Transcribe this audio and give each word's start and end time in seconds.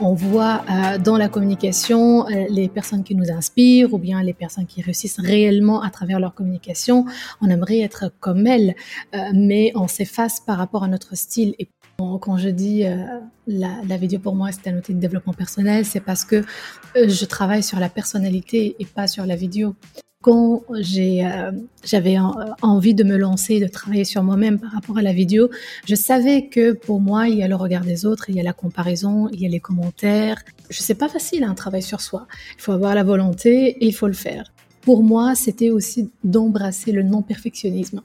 on 0.00 0.14
voit 0.14 0.64
euh, 0.70 0.98
dans 0.98 1.16
la 1.16 1.28
communication 1.28 2.26
euh, 2.28 2.46
les 2.48 2.68
personnes 2.68 3.04
qui 3.04 3.14
nous 3.14 3.30
inspirent 3.30 3.92
ou 3.94 3.98
bien 3.98 4.22
les 4.22 4.32
personnes 4.32 4.66
qui 4.66 4.82
réussissent 4.82 5.20
réellement 5.20 5.82
à 5.82 5.90
travers 5.90 6.20
leur 6.20 6.34
communication. 6.34 7.04
On 7.40 7.48
aimerait 7.48 7.80
être 7.80 8.12
comme 8.20 8.46
elles, 8.46 8.74
euh, 9.14 9.18
mais 9.34 9.72
on 9.74 9.88
s'efface 9.88 10.40
par 10.40 10.58
rapport 10.58 10.84
à 10.84 10.88
notre 10.88 11.16
style. 11.16 11.54
Et 11.58 11.68
quand 11.96 12.36
je 12.38 12.48
dis 12.48 12.82
la, 13.46 13.68
la, 13.86 13.96
vidéo 13.96 14.18
pour 14.18 14.34
moi 14.34 14.48
c'est 14.50 14.68
un 14.68 14.76
outil 14.76 14.94
de 14.94 14.98
développement 14.98 15.32
personnel, 15.32 15.84
c'est 15.84 16.00
parce 16.00 16.24
que 16.24 16.42
je 16.96 17.24
travaille 17.24 17.62
sur 17.62 17.78
la 17.78 17.88
personnalité 17.88 18.74
et 18.80 18.84
pas 18.84 19.06
sur 19.06 19.24
la 19.26 19.36
vidéo 19.36 19.76
quand 20.24 20.62
euh, 20.70 21.52
j'avais 21.84 22.16
envie 22.62 22.94
de 22.94 23.04
me 23.04 23.18
lancer, 23.18 23.60
de 23.60 23.68
travailler 23.68 24.06
sur 24.06 24.22
moi-même 24.22 24.58
par 24.58 24.72
rapport 24.72 24.96
à 24.96 25.02
la 25.02 25.12
vidéo, 25.12 25.50
je 25.86 25.94
savais 25.94 26.46
que 26.46 26.72
pour 26.72 26.98
moi, 26.98 27.28
il 27.28 27.36
y 27.36 27.42
a 27.42 27.48
le 27.48 27.56
regard 27.56 27.84
des 27.84 28.06
autres, 28.06 28.30
il 28.30 28.36
y 28.36 28.40
a 28.40 28.42
la 28.42 28.54
comparaison, 28.54 29.28
il 29.34 29.42
y 29.42 29.44
a 29.44 29.50
les 29.50 29.60
commentaires. 29.60 30.42
Je 30.70 30.80
sais 30.80 30.94
pas 30.94 31.10
facile 31.10 31.44
un 31.44 31.52
travail 31.52 31.82
sur 31.82 32.00
soi. 32.00 32.26
Il 32.56 32.62
faut 32.62 32.72
avoir 32.72 32.94
la 32.94 33.02
volonté 33.02 33.76
et 33.78 33.86
il 33.86 33.94
faut 33.94 34.06
le 34.06 34.14
faire. 34.14 34.50
Pour 34.80 35.02
moi, 35.02 35.34
c'était 35.34 35.68
aussi 35.68 36.10
d'embrasser 36.24 36.90
le 36.90 37.02
non-perfectionnisme. 37.02 38.00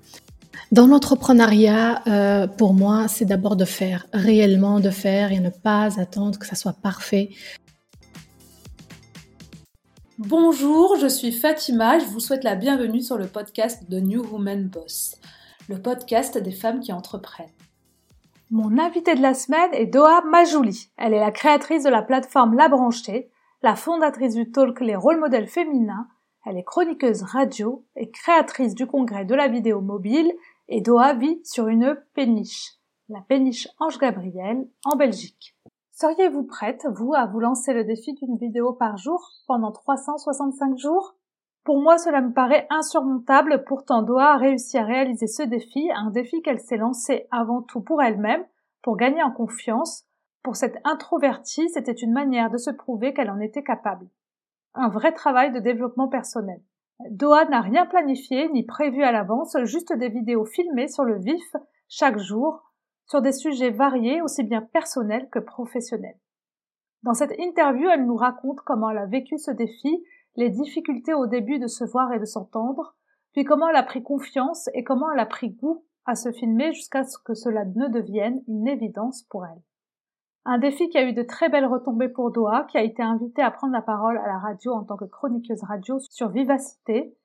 Dans 0.74 0.88
l'entrepreneuriat, 0.88 2.04
euh, 2.08 2.48
pour 2.48 2.74
moi, 2.74 3.08
c'est 3.08 3.24
d'abord 3.24 3.56
de 3.56 3.64
faire, 3.64 4.08
réellement 4.12 4.82
de 4.82 4.90
faire 4.90 5.32
et 5.32 5.40
ne 5.40 5.52
pas 5.52 5.98
attendre 5.98 6.38
que 6.38 6.46
ça 6.46 6.56
soit 6.56 6.76
parfait. 6.82 7.30
Bonjour, 10.28 10.98
je 10.98 11.08
suis 11.08 11.32
Fatima, 11.32 11.98
je 11.98 12.04
vous 12.04 12.20
souhaite 12.20 12.44
la 12.44 12.56
bienvenue 12.56 13.02
sur 13.02 13.18
le 13.18 13.26
podcast 13.26 13.90
de 13.90 14.02
New 14.02 14.22
Woman 14.22 14.68
Boss, 14.68 15.16
le 15.70 15.82
podcast 15.82 16.38
des 16.38 16.52
femmes 16.52 16.82
qui 16.82 16.92
entreprennent. 16.92 17.48
Mon 18.52 18.78
invitée 18.80 19.16
de 19.16 19.22
la 19.22 19.34
semaine 19.34 19.70
est 19.72 19.86
Doha 19.86 20.22
Majouli. 20.26 20.90
Elle 20.98 21.14
est 21.14 21.22
la 21.22 21.32
créatrice 21.32 21.86
de 21.86 21.90
la 21.90 22.02
plateforme 22.02 22.58
La 22.58 22.68
Branchée, 22.68 23.32
la 23.64 23.78
fondatrice 23.78 24.36
du 24.36 24.52
talk 24.52 24.82
Les 24.82 24.98
rôles 24.98 25.22
modèles 25.22 25.48
féminins, 25.48 26.10
elle 26.46 26.58
est 26.58 26.66
chroniqueuse 26.66 27.24
radio 27.24 27.86
et 27.96 28.12
créatrice 28.12 28.76
du 28.76 28.88
congrès 28.88 29.24
de 29.24 29.36
la 29.36 29.48
vidéo 29.48 29.80
mobile 29.80 30.34
et 30.68 30.82
Doha 30.82 31.14
vit 31.14 31.40
sur 31.46 31.70
une 31.70 31.98
péniche, 32.14 32.74
la 33.08 33.22
péniche 33.22 33.70
Ange 33.80 33.98
Gabriel 33.98 34.68
en 34.84 34.98
Belgique. 34.98 35.56
Seriez-vous 36.02 36.44
prête, 36.44 36.88
vous, 36.96 37.14
à 37.14 37.26
vous 37.26 37.42
lancer 37.42 37.74
le 37.74 37.84
défi 37.84 38.14
d'une 38.14 38.38
vidéo 38.38 38.72
par 38.72 38.96
jour 38.96 39.20
pendant 39.48 39.74
365 39.74 40.78
jours? 40.78 41.18
Pour 41.66 41.82
moi, 41.82 41.98
cela 41.98 42.22
me 42.22 42.32
paraît 42.32 42.68
insurmontable, 42.70 43.66
pourtant 43.66 44.02
Doha 44.02 44.32
a 44.32 44.38
réussi 44.38 44.78
à 44.78 44.86
réaliser 44.86 45.28
ce 45.28 45.44
défi, 45.44 45.92
un 45.94 46.10
défi 46.10 46.42
qu'elle 46.42 46.62
s'est 46.62 46.78
lancé 46.78 47.28
avant 47.32 47.62
tout 47.62 47.82
pour 47.82 48.02
elle-même, 48.02 48.46
pour 48.82 48.96
gagner 48.96 49.22
en 49.22 49.32
confiance. 49.32 50.06
Pour 50.42 50.56
cette 50.56 50.78
introvertie, 50.86 51.68
c'était 51.68 51.92
une 51.92 52.14
manière 52.14 52.50
de 52.50 52.58
se 52.58 52.72
prouver 52.72 53.14
qu'elle 53.14 53.30
en 53.30 53.42
était 53.42 53.64
capable. 53.64 54.08
Un 54.76 54.88
vrai 54.88 55.12
travail 55.12 55.52
de 55.52 55.60
développement 55.60 56.08
personnel. 56.08 56.62
Doha 57.10 57.44
n'a 57.44 57.60
rien 57.60 57.86
planifié 57.86 58.48
ni 58.54 58.64
prévu 58.64 59.04
à 59.04 59.12
l'avance, 59.12 59.58
juste 59.66 59.92
des 59.92 60.08
vidéos 60.08 60.46
filmées 60.46 60.88
sur 60.88 61.04
le 61.04 61.20
vif 61.20 61.58
chaque 61.90 62.20
jour 62.20 62.69
sur 63.10 63.22
des 63.22 63.32
sujets 63.32 63.72
variés 63.72 64.22
aussi 64.22 64.44
bien 64.44 64.62
personnels 64.62 65.30
que 65.32 65.40
professionnels. 65.40 66.20
Dans 67.02 67.14
cette 67.14 67.34
interview, 67.40 67.90
elle 67.90 68.06
nous 68.06 68.16
raconte 68.16 68.60
comment 68.62 68.92
elle 68.92 69.00
a 69.00 69.08
vécu 69.08 69.38
ce 69.38 69.52
défi, 69.52 70.04
les 70.36 70.50
difficultés 70.50 71.14
au 71.14 71.26
début 71.26 71.58
de 71.58 71.68
se 71.68 71.84
voir 71.84 72.14
et 72.14 72.20
de 72.20 72.26
s'entendre, 72.26 72.96
puis 73.34 73.46
comment 73.46 73.70
elle 73.70 73.78
a 73.78 73.84
pris 73.84 74.04
confiance 74.04 74.70
et 74.74 74.84
comment 74.84 75.12
elle 75.12 75.20
a 75.20 75.26
pris 75.26 75.50
goût 75.50 75.84
à 76.06 76.16
se 76.16 76.32
filmer 76.32 76.72
jusqu'à 76.74 77.04
ce 77.04 77.18
que 77.24 77.34
cela 77.34 77.66
ne 77.66 77.88
devienne 77.88 78.44
une 78.48 78.68
évidence 78.68 79.24
pour 79.24 79.46
elle. 79.46 79.62
Un 80.46 80.60
défi 80.60 80.90
qui 80.90 80.98
a 80.98 81.08
eu 81.08 81.14
de 81.14 81.24
très 81.24 81.50
belles 81.50 81.66
retombées 81.66 82.10
pour 82.10 82.32
Doha, 82.32 82.66
qui 82.66 82.78
a 82.78 82.84
été 82.84 83.02
invitée 83.02 83.42
à 83.42 83.52
prendre 83.52 83.74
la 83.74 83.82
parole 83.82 84.18
à 84.18 84.28
la 84.28 84.40
radio 84.40 84.74
en 84.74 84.84
tant 84.84 84.98
que 84.98 85.06
chroniqueuse 85.06 85.64
radio 85.64 86.00
sur 86.00 86.30
Vivacité. 86.30 87.16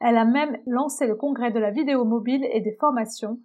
Elle 0.00 0.16
a 0.16 0.24
même 0.24 0.56
lancé 0.66 1.06
le 1.06 1.14
congrès 1.14 1.50
de 1.50 1.58
la 1.58 1.70
vidéo 1.70 2.04
mobile 2.04 2.46
et 2.50 2.60
des 2.60 2.76
formations 2.80 3.38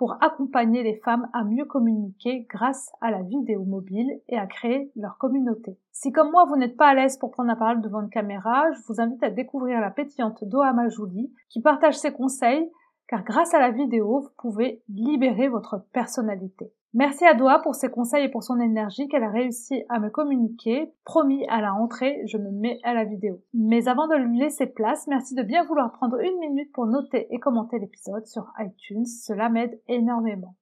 pour 0.00 0.16
accompagner 0.22 0.82
les 0.82 0.96
femmes 1.04 1.28
à 1.34 1.44
mieux 1.44 1.66
communiquer 1.66 2.46
grâce 2.48 2.90
à 3.02 3.10
la 3.10 3.20
vidéo 3.20 3.66
mobile 3.66 4.22
et 4.30 4.38
à 4.38 4.46
créer 4.46 4.90
leur 4.96 5.18
communauté. 5.18 5.76
Si 5.92 6.10
comme 6.10 6.30
moi 6.30 6.46
vous 6.46 6.56
n'êtes 6.56 6.78
pas 6.78 6.88
à 6.88 6.94
l'aise 6.94 7.18
pour 7.18 7.30
prendre 7.30 7.50
la 7.50 7.54
parole 7.54 7.82
devant 7.82 8.00
une 8.00 8.08
caméra, 8.08 8.72
je 8.72 8.80
vous 8.88 8.98
invite 8.98 9.22
à 9.22 9.28
découvrir 9.28 9.78
la 9.78 9.90
pétillante 9.90 10.42
Dohama 10.42 10.88
Jouli 10.88 11.30
qui 11.50 11.60
partage 11.60 11.98
ses 11.98 12.14
conseils 12.14 12.66
car 13.08 13.24
grâce 13.24 13.52
à 13.52 13.60
la 13.60 13.72
vidéo, 13.72 14.20
vous 14.20 14.30
pouvez 14.38 14.82
libérer 14.88 15.48
votre 15.48 15.84
personnalité. 15.92 16.72
Merci 16.92 17.24
à 17.24 17.34
Doha 17.34 17.60
pour 17.60 17.76
ses 17.76 17.88
conseils 17.88 18.24
et 18.24 18.28
pour 18.28 18.42
son 18.42 18.58
énergie 18.58 19.06
qu'elle 19.06 19.22
a 19.22 19.30
réussi 19.30 19.84
à 19.88 20.00
me 20.00 20.10
communiquer. 20.10 20.92
Promis, 21.04 21.46
à 21.48 21.60
la 21.60 21.70
rentrée, 21.70 22.20
je 22.26 22.36
me 22.36 22.50
mets 22.50 22.80
à 22.82 22.94
la 22.94 23.04
vidéo. 23.04 23.44
Mais 23.54 23.86
avant 23.86 24.08
de 24.08 24.16
lui 24.16 24.38
laisser 24.38 24.66
place, 24.66 25.06
merci 25.06 25.36
de 25.36 25.42
bien 25.44 25.64
vouloir 25.64 25.92
prendre 25.92 26.18
une 26.18 26.36
minute 26.40 26.72
pour 26.72 26.86
noter 26.86 27.28
et 27.30 27.38
commenter 27.38 27.78
l'épisode 27.78 28.26
sur 28.26 28.52
iTunes. 28.58 29.06
Cela 29.06 29.48
m'aide 29.48 29.80
énormément. 29.86 30.56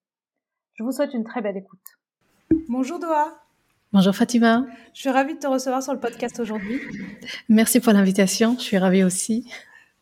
Je 0.74 0.84
vous 0.84 0.92
souhaite 0.92 1.14
une 1.14 1.24
très 1.24 1.40
belle 1.40 1.56
écoute. 1.56 1.80
Bonjour 2.68 2.98
Doha. 2.98 3.32
Bonjour 3.94 4.14
Fatima. 4.14 4.66
Je 4.92 5.00
suis 5.00 5.10
ravie 5.10 5.32
de 5.32 5.38
te 5.38 5.46
recevoir 5.46 5.82
sur 5.82 5.94
le 5.94 6.00
podcast 6.00 6.38
aujourd'hui. 6.40 6.78
Merci 7.48 7.80
pour 7.80 7.94
l'invitation. 7.94 8.52
Je 8.58 8.64
suis 8.64 8.76
ravie 8.76 9.02
aussi. 9.02 9.50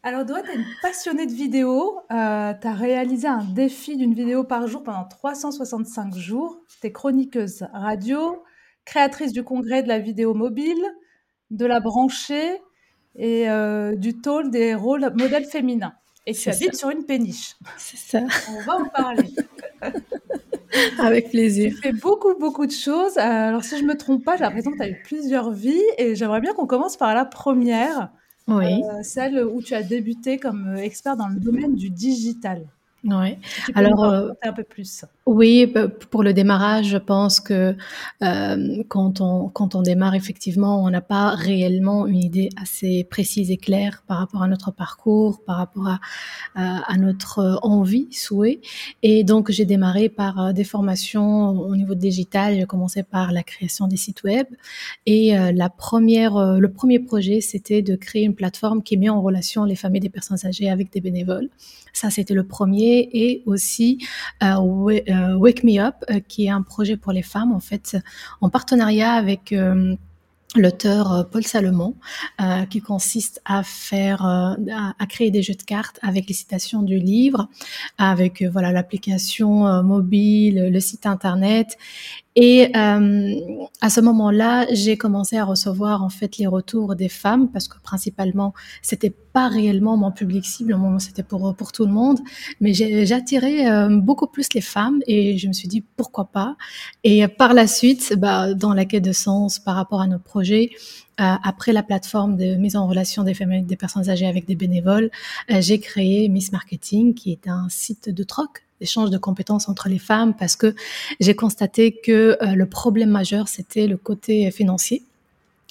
Alors, 0.06 0.24
Doa, 0.24 0.40
tu 0.40 0.52
es 0.52 0.54
une 0.54 0.64
passionnée 0.82 1.26
de 1.26 1.32
vidéo. 1.32 1.98
Euh, 2.12 2.54
tu 2.60 2.68
as 2.68 2.74
réalisé 2.74 3.26
un 3.26 3.42
défi 3.42 3.96
d'une 3.96 4.14
vidéo 4.14 4.44
par 4.44 4.68
jour 4.68 4.84
pendant 4.84 5.02
365 5.02 6.14
jours. 6.14 6.60
Tu 6.80 6.86
es 6.86 6.92
chroniqueuse 6.92 7.66
radio, 7.72 8.40
créatrice 8.84 9.32
du 9.32 9.42
congrès 9.42 9.82
de 9.82 9.88
la 9.88 9.98
vidéo 9.98 10.32
mobile, 10.32 10.80
de 11.50 11.66
la 11.66 11.80
branchée 11.80 12.62
et 13.16 13.50
euh, 13.50 13.96
du 13.96 14.20
tôle 14.20 14.52
des 14.52 14.76
rôles 14.76 15.12
modèles 15.18 15.46
féminins. 15.46 15.94
Et 16.24 16.34
tu 16.34 16.50
habites 16.50 16.76
sur 16.76 16.90
une 16.90 17.04
péniche. 17.04 17.56
C'est 17.76 17.96
ça. 17.96 18.20
On 18.56 18.62
va 18.62 18.76
en 18.76 18.84
parler. 18.84 19.34
Avec 21.00 21.30
plaisir. 21.30 21.72
Tu 21.74 21.80
fais 21.82 21.92
beaucoup, 21.92 22.36
beaucoup 22.38 22.66
de 22.66 22.70
choses. 22.70 23.18
Alors, 23.18 23.64
si 23.64 23.76
je 23.76 23.82
ne 23.82 23.88
me 23.88 23.96
trompe 23.96 24.24
pas, 24.24 24.36
j'ai 24.36 24.44
l'impression 24.44 24.70
que 24.70 24.76
tu 24.76 24.84
as 24.84 24.88
eu 24.88 25.02
plusieurs 25.02 25.50
vies 25.50 25.82
et 25.98 26.14
j'aimerais 26.14 26.40
bien 26.40 26.52
qu'on 26.52 26.68
commence 26.68 26.96
par 26.96 27.12
la 27.12 27.24
première. 27.24 28.12
Oui. 28.48 28.82
Euh, 28.84 29.02
celle 29.02 29.44
où 29.44 29.60
tu 29.60 29.74
as 29.74 29.82
débuté 29.82 30.38
comme 30.38 30.68
euh, 30.68 30.76
expert 30.76 31.16
dans 31.16 31.28
le 31.28 31.40
domaine 31.40 31.74
du 31.74 31.90
digital. 31.90 32.66
Oui. 33.06 33.36
Alors, 33.74 34.04
euh, 34.04 34.30
un 34.42 34.52
peu 34.52 34.64
plus. 34.64 35.04
Oui, 35.26 35.66
bah, 35.66 35.88
pour 35.88 36.22
le 36.22 36.32
démarrage, 36.32 36.86
je 36.86 36.98
pense 36.98 37.40
que 37.40 37.74
euh, 38.22 38.82
quand, 38.88 39.20
on, 39.20 39.48
quand 39.48 39.74
on 39.74 39.82
démarre, 39.82 40.14
effectivement, 40.14 40.82
on 40.82 40.90
n'a 40.90 41.00
pas 41.00 41.30
réellement 41.30 42.06
une 42.06 42.22
idée 42.22 42.48
assez 42.60 43.04
précise 43.04 43.50
et 43.50 43.56
claire 43.56 44.02
par 44.06 44.18
rapport 44.18 44.42
à 44.42 44.48
notre 44.48 44.70
parcours, 44.70 45.42
par 45.44 45.56
rapport 45.56 45.88
à, 45.88 46.00
à, 46.54 46.96
notre 46.96 47.58
envie, 47.62 48.08
souhait. 48.12 48.60
Et 49.02 49.24
donc, 49.24 49.50
j'ai 49.50 49.64
démarré 49.64 50.08
par 50.08 50.40
euh, 50.40 50.52
des 50.52 50.64
formations 50.64 51.50
au 51.50 51.76
niveau 51.76 51.94
digital. 51.94 52.56
J'ai 52.56 52.66
commencé 52.66 53.02
par 53.02 53.32
la 53.32 53.42
création 53.42 53.86
des 53.88 53.96
sites 53.96 54.22
web. 54.24 54.46
Et 55.06 55.38
euh, 55.38 55.52
la 55.52 55.68
première, 55.68 56.36
euh, 56.36 56.58
le 56.58 56.70
premier 56.70 56.98
projet, 56.98 57.40
c'était 57.40 57.82
de 57.82 57.96
créer 57.96 58.24
une 58.24 58.34
plateforme 58.34 58.82
qui 58.82 58.96
met 58.96 59.08
en 59.08 59.22
relation 59.22 59.64
les 59.64 59.76
familles 59.76 60.00
des 60.00 60.08
personnes 60.08 60.38
âgées 60.44 60.70
avec 60.70 60.92
des 60.92 61.00
bénévoles. 61.00 61.48
Ça, 61.92 62.10
c'était 62.10 62.34
le 62.34 62.44
premier. 62.44 62.95
Et 62.98 63.42
aussi, 63.46 64.06
euh, 64.42 64.54
euh, 64.54 65.34
Wake 65.34 65.64
Me 65.64 65.78
Up, 65.78 65.94
euh, 66.10 66.20
qui 66.20 66.46
est 66.46 66.50
un 66.50 66.62
projet 66.62 66.96
pour 66.96 67.12
les 67.12 67.22
femmes, 67.22 67.52
en 67.52 67.60
fait, 67.60 67.96
en 68.40 68.50
partenariat 68.50 69.12
avec 69.12 69.54
l'auteur 70.54 71.28
Paul 71.30 71.44
Salomon, 71.44 71.96
qui 72.70 72.80
consiste 72.80 73.42
à 73.44 73.62
faire, 73.62 74.24
à, 74.24 75.06
créer 75.08 75.30
des 75.30 75.42
jeux 75.42 75.54
de 75.54 75.62
cartes 75.62 75.98
avec 76.02 76.28
les 76.28 76.34
citations 76.34 76.82
du 76.82 76.98
livre, 76.98 77.48
avec 77.98 78.42
voilà 78.42 78.72
l'application 78.72 79.82
mobile, 79.82 80.70
le 80.72 80.80
site 80.80 81.06
internet, 81.06 81.76
et 82.36 82.70
euh, 82.76 83.34
à 83.80 83.88
ce 83.88 84.00
moment-là, 84.02 84.66
j'ai 84.70 84.98
commencé 84.98 85.38
à 85.38 85.44
recevoir 85.44 86.02
en 86.02 86.10
fait 86.10 86.36
les 86.36 86.46
retours 86.46 86.94
des 86.94 87.08
femmes 87.08 87.50
parce 87.50 87.66
que 87.66 87.78
principalement, 87.82 88.52
c'était 88.82 89.14
pas 89.32 89.48
réellement 89.48 89.96
mon 89.96 90.12
public 90.12 90.44
cible, 90.44 90.78
c'était 90.98 91.22
pour 91.22 91.54
pour 91.56 91.72
tout 91.72 91.86
le 91.86 91.92
monde, 91.92 92.20
mais 92.60 92.74
j'attirais 92.74 93.70
euh, 93.70 93.88
beaucoup 93.88 94.26
plus 94.26 94.52
les 94.54 94.60
femmes 94.60 95.00
et 95.06 95.38
je 95.38 95.48
me 95.48 95.54
suis 95.54 95.68
dit 95.68 95.82
pourquoi 95.96 96.26
pas? 96.26 96.56
Et 97.04 97.26
par 97.26 97.54
la 97.54 97.66
suite, 97.66 98.14
bah, 98.18 98.52
dans 98.52 98.74
la 98.74 98.84
quête 98.84 99.04
de 99.04 99.12
sens 99.12 99.58
par 99.58 99.74
rapport 99.74 100.02
à 100.02 100.06
nos 100.06 100.18
projets, 100.18 100.70
euh, 101.18 101.34
après 101.42 101.72
la 101.72 101.82
plateforme 101.82 102.36
de 102.36 102.56
mise 102.56 102.76
en 102.76 102.86
relation 102.86 103.22
des 103.24 103.32
femmes 103.32 103.62
des 103.64 103.76
personnes 103.76 104.10
âgées 104.10 104.26
avec 104.26 104.44
des 104.46 104.56
bénévoles, 104.56 105.10
euh, 105.50 105.62
j'ai 105.62 105.80
créé 105.80 106.28
Miss 106.28 106.52
Marketing, 106.52 107.14
qui 107.14 107.32
est 107.32 107.48
un 107.48 107.68
site 107.70 108.10
de 108.10 108.22
troc 108.22 108.65
d'échange 108.80 109.10
de 109.10 109.18
compétences 109.18 109.68
entre 109.68 109.88
les 109.88 109.98
femmes 109.98 110.34
parce 110.34 110.56
que 110.56 110.74
j'ai 111.20 111.34
constaté 111.34 111.92
que 111.92 112.36
euh, 112.42 112.54
le 112.54 112.66
problème 112.66 113.10
majeur, 113.10 113.48
c'était 113.48 113.86
le 113.86 113.96
côté 113.96 114.50
financier. 114.50 115.02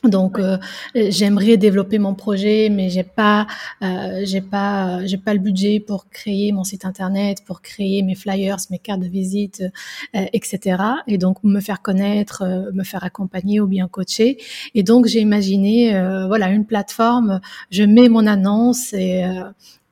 Donc, 0.09 0.39
euh, 0.39 0.57
j'aimerais 0.93 1.57
développer 1.57 1.99
mon 1.99 2.13
projet, 2.13 2.69
mais 2.69 2.89
j'ai 2.89 3.03
pas, 3.03 3.47
euh, 3.81 4.21
j'ai 4.23 4.41
pas, 4.41 5.05
j'ai 5.05 5.17
pas 5.17 5.33
le 5.33 5.39
budget 5.39 5.79
pour 5.79 6.09
créer 6.09 6.51
mon 6.51 6.63
site 6.63 6.85
internet, 6.85 7.43
pour 7.45 7.61
créer 7.61 8.03
mes 8.03 8.15
flyers, 8.15 8.57
mes 8.69 8.79
cartes 8.79 9.01
de 9.01 9.07
visite, 9.07 9.63
euh, 10.15 10.25
etc. 10.33 10.81
Et 11.07 11.17
donc 11.17 11.43
me 11.43 11.59
faire 11.59 11.81
connaître, 11.81 12.43
me 12.73 12.83
faire 12.83 13.03
accompagner 13.03 13.59
ou 13.59 13.67
bien 13.67 13.87
coacher. 13.87 14.37
Et 14.75 14.83
donc 14.83 15.07
j'ai 15.07 15.19
imaginé, 15.19 15.91
voilà, 16.27 16.49
une 16.49 16.65
plateforme. 16.65 17.39
Je 17.71 17.83
mets 17.83 18.09
mon 18.09 18.27
annonce 18.27 18.93
et 18.93 19.23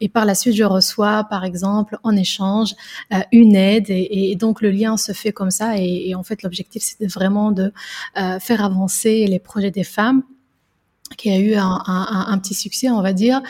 et 0.04 0.10
par 0.10 0.26
la 0.26 0.36
suite 0.36 0.56
je 0.56 0.64
reçois 0.64 1.24
par 1.30 1.46
exemple 1.46 1.98
en 2.04 2.16
échange 2.16 2.76
euh, 3.14 3.20
une 3.32 3.56
aide 3.56 3.90
et, 3.90 4.32
et, 4.32 4.36
donc 4.36 4.62
le 4.62 4.70
lien 4.70 4.98
se 4.98 5.14
fait 5.14 5.32
comme 5.32 5.52
ça 5.52 5.78
et, 5.78 6.10
et 6.10 6.16
en 6.16 6.24
fait 6.24 6.44
l'objectif 6.44 6.84
c'était 6.84 7.08
vraiment 7.08 7.52
de 7.52 7.72
euh, 8.18 8.40
faire 8.40 8.64
avancer 8.64 9.26
les 9.28 9.40
projets 9.40 9.72
des 9.72 9.86
femmes 9.86 10.24
qui 11.18 11.30
a 11.30 11.38
eu 11.38 11.54
un, 11.56 11.82
un, 11.86 12.26
un, 12.28 12.38
petit 12.40 12.56
succès, 12.56 12.90
on 12.90 13.02
va 13.02 13.14
dire, 13.14 13.42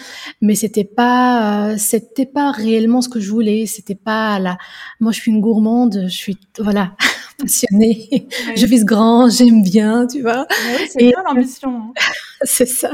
mais 0.41 0.55
c'était 0.55 0.83
pas, 0.83 1.71
euh, 1.71 1.75
c'était 1.77 2.25
pas 2.25 2.51
réellement 2.51 3.01
ce 3.01 3.07
que 3.07 3.19
je 3.19 3.29
voulais. 3.29 3.65
C'était 3.67 3.95
pas 3.95 4.37
la. 4.39 4.57
Moi, 4.99 5.13
je 5.13 5.21
suis 5.21 5.31
une 5.31 5.39
gourmande, 5.39 6.03
je 6.07 6.13
suis 6.13 6.37
voilà 6.59 6.95
passionnée. 7.39 8.09
Oui. 8.11 8.27
Je 8.55 8.65
vise 8.65 8.83
grand, 8.83 9.29
j'aime 9.29 9.63
bien, 9.63 10.07
tu 10.07 10.21
vois. 10.21 10.45
Oui, 10.49 10.87
c'est 10.89 10.99
bien 10.99 11.23
l'ambition. 11.25 11.77
Hein. 11.77 11.93
c'est 12.43 12.65
ça. 12.65 12.91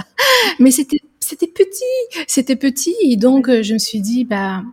Mais 0.60 0.72
c'était 0.72 1.02
c'était 1.30 1.48
petit, 1.48 1.84
c'était 2.28 2.56
petit, 2.56 2.96
et 3.04 3.16
donc 3.16 3.50
euh, 3.50 3.62
je 3.62 3.74
me 3.74 3.78
suis 3.78 4.02
dit, 4.02 4.26
bah, 4.26 4.64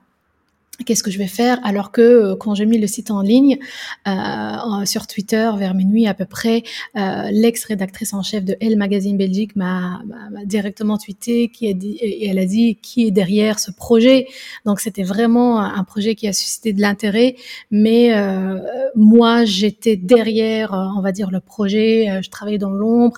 qu'est-ce 0.84 1.02
que 1.02 1.10
je 1.10 1.18
vais 1.18 1.26
faire 1.26 1.58
alors 1.64 1.92
que 1.92 2.00
euh, 2.00 2.36
quand 2.36 2.54
j'ai 2.54 2.66
mis 2.66 2.78
le 2.78 2.86
site 2.86 3.10
en 3.10 3.20
ligne 3.20 3.58
euh, 4.06 4.84
sur 4.84 5.06
Twitter 5.06 5.50
vers 5.56 5.74
minuit 5.74 6.06
à 6.06 6.14
peu 6.14 6.24
près, 6.24 6.62
euh, 6.96 7.28
l'ex-rédactrice 7.30 8.12
en 8.12 8.22
chef 8.22 8.44
de 8.44 8.56
Elle 8.60 8.76
Magazine 8.76 9.16
Belgique 9.16 9.56
m'a 9.56 10.02
directement 10.44 10.98
tweeté 10.98 11.48
qui 11.48 11.68
a 11.68 11.72
dit, 11.72 11.96
et 12.00 12.28
elle 12.28 12.38
a 12.38 12.46
dit 12.46 12.76
qui 12.76 13.06
est 13.06 13.10
derrière 13.10 13.58
ce 13.58 13.70
projet. 13.70 14.26
Donc 14.64 14.80
c'était 14.80 15.02
vraiment 15.02 15.60
un 15.60 15.84
projet 15.84 16.14
qui 16.14 16.28
a 16.28 16.32
suscité 16.32 16.72
de 16.72 16.80
l'intérêt, 16.80 17.36
mais 17.70 18.14
euh, 18.14 18.58
moi 18.94 19.44
j'étais 19.44 19.96
derrière, 19.96 20.72
on 20.96 21.00
va 21.00 21.12
dire 21.12 21.30
le 21.30 21.40
projet. 21.40 22.20
Je 22.22 22.30
travaillais 22.30 22.58
dans 22.58 22.70
l'ombre. 22.70 23.16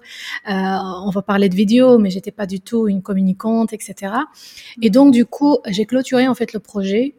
Euh, 0.48 0.52
on 0.52 1.10
va 1.10 1.22
parler 1.22 1.48
de 1.48 1.54
vidéo, 1.54 1.98
mais 1.98 2.10
j'étais 2.10 2.30
pas 2.30 2.46
du 2.46 2.60
tout 2.60 2.88
une 2.88 3.02
communicante, 3.02 3.72
etc. 3.72 4.12
Et 4.82 4.90
donc 4.90 5.12
du 5.12 5.24
coup 5.24 5.58
j'ai 5.66 5.86
clôturé 5.86 6.28
en 6.28 6.34
fait 6.34 6.52
le 6.52 6.60
projet 6.60 7.14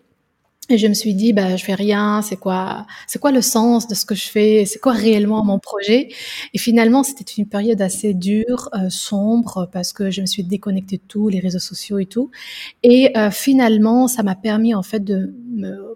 et 0.69 0.77
je 0.77 0.88
me 0.88 0.94
suis 0.94 1.16
dit, 1.16 1.33
bah, 1.33 1.56
je 1.56 1.63
fais 1.63 1.74
rien. 1.74 2.21
C'est 2.21 2.36
quoi, 2.38 2.86
c'est 3.07 3.19
quoi 3.19 3.31
le 3.31 3.42
sens 3.42 3.88
de 3.88 3.95
ce 3.95 4.06
que 4.06 4.16
je 4.16 4.30
fais? 4.30 4.66
C'est 4.66 4.80
quoi 4.80 4.94
réellement 4.94 5.44
mon 5.44 5.60
projet? 5.60 6.10
Et 6.54 6.57
finalement, 6.57 7.04
c'était 7.04 7.24
une 7.38 7.48
période 7.48 7.81
assez 7.81 8.13
dure, 8.13 8.69
euh, 8.74 8.89
sombre, 8.89 9.69
parce 9.71 9.94
que 9.94 10.12
je 10.12 10.21
me 10.21 10.25
suis 10.25 10.44
déconnectée 10.44 10.98
de 10.98 11.04
tout, 11.07 11.30
les 11.30 11.39
réseaux 11.39 11.60
sociaux 11.60 12.00
et 12.00 12.06
tout. 12.06 12.30
Et 12.83 13.18
euh, 13.18 13.31
finalement, 13.31 14.07
ça 14.07 14.24
m'a 14.24 14.36
permis 14.36 14.75
en 14.75 14.83
fait 14.83 15.04
de 15.04 15.33
me 15.51 15.88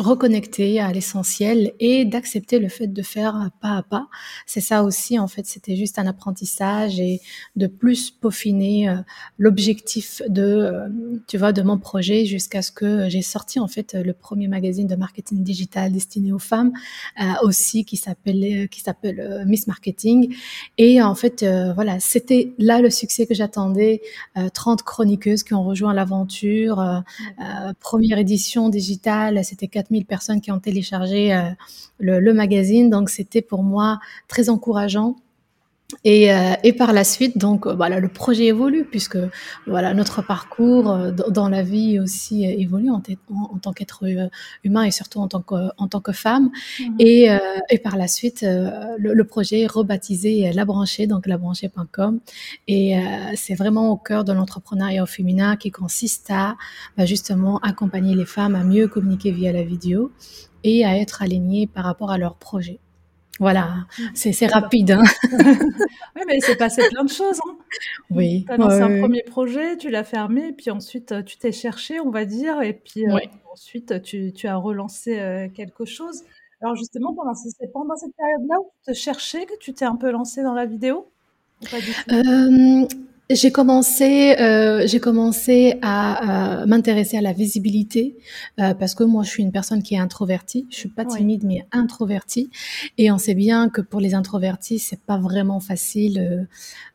reconnecter 0.00 0.80
à 0.80 0.92
l'essentiel 0.92 1.72
et 1.78 2.04
d'accepter 2.04 2.58
le 2.58 2.68
fait 2.68 2.88
de 2.88 3.02
faire 3.02 3.50
pas 3.60 3.76
à 3.76 3.82
pas. 3.82 4.08
C'est 4.44 4.60
ça 4.60 4.82
aussi, 4.82 5.20
en 5.20 5.28
fait, 5.28 5.46
c'était 5.46 5.76
juste 5.76 6.00
un 6.00 6.06
apprentissage 6.08 6.98
et 6.98 7.20
de 7.54 7.68
plus 7.68 8.10
peaufiner 8.10 8.88
euh, 8.88 8.96
l'objectif 9.38 10.20
de, 10.28 10.42
euh, 10.42 10.88
tu 11.28 11.38
vois, 11.38 11.52
de 11.52 11.62
mon 11.62 11.78
projet 11.78 12.24
jusqu'à 12.24 12.60
ce 12.60 12.72
que 12.72 13.08
j'ai 13.08 13.22
sorti, 13.22 13.60
en 13.60 13.68
fait, 13.68 13.94
le 13.94 14.12
premier 14.12 14.48
magazine 14.48 14.88
de 14.88 14.96
marketing 14.96 15.44
digital 15.44 15.92
destiné 15.92 16.32
aux 16.32 16.40
femmes, 16.40 16.72
euh, 17.22 17.24
aussi, 17.42 17.84
qui 17.84 17.96
s'appelle, 17.96 18.68
qui 18.68 18.80
s'appelle 18.80 19.44
Miss 19.46 19.68
Marketing. 19.68 20.34
Et 20.76 21.00
en 21.02 21.14
fait, 21.14 21.44
voilà, 21.74 22.00
c'était 22.00 22.52
là 22.58 22.80
le 22.80 22.90
succès 22.90 23.26
que 23.26 23.34
j'attendais. 23.34 24.02
30 24.54 24.82
chroniqueuses 24.82 25.44
qui 25.44 25.54
ont 25.54 25.62
rejoint 25.62 25.94
l'aventure. 25.94 27.02
première 27.80 28.18
édition 28.18 28.68
digitale, 28.68 29.44
c'était 29.44 29.68
4000 29.84 30.06
personnes 30.06 30.40
qui 30.40 30.50
ont 30.50 30.60
téléchargé 30.60 31.34
euh, 31.34 31.50
le, 31.98 32.20
le, 32.20 32.34
magazine. 32.34 32.90
Donc, 32.90 33.10
c'était 33.10 33.42
pour 33.42 33.62
moi 33.62 33.98
très 34.28 34.48
encourageant. 34.48 35.16
Et, 36.02 36.32
euh, 36.32 36.54
et, 36.62 36.72
par 36.72 36.92
la 36.92 37.04
suite, 37.04 37.38
donc 37.38 37.66
euh, 37.66 37.74
voilà, 37.74 38.00
le 38.00 38.08
projet 38.08 38.46
évolue 38.46 38.84
puisque 38.84 39.18
voilà 39.66 39.94
notre 39.94 40.22
parcours 40.22 40.90
euh, 40.90 41.12
dans 41.12 41.48
la 41.48 41.62
vie 41.62 42.00
aussi 42.00 42.44
évolue 42.44 42.90
en, 42.90 43.02
en, 43.30 43.54
en 43.54 43.58
tant 43.58 43.72
qu'être 43.72 44.04
humain 44.64 44.82
et 44.82 44.90
surtout 44.90 45.20
en 45.20 45.28
tant 45.28 45.42
que 45.42 45.54
en 45.76 45.86
tant 45.86 46.00
que 46.00 46.12
femme. 46.12 46.50
Mmh. 46.80 46.96
Et, 46.98 47.28
et, 47.70 47.78
par 47.78 47.96
la 47.96 48.08
suite, 48.08 48.42
le, 48.42 49.12
le, 49.14 49.24
projet 49.24 49.60
est 49.62 49.66
rebaptisé 49.66 50.52
La 50.52 50.64
Branchée, 50.64 51.06
donc 51.06 51.26
labranchée.com. 51.26 52.20
Et 52.66 52.96
c'est 53.36 53.54
vraiment 53.54 53.90
au 53.90 53.96
cœur 53.96 54.24
de 54.24 54.32
l'entrepreneuriat 54.32 55.02
au 55.02 55.06
féminin 55.06 55.56
qui 55.56 55.70
consiste 55.70 56.30
à 56.30 56.56
bah, 56.96 57.04
justement 57.04 57.58
accompagner 57.58 58.14
les 58.14 58.26
femmes 58.26 58.54
à 58.54 58.64
mieux 58.64 58.88
communiquer 58.88 59.32
via 59.32 59.52
la 59.52 59.62
vidéo 59.62 60.12
et 60.64 60.84
à 60.84 60.96
être 60.96 61.22
alignées 61.22 61.66
par 61.66 61.84
rapport 61.84 62.10
à 62.10 62.18
leurs 62.18 62.36
projets. 62.36 62.80
Voilà, 63.40 63.86
c'est 64.14 64.46
rapide. 64.46 64.92
Hein. 64.92 65.02
oui, 65.32 66.22
mais 66.26 66.40
c'est 66.40 66.56
passé 66.56 66.82
plein 66.88 67.04
de 67.04 67.10
choses. 67.10 67.40
Hein. 67.46 67.56
Oui. 68.10 68.44
Tu 68.46 68.52
as 68.52 68.56
lancé 68.56 68.76
ouais, 68.76 68.82
un 68.82 69.00
premier 69.00 69.22
projet, 69.22 69.76
tu 69.76 69.90
l'as 69.90 70.04
fermé, 70.04 70.52
puis 70.52 70.70
ensuite 70.70 71.10
euh, 71.12 71.22
tu 71.22 71.36
t'es 71.36 71.50
cherché, 71.50 71.98
on 71.98 72.10
va 72.10 72.24
dire, 72.24 72.62
et 72.62 72.72
puis 72.74 73.06
euh, 73.08 73.18
ensuite 73.52 74.02
tu, 74.02 74.32
tu, 74.32 74.46
as 74.46 74.56
relancé 74.56 75.18
euh, 75.18 75.48
quelque 75.48 75.84
chose. 75.84 76.22
Alors 76.60 76.76
justement, 76.76 77.12
pendant, 77.12 77.32
pendant 77.72 77.96
cette 77.96 78.14
période-là 78.16 78.60
où 78.60 78.70
tu 78.84 78.92
te 78.92 78.96
cherchais 78.96 79.46
que 79.46 79.58
tu 79.58 79.74
t'es 79.74 79.84
un 79.84 79.96
peu 79.96 80.10
lancé 80.10 80.42
dans 80.42 80.54
la 80.54 80.66
vidéo 80.66 81.10
j'ai 83.30 83.50
commencé, 83.50 84.36
euh, 84.38 84.86
j'ai 84.86 85.00
commencé 85.00 85.78
à 85.80 86.62
euh, 86.62 86.66
m'intéresser 86.66 87.16
à 87.16 87.22
la 87.22 87.32
visibilité 87.32 88.16
euh, 88.60 88.74
parce 88.74 88.94
que 88.94 89.02
moi 89.02 89.22
je 89.22 89.30
suis 89.30 89.42
une 89.42 89.50
personne 89.50 89.82
qui 89.82 89.94
est 89.94 89.98
introvertie. 89.98 90.66
Je 90.68 90.76
suis 90.76 90.90
pas 90.90 91.06
timide 91.06 91.42
oui. 91.44 91.56
mais 91.56 91.66
introvertie 91.72 92.50
et 92.98 93.10
on 93.10 93.16
sait 93.16 93.34
bien 93.34 93.70
que 93.70 93.80
pour 93.80 94.00
les 94.00 94.12
introvertis 94.14 94.78
c'est 94.78 95.00
pas 95.00 95.16
vraiment 95.16 95.58
facile, 95.58 96.46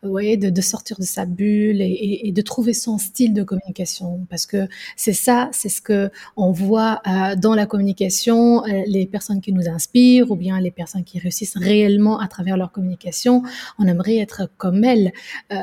euh, 0.03 0.07
ouais, 0.07 0.37
de, 0.37 0.51
de, 0.51 0.61
sortir 0.61 0.97
de 0.99 1.03
sa 1.03 1.25
bulle 1.25 1.81
et, 1.81 1.85
et, 1.85 2.27
et, 2.27 2.31
de 2.31 2.41
trouver 2.43 2.73
son 2.73 2.99
style 2.99 3.33
de 3.33 3.41
communication 3.41 4.27
parce 4.29 4.45
que 4.45 4.67
c'est 4.95 5.13
ça, 5.13 5.49
c'est 5.51 5.69
ce 5.69 5.81
que 5.81 6.11
on 6.37 6.51
voit 6.51 7.01
euh, 7.07 7.35
dans 7.37 7.55
la 7.55 7.65
communication, 7.65 8.63
euh, 8.65 8.83
les 8.85 9.07
personnes 9.07 9.41
qui 9.41 9.51
nous 9.51 9.67
inspirent 9.67 10.29
ou 10.29 10.35
bien 10.35 10.59
les 10.61 10.71
personnes 10.71 11.03
qui 11.03 11.17
réussissent 11.17 11.57
réellement 11.57 12.19
à 12.19 12.27
travers 12.27 12.55
leur 12.55 12.71
communication. 12.71 13.41
On 13.79 13.87
aimerait 13.87 14.17
être 14.17 14.47
comme 14.57 14.83
elles, 14.83 15.11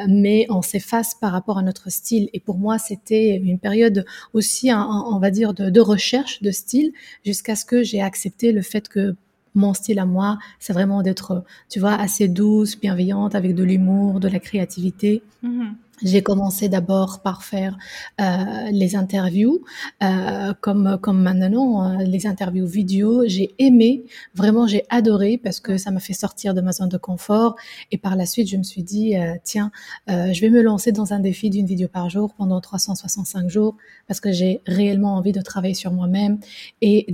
mais 0.08 0.46
on 0.55 0.55
s'efface 0.62 1.14
par 1.14 1.32
rapport 1.32 1.58
à 1.58 1.62
notre 1.62 1.90
style. 1.90 2.28
Et 2.32 2.40
pour 2.40 2.58
moi, 2.58 2.78
c'était 2.78 3.36
une 3.36 3.58
période 3.58 4.04
aussi, 4.32 4.70
on 4.72 5.18
va 5.18 5.30
dire, 5.30 5.54
de, 5.54 5.80
recherche 5.80 6.42
de 6.42 6.50
style, 6.50 6.92
jusqu'à 7.24 7.56
ce 7.56 7.64
que 7.64 7.82
j'ai 7.82 8.00
accepté 8.00 8.52
le 8.52 8.62
fait 8.62 8.88
que 8.88 9.14
mon 9.54 9.72
style 9.72 9.98
à 9.98 10.06
moi, 10.06 10.38
c'est 10.60 10.74
vraiment 10.74 11.02
d'être, 11.02 11.44
tu 11.70 11.80
vois, 11.80 11.94
assez 11.94 12.28
douce, 12.28 12.78
bienveillante, 12.78 13.34
avec 13.34 13.54
de 13.54 13.64
l'humour, 13.64 14.20
de 14.20 14.28
la 14.28 14.38
créativité. 14.38 15.22
Mm 15.42 15.62
-hmm. 15.62 15.72
J'ai 16.02 16.22
commencé 16.22 16.68
d'abord 16.68 17.20
par 17.22 17.42
faire 17.42 17.78
euh, 18.20 18.70
les 18.70 18.96
interviews, 18.96 19.64
euh, 20.02 20.52
comme 20.60 20.98
comme 21.00 21.22
maintenant 21.22 22.00
euh, 22.00 22.02
les 22.04 22.26
interviews 22.26 22.66
vidéo. 22.66 23.24
J'ai 23.26 23.54
aimé, 23.58 24.04
vraiment 24.34 24.66
j'ai 24.66 24.84
adoré 24.90 25.38
parce 25.38 25.58
que 25.60 25.78
ça 25.78 25.90
m'a 25.90 26.00
fait 26.00 26.12
sortir 26.12 26.52
de 26.52 26.60
ma 26.60 26.72
zone 26.72 26.90
de 26.90 26.98
confort. 26.98 27.56
Et 27.92 27.98
par 27.98 28.14
la 28.16 28.26
suite, 28.26 28.48
je 28.48 28.56
me 28.56 28.62
suis 28.62 28.82
dit 28.82 29.16
euh, 29.16 29.34
tiens, 29.42 29.70
euh, 30.10 30.32
je 30.32 30.40
vais 30.42 30.50
me 30.50 30.60
lancer 30.62 30.92
dans 30.92 31.14
un 31.14 31.18
défi 31.20 31.48
d'une 31.48 31.66
vidéo 31.66 31.88
par 31.88 32.10
jour 32.10 32.34
pendant 32.34 32.60
365 32.60 33.48
jours 33.48 33.76
parce 34.06 34.20
que 34.20 34.32
j'ai 34.32 34.60
réellement 34.66 35.14
envie 35.16 35.32
de 35.32 35.40
travailler 35.40 35.74
sur 35.74 35.92
moi-même 35.92 36.38
et 36.82 37.06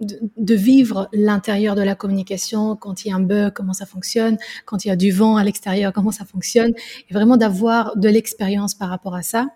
de, 0.00 0.54
vivre 0.54 1.08
l'intérieur 1.12 1.74
de 1.74 1.82
la 1.82 1.94
communication 1.94 2.74
quand 2.76 3.04
il 3.04 3.08
y 3.08 3.12
a 3.12 3.16
un 3.16 3.20
bug, 3.20 3.52
comment 3.52 3.72
ça 3.72 3.86
fonctionne, 3.86 4.38
quand 4.64 4.84
il 4.84 4.88
y 4.88 4.90
a 4.90 4.96
du 4.96 5.10
vent 5.12 5.36
à 5.36 5.44
l'extérieur, 5.44 5.92
comment 5.92 6.10
ça 6.10 6.24
fonctionne, 6.24 6.72
et 7.08 7.14
vraiment 7.14 7.36
d'avoir 7.36 7.96
de 7.96 8.08
l'expérience 8.08 8.30
expérience 8.30 8.74
par 8.74 8.88
rapport 8.88 9.14
à 9.14 9.22
ça. 9.22 9.48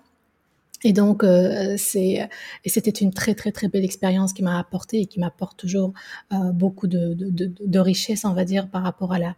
Et 0.85 0.93
donc, 0.93 1.25
euh, 1.25 1.75
c'est 1.79 2.29
et 2.64 2.69
c'était 2.69 2.91
une 2.91 3.12
très 3.12 3.35
très 3.35 3.53
très 3.53 3.69
belle 3.69 3.85
expérience 3.85 4.35
qui 4.35 4.43
m'a 4.43 4.59
apporté 4.59 5.00
et 5.00 5.07
qui 5.07 5.19
m'apporte 5.19 5.59
toujours 5.59 5.95
euh, 6.33 6.53
beaucoup 6.53 6.87
de, 6.87 7.14
de, 7.14 7.31
de, 7.31 7.55
de, 7.59 7.79
richesse, 7.79 8.26
on 8.26 8.35
va 8.35 8.45
dire, 8.45 8.69
par 8.69 8.83
rapport 8.83 9.14
à 9.14 9.19
la 9.19 9.35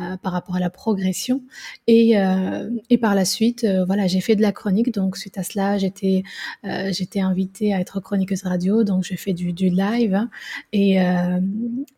euh, 0.00 0.16
par 0.16 0.32
rapport 0.32 0.56
à 0.56 0.60
la 0.60 0.70
progression. 0.70 1.42
Et 1.86 2.18
euh, 2.18 2.70
et 2.88 2.96
par 2.96 3.14
la 3.14 3.26
suite, 3.26 3.64
euh, 3.64 3.84
voilà, 3.84 4.06
j'ai 4.06 4.20
fait 4.20 4.36
de 4.36 4.42
la 4.42 4.52
chronique. 4.52 4.92
Donc 4.92 5.18
suite 5.18 5.36
à 5.36 5.42
cela, 5.42 5.76
j'étais 5.76 6.22
euh, 6.64 6.90
j'étais 6.92 7.20
invitée 7.20 7.74
à 7.74 7.80
être 7.80 8.00
chroniqueuse 8.00 8.44
radio. 8.44 8.82
Donc 8.82 9.04
j'ai 9.04 9.16
fait 9.16 9.34
du, 9.34 9.52
du 9.52 9.68
live 9.68 10.14
hein, 10.14 10.30
et 10.72 10.96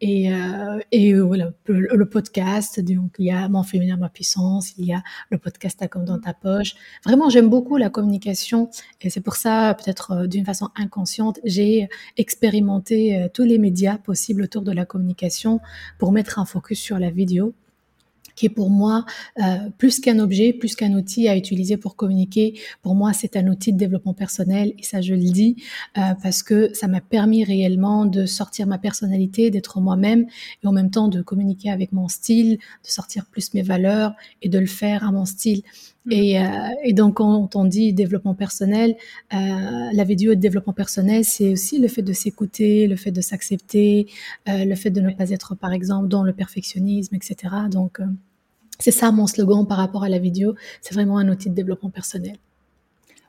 et 0.00 0.30
et 0.90 1.14
voilà 1.14 1.52
le, 1.66 1.96
le, 1.96 2.08
podcast. 2.08 2.80
Donc 2.80 3.14
il 3.20 3.26
y 3.26 3.30
a 3.30 3.48
mon 3.48 3.62
féminin 3.62 3.96
ma 3.96 4.08
puissance, 4.08 4.76
il 4.76 4.86
y 4.86 4.92
a 4.92 5.02
le 5.30 5.38
podcast 5.38 5.80
à 5.82 5.88
comme 5.88 6.04
dans 6.04 6.18
ta 6.18 6.34
poche. 6.34 6.74
Vraiment, 7.04 7.30
j'aime 7.30 7.48
beaucoup 7.48 7.76
la 7.76 7.90
communication 7.90 8.70
et 9.00 9.10
c'est 9.10 9.20
pour 9.20 9.36
ça, 9.36 9.74
peut-être 9.74 10.12
euh, 10.12 10.26
d'une 10.26 10.44
façon 10.44 10.68
inconsciente, 10.76 11.38
j'ai 11.44 11.88
expérimenté 12.16 13.16
euh, 13.16 13.28
tous 13.32 13.44
les 13.44 13.58
médias 13.58 13.98
possibles 13.98 14.42
autour 14.42 14.62
de 14.62 14.72
la 14.72 14.84
communication 14.84 15.60
pour 15.98 16.12
mettre 16.12 16.38
un 16.38 16.44
focus 16.44 16.80
sur 16.80 16.98
la 16.98 17.10
vidéo. 17.10 17.54
qui 18.38 18.46
est 18.46 18.50
pour 18.50 18.70
moi 18.70 19.04
euh, 19.42 19.68
plus 19.78 19.98
qu'un 19.98 20.20
objet, 20.20 20.52
plus 20.52 20.76
qu'un 20.76 20.92
outil 20.92 21.26
à 21.26 21.36
utiliser 21.36 21.76
pour 21.76 21.96
communiquer. 21.96 22.60
Pour 22.82 22.94
moi, 22.94 23.12
c'est 23.12 23.36
un 23.36 23.48
outil 23.48 23.72
de 23.72 23.78
développement 23.78 24.14
personnel 24.14 24.74
et 24.78 24.84
ça, 24.84 25.00
je 25.00 25.14
le 25.14 25.28
dis 25.30 25.56
euh, 25.96 26.14
parce 26.22 26.44
que 26.44 26.72
ça 26.72 26.86
m'a 26.86 27.00
permis 27.00 27.42
réellement 27.42 28.06
de 28.06 28.26
sortir 28.26 28.68
ma 28.68 28.78
personnalité, 28.78 29.50
d'être 29.50 29.80
moi-même 29.80 30.26
et 30.62 30.66
en 30.68 30.72
même 30.72 30.90
temps 30.90 31.08
de 31.08 31.20
communiquer 31.20 31.70
avec 31.70 31.90
mon 31.90 32.06
style, 32.06 32.58
de 32.58 32.88
sortir 32.88 33.26
plus 33.26 33.54
mes 33.54 33.62
valeurs 33.62 34.14
et 34.40 34.48
de 34.48 34.58
le 34.60 34.66
faire 34.66 35.02
à 35.04 35.10
mon 35.10 35.24
style. 35.24 35.62
Mm. 36.04 36.12
Et, 36.12 36.40
euh, 36.40 36.46
et, 36.84 36.92
donc, 36.92 37.14
quand 37.14 37.56
on 37.56 37.64
dit 37.64 37.92
développement 37.92 38.34
personnel, 38.34 38.96
euh, 39.34 39.36
la 39.92 40.04
vidéo 40.04 40.34
de 40.34 40.40
développement 40.40 40.72
personnel, 40.72 41.24
c'est 41.24 41.52
aussi 41.52 41.78
le 41.78 41.88
fait 41.88 42.02
de 42.02 42.12
s'écouter, 42.12 42.86
le 42.86 42.96
fait 42.96 43.10
de 43.10 43.20
s'accepter, 43.20 44.08
euh, 44.48 44.64
le 44.64 44.74
fait 44.74 44.90
de 44.90 45.00
ne 45.00 45.10
pas 45.10 45.30
être, 45.30 45.54
par 45.54 45.72
exemple, 45.72 46.08
dans 46.08 46.22
le 46.22 46.32
perfectionnisme, 46.32 47.14
etc. 47.14 47.54
Donc, 47.70 48.00
c'est 48.78 48.92
ça 48.92 49.10
mon 49.10 49.26
slogan 49.26 49.66
par 49.66 49.78
rapport 49.78 50.04
à 50.04 50.08
la 50.08 50.18
vidéo. 50.18 50.54
C'est 50.80 50.94
vraiment 50.94 51.18
un 51.18 51.28
outil 51.28 51.50
de 51.50 51.54
développement 51.54 51.90
personnel. 51.90 52.36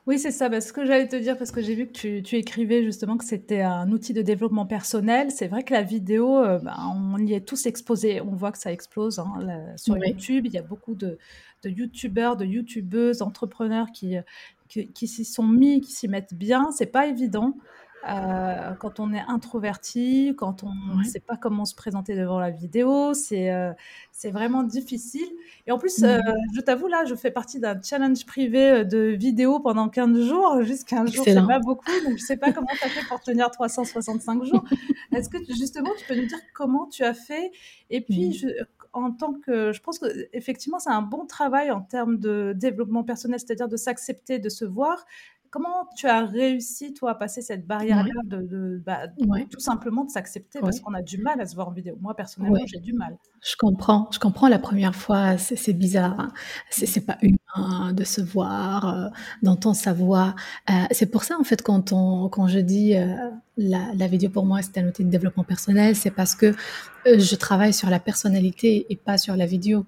Oui, 0.06 0.18
c'est 0.18 0.30
ça. 0.30 0.48
Bah, 0.48 0.60
ce 0.60 0.72
que 0.72 0.86
j'allais 0.86 1.06
te 1.06 1.16
dire, 1.16 1.36
parce 1.36 1.50
que 1.50 1.60
j'ai 1.60 1.74
vu 1.74 1.86
que 1.86 1.92
tu, 1.92 2.22
tu, 2.22 2.36
écrivais 2.36 2.82
justement 2.82 3.16
que 3.16 3.24
c'était 3.24 3.60
un 3.60 3.92
outil 3.92 4.12
de 4.12 4.22
développement 4.22 4.64
personnel. 4.64 5.30
C'est 5.30 5.46
vrai 5.46 5.62
que 5.62 5.74
la 5.74 5.82
vidéo, 5.82 6.40
bah, 6.62 6.76
on 6.94 7.18
y 7.18 7.34
est 7.34 7.46
tous 7.46 7.66
exposés. 7.66 8.20
On 8.20 8.34
voit 8.34 8.50
que 8.50 8.58
ça 8.58 8.72
explose 8.72 9.18
hein, 9.18 9.74
sur 9.76 9.98
YouTube. 9.98 10.46
Il 10.46 10.52
y 10.52 10.58
a 10.58 10.62
beaucoup 10.62 10.94
de, 10.94 11.18
de 11.62 11.70
youtubeurs, 11.70 12.36
de 12.36 12.44
youtubeuses, 12.44 13.22
entrepreneurs 13.22 13.88
qui, 13.92 14.16
qui, 14.68 14.88
qui 14.88 15.08
s'y 15.08 15.24
sont 15.24 15.46
mis, 15.46 15.80
qui 15.80 15.92
s'y 15.92 16.08
mettent 16.08 16.34
bien. 16.34 16.70
C'est 16.72 16.86
pas 16.86 17.06
évident. 17.06 17.56
Euh, 18.08 18.72
quand 18.78 18.98
on 18.98 19.12
est 19.12 19.22
introverti, 19.28 20.34
quand 20.38 20.64
on 20.64 20.96
ne 20.96 21.04
sait 21.04 21.20
pas 21.20 21.36
comment 21.36 21.66
se 21.66 21.74
présenter 21.74 22.16
devant 22.16 22.38
la 22.38 22.50
vidéo, 22.50 23.12
c'est 23.12 23.52
euh, 23.52 23.72
c'est 24.10 24.30
vraiment 24.30 24.62
difficile. 24.62 25.28
Et 25.66 25.72
en 25.72 25.78
plus, 25.78 26.02
euh, 26.02 26.16
mmh. 26.16 26.22
je 26.54 26.60
t'avoue, 26.62 26.86
là, 26.86 27.04
je 27.04 27.14
fais 27.14 27.30
partie 27.30 27.60
d'un 27.60 27.78
challenge 27.82 28.24
privé 28.24 28.86
de 28.86 28.98
vidéo 28.98 29.60
pendant 29.60 29.90
15 29.90 30.26
jours. 30.26 30.62
Juste 30.62 30.88
15 30.88 31.12
jours, 31.12 31.24
c'est 31.26 31.46
pas 31.46 31.58
beaucoup. 31.58 31.90
Donc, 32.06 32.16
je 32.16 32.24
sais 32.24 32.38
pas 32.38 32.52
comment 32.52 32.68
tu 32.78 32.84
as 32.84 32.88
fait 32.88 33.06
pour 33.06 33.20
tenir 33.20 33.50
365 33.50 34.44
jours. 34.44 34.64
Est-ce 35.12 35.28
que 35.28 35.36
justement, 35.48 35.90
tu 35.98 36.06
peux 36.06 36.18
nous 36.18 36.26
dire 36.26 36.40
comment 36.54 36.86
tu 36.86 37.04
as 37.04 37.14
fait? 37.14 37.52
Et 37.90 38.00
puis, 38.00 38.30
mmh. 38.30 38.32
je, 38.32 38.46
en 38.92 39.12
tant 39.12 39.34
que, 39.34 39.72
je 39.72 39.80
pense 39.80 39.98
que 39.98 40.06
effectivement, 40.32 40.78
c'est 40.78 40.90
un 40.90 41.02
bon 41.02 41.26
travail 41.26 41.70
en 41.70 41.80
termes 41.80 42.18
de 42.18 42.52
développement 42.56 43.04
personnel, 43.04 43.38
c'est-à-dire 43.38 43.68
de 43.68 43.76
s'accepter, 43.76 44.38
de 44.38 44.48
se 44.48 44.64
voir, 44.64 45.04
Comment 45.50 45.88
tu 45.96 46.06
as 46.06 46.24
réussi, 46.24 46.94
toi, 46.94 47.10
à 47.10 47.14
passer 47.16 47.42
cette 47.42 47.66
barrière-là 47.66 48.12
de, 48.24 48.80
bah, 48.86 49.08
tout 49.50 49.58
simplement 49.58 50.04
de 50.04 50.10
s'accepter? 50.10 50.60
Parce 50.60 50.78
qu'on 50.78 50.94
a 50.94 51.02
du 51.02 51.18
mal 51.18 51.40
à 51.40 51.46
se 51.46 51.56
voir 51.56 51.68
en 51.68 51.72
vidéo. 51.72 51.98
Moi, 52.00 52.14
personnellement, 52.14 52.64
j'ai 52.66 52.78
du 52.78 52.92
mal. 52.92 53.18
Je 53.42 53.56
comprends. 53.58 54.08
Je 54.12 54.20
comprends 54.20 54.46
la 54.46 54.60
première 54.60 54.94
fois. 54.94 55.38
C'est 55.38 55.72
bizarre. 55.72 56.20
Hein. 56.20 56.28
C'est 56.70 57.04
pas 57.04 57.18
humain 57.20 57.92
de 57.92 58.04
se 58.04 58.20
voir, 58.20 58.94
euh, 58.94 59.08
d'entendre 59.42 59.74
sa 59.74 59.92
voix. 59.92 60.36
Euh, 60.70 60.74
c'est 60.92 61.10
pour 61.10 61.24
ça, 61.24 61.36
en 61.40 61.42
fait, 61.42 61.62
quand, 61.62 61.92
on, 61.92 62.28
quand 62.28 62.46
je 62.46 62.60
dis 62.60 62.96
euh, 62.96 63.16
la, 63.56 63.92
la, 63.94 64.06
vidéo 64.06 64.30
pour 64.30 64.46
moi, 64.46 64.60
c'est 64.62 64.78
un 64.78 64.88
outil 64.88 65.04
de 65.04 65.10
développement 65.10 65.44
personnel, 65.44 65.96
c'est 65.96 66.10
parce 66.10 66.34
que 66.34 66.54
euh, 67.06 67.18
je 67.18 67.34
travaille 67.34 67.72
sur 67.72 67.90
la 67.90 67.98
personnalité 67.98 68.86
et 68.88 68.96
pas 68.96 69.18
sur 69.18 69.36
la 69.36 69.46
vidéo. 69.46 69.84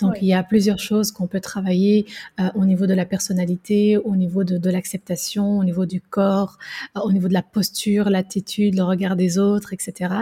Donc 0.00 0.16
il 0.20 0.28
y 0.28 0.34
a 0.34 0.42
plusieurs 0.42 0.78
choses 0.78 1.12
qu'on 1.12 1.26
peut 1.26 1.40
travailler 1.40 2.06
euh, 2.40 2.48
au 2.54 2.64
niveau 2.64 2.86
de 2.86 2.94
la 2.94 3.04
personnalité, 3.04 3.96
au 3.96 4.16
niveau 4.16 4.44
de, 4.44 4.58
de 4.58 4.70
l'acceptation, 4.70 5.58
au 5.58 5.64
niveau 5.64 5.86
du 5.86 6.00
corps, 6.00 6.58
euh, 6.96 7.00
au 7.00 7.12
niveau 7.12 7.28
de 7.28 7.32
la 7.32 7.42
posture, 7.42 8.10
l'attitude, 8.10 8.74
le 8.74 8.82
regard 8.82 9.16
des 9.16 9.38
autres, 9.38 9.72
etc. 9.72 10.14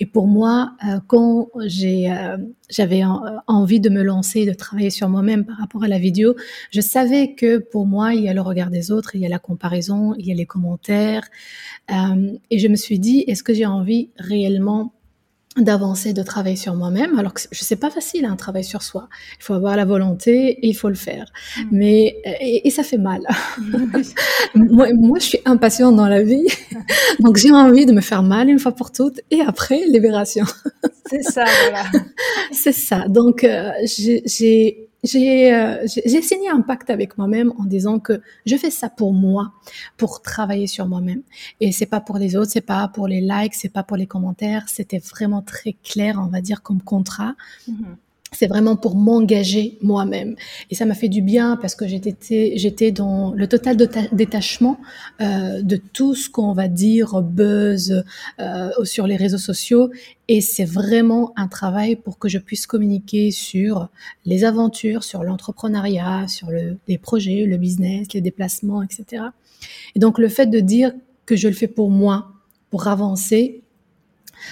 Et 0.00 0.06
pour 0.06 0.26
moi, 0.26 0.72
euh, 0.86 1.00
quand 1.06 1.48
j'ai 1.66 2.08
j'avais 2.70 3.02
envie 3.46 3.80
de 3.80 3.88
me 3.88 4.02
lancer, 4.02 4.44
de 4.44 4.52
travailler 4.52 4.90
sur 4.90 5.08
moi-même 5.08 5.44
par 5.44 5.56
rapport 5.56 5.84
à 5.84 5.88
la 5.88 5.98
vidéo, 5.98 6.34
je 6.70 6.80
savais 6.80 7.34
que 7.34 7.58
pour 7.58 7.86
moi 7.86 8.14
il 8.14 8.24
y 8.24 8.28
a 8.28 8.34
le 8.34 8.40
regard 8.40 8.70
des 8.70 8.90
autres, 8.90 9.14
il 9.14 9.22
y 9.22 9.26
a 9.26 9.28
la 9.28 9.38
comparaison, 9.38 10.14
il 10.18 10.26
y 10.26 10.32
a 10.32 10.34
les 10.34 10.46
commentaires, 10.46 11.28
et 12.50 12.58
je 12.58 12.68
me 12.68 12.76
suis 12.76 12.98
dit 12.98 13.24
est-ce 13.26 13.42
que 13.42 13.54
j'ai 13.54 13.66
envie 13.66 14.10
réellement 14.18 14.92
d'avancer, 15.56 16.12
de 16.12 16.22
travailler 16.22 16.56
sur 16.56 16.74
moi-même? 16.74 17.18
Alors 17.18 17.34
que 17.34 17.40
je 17.50 17.64
sais 17.64 17.76
pas 17.76 17.90
facile 17.90 18.24
un 18.24 18.36
travail 18.36 18.64
sur 18.64 18.82
soi. 18.82 19.08
Il 19.38 19.42
faut 19.42 19.54
avoir 19.54 19.76
la 19.76 19.84
volonté 19.84 20.50
et 20.50 20.68
il 20.68 20.74
faut 20.74 20.88
le 20.88 20.94
faire. 20.94 21.26
Mm. 21.56 21.62
Mais 21.72 22.16
et, 22.40 22.70
ça 22.70 22.82
fait 22.82 22.98
mal. 22.98 23.22
moi, 24.54 24.88
moi, 24.94 25.18
je 25.18 25.24
suis 25.24 25.40
impatiente 25.44 25.96
dans 25.96 26.08
la 26.08 26.22
vie, 26.22 26.46
donc 27.20 27.36
j'ai 27.36 27.50
envie 27.50 27.86
de 27.86 27.92
me 27.92 28.00
faire 28.00 28.22
mal 28.22 28.48
une 28.48 28.58
fois 28.58 28.72
pour 28.72 28.92
toutes 28.92 29.20
et 29.30 29.40
après 29.40 29.80
libération. 29.86 30.44
C'est 31.10 31.22
ça, 31.22 31.44
voilà. 31.62 31.84
C'est 32.52 32.72
ça. 32.72 33.08
Donc 33.08 33.44
euh, 33.44 33.70
j'ai 33.84 34.87
j'ai 35.04 35.54
euh, 35.54 35.86
signé 35.86 36.48
un 36.48 36.60
pacte 36.60 36.90
avec 36.90 37.18
moi-même 37.18 37.52
en 37.58 37.64
disant 37.64 38.00
que 38.00 38.20
je 38.46 38.56
fais 38.56 38.70
ça 38.70 38.88
pour 38.88 39.12
moi, 39.12 39.52
pour 39.96 40.22
travailler 40.22 40.66
sur 40.66 40.86
moi-même. 40.86 41.22
Et 41.60 41.72
c'est 41.72 41.86
pas 41.86 42.00
pour 42.00 42.18
les 42.18 42.36
autres, 42.36 42.50
c'est 42.50 42.60
pas 42.60 42.88
pour 42.88 43.06
les 43.06 43.20
likes, 43.20 43.54
c'est 43.54 43.72
pas 43.72 43.82
pour 43.82 43.96
les 43.96 44.06
commentaires. 44.06 44.68
C'était 44.68 44.98
vraiment 44.98 45.42
très 45.42 45.74
clair, 45.74 46.20
on 46.20 46.28
va 46.28 46.40
dire, 46.40 46.62
comme 46.62 46.82
contrat. 46.82 47.34
Mm-hmm 47.68 47.96
c'est 48.32 48.46
vraiment 48.46 48.76
pour 48.76 48.96
m'engager 48.96 49.78
moi-même. 49.80 50.36
Et 50.70 50.74
ça 50.74 50.84
m'a 50.84 50.94
fait 50.94 51.08
du 51.08 51.22
bien 51.22 51.56
parce 51.56 51.74
que 51.74 51.86
j'étais, 51.86 52.92
dans 52.92 53.32
le 53.32 53.46
total 53.46 53.76
détachement 54.12 54.78
euh, 55.20 55.62
de 55.62 55.76
tout 55.76 56.14
ce 56.14 56.28
qu'on 56.28 56.52
va 56.52 56.68
dire 56.68 57.22
buzz 57.22 58.04
euh, 58.40 58.70
sur 58.84 59.06
les 59.06 59.16
réseaux 59.16 59.38
sociaux. 59.38 59.90
Et 60.28 60.40
c'est 60.40 60.64
vraiment 60.64 61.32
un 61.36 61.48
travail 61.48 61.96
pour 61.96 62.18
que 62.18 62.28
je 62.28 62.38
puisse 62.38 62.66
communiquer 62.66 63.30
sur 63.30 63.88
les 64.26 64.44
aventures, 64.44 65.04
sur 65.04 65.24
l'entrepreneuriat, 65.24 66.28
sur 66.28 66.50
le, 66.50 66.76
les 66.86 66.98
projets, 66.98 67.44
le 67.46 67.56
business, 67.56 68.12
les 68.12 68.20
déplacements, 68.20 68.82
etc. 68.82 69.24
Et 69.94 69.98
donc 69.98 70.18
le 70.18 70.28
fait 70.28 70.46
de 70.46 70.60
dire 70.60 70.92
que 71.24 71.36
je 71.36 71.48
le 71.48 71.54
fais 71.54 71.68
pour 71.68 71.90
moi, 71.90 72.32
pour 72.70 72.88
avancer, 72.88 73.62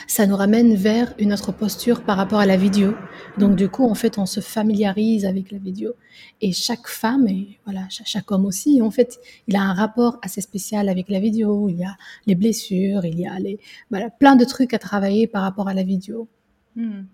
ça 0.06 0.26
nous 0.26 0.36
ramène 0.36 0.74
vers 0.74 1.14
une 1.18 1.32
autre 1.32 1.52
posture 1.52 2.02
par 2.02 2.16
rapport 2.16 2.40
à 2.40 2.46
la 2.46 2.56
vidéo. 2.56 2.94
Donc 3.38 3.56
du 3.56 3.68
coup, 3.68 3.84
en 3.84 3.94
fait, 3.94 4.18
on 4.18 4.26
se 4.26 4.40
familiarise 4.40 5.26
avec 5.26 5.50
la 5.50 5.58
vidéo. 5.58 5.92
Et 6.40 6.52
chaque 6.52 6.86
femme, 6.86 7.28
et 7.28 7.58
voilà, 7.64 7.86
chaque 7.88 8.30
homme 8.30 8.46
aussi, 8.46 8.80
en 8.80 8.90
fait, 8.90 9.18
il 9.46 9.56
a 9.56 9.62
un 9.62 9.74
rapport 9.74 10.18
assez 10.22 10.40
spécial 10.40 10.88
avec 10.88 11.08
la 11.08 11.20
vidéo. 11.20 11.68
Il 11.68 11.76
y 11.76 11.84
a 11.84 11.96
les 12.26 12.34
blessures, 12.34 13.04
il 13.04 13.20
y 13.20 13.26
a 13.26 13.38
les, 13.38 13.58
voilà, 13.90 14.10
plein 14.10 14.36
de 14.36 14.44
trucs 14.44 14.72
à 14.74 14.78
travailler 14.78 15.26
par 15.26 15.42
rapport 15.42 15.68
à 15.68 15.74
la 15.74 15.82
vidéo. 15.82 16.28
Hmm. 16.76 17.04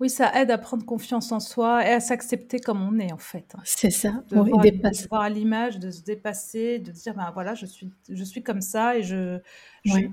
Oui, 0.00 0.08
ça 0.08 0.30
aide 0.40 0.52
à 0.52 0.58
prendre 0.58 0.84
confiance 0.84 1.32
en 1.32 1.40
soi 1.40 1.84
et 1.84 1.92
à 1.92 1.98
s'accepter 1.98 2.60
comme 2.60 2.80
on 2.80 3.00
est 3.00 3.12
en 3.12 3.18
fait. 3.18 3.52
C'est 3.64 3.90
ça, 3.90 4.22
de, 4.28 4.36
voir, 4.36 4.62
de 4.62 5.08
voir 5.08 5.22
à 5.22 5.28
l'image, 5.28 5.80
de 5.80 5.90
se 5.90 6.02
dépasser, 6.02 6.78
de 6.78 6.92
dire 6.92 7.14
ben 7.14 7.30
voilà, 7.34 7.54
je 7.54 7.66
suis, 7.66 7.90
je 8.08 8.22
suis 8.22 8.44
comme 8.44 8.60
ça 8.60 8.96
et 8.96 9.02
je, 9.02 9.40
je, 9.84 10.06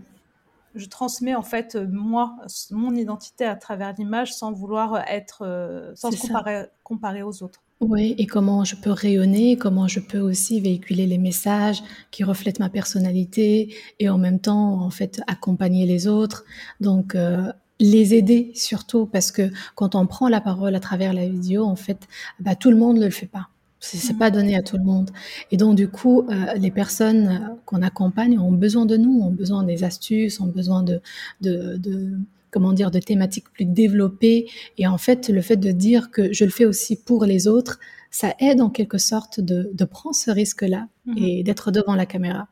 je 0.75 0.87
transmets 0.87 1.35
en 1.35 1.41
fait 1.41 1.75
euh, 1.75 1.87
moi 1.89 2.35
mon 2.71 2.93
identité 2.95 3.45
à 3.45 3.55
travers 3.55 3.93
l'image 3.97 4.33
sans 4.33 4.51
vouloir 4.51 5.03
être 5.07 5.43
euh, 5.43 5.93
sans 5.95 6.11
se 6.11 6.21
comparer, 6.21 6.65
comparer, 6.83 7.23
aux 7.23 7.43
autres. 7.43 7.61
Oui, 7.81 8.15
et 8.17 8.25
comment 8.25 8.63
je 8.63 8.75
peux 8.75 8.91
rayonner, 8.91 9.57
comment 9.57 9.87
je 9.87 9.99
peux 9.99 10.19
aussi 10.19 10.61
véhiculer 10.61 11.05
les 11.05 11.17
messages 11.17 11.83
qui 12.11 12.23
reflètent 12.23 12.59
ma 12.59 12.69
personnalité 12.69 13.75
et 13.99 14.09
en 14.09 14.17
même 14.17 14.39
temps 14.39 14.81
en 14.81 14.89
fait 14.89 15.21
accompagner 15.27 15.85
les 15.85 16.07
autres. 16.07 16.45
Donc 16.79 17.15
euh, 17.15 17.51
les 17.79 18.13
aider 18.13 18.51
surtout 18.55 19.05
parce 19.05 19.31
que 19.31 19.51
quand 19.75 19.95
on 19.95 20.07
prend 20.07 20.29
la 20.29 20.41
parole 20.41 20.75
à 20.75 20.79
travers 20.79 21.13
la 21.13 21.27
vidéo, 21.27 21.65
en 21.65 21.75
fait, 21.75 22.07
bah, 22.39 22.55
tout 22.55 22.71
le 22.71 22.77
monde 22.77 22.97
ne 22.97 23.05
le 23.05 23.11
fait 23.11 23.25
pas. 23.25 23.49
C'est 23.85 24.17
pas 24.17 24.31
donné 24.31 24.55
à 24.55 24.63
tout 24.63 24.77
le 24.77 24.83
monde. 24.83 25.11
Et 25.51 25.57
donc, 25.57 25.75
du 25.75 25.87
coup, 25.87 26.27
euh, 26.29 26.53
les 26.55 26.71
personnes 26.71 27.27
euh, 27.27 27.55
qu'on 27.65 27.81
accompagne 27.81 28.39
ont 28.39 28.51
besoin 28.51 28.85
de 28.85 28.97
nous, 28.97 29.21
ont 29.21 29.31
besoin 29.31 29.63
des 29.63 29.83
astuces, 29.83 30.39
ont 30.39 30.47
besoin 30.47 30.83
de, 30.83 31.01
de, 31.41 31.77
de, 31.77 32.17
comment 32.51 32.73
dire, 32.73 32.91
de 32.91 32.99
thématiques 32.99 33.49
plus 33.51 33.65
développées. 33.65 34.47
Et 34.77 34.87
en 34.87 34.97
fait, 34.97 35.29
le 35.29 35.41
fait 35.41 35.57
de 35.57 35.71
dire 35.71 36.11
que 36.11 36.33
je 36.33 36.45
le 36.45 36.51
fais 36.51 36.65
aussi 36.65 36.95
pour 36.95 37.25
les 37.25 37.47
autres, 37.47 37.79
ça 38.11 38.33
aide 38.39 38.61
en 38.61 38.69
quelque 38.69 38.97
sorte 38.97 39.39
de, 39.39 39.69
de 39.73 39.85
prendre 39.85 40.15
ce 40.15 40.31
risque-là 40.31 40.87
mhm. 41.05 41.17
et 41.17 41.43
d'être 41.43 41.71
devant 41.71 41.95
la 41.95 42.05
caméra. 42.05 42.47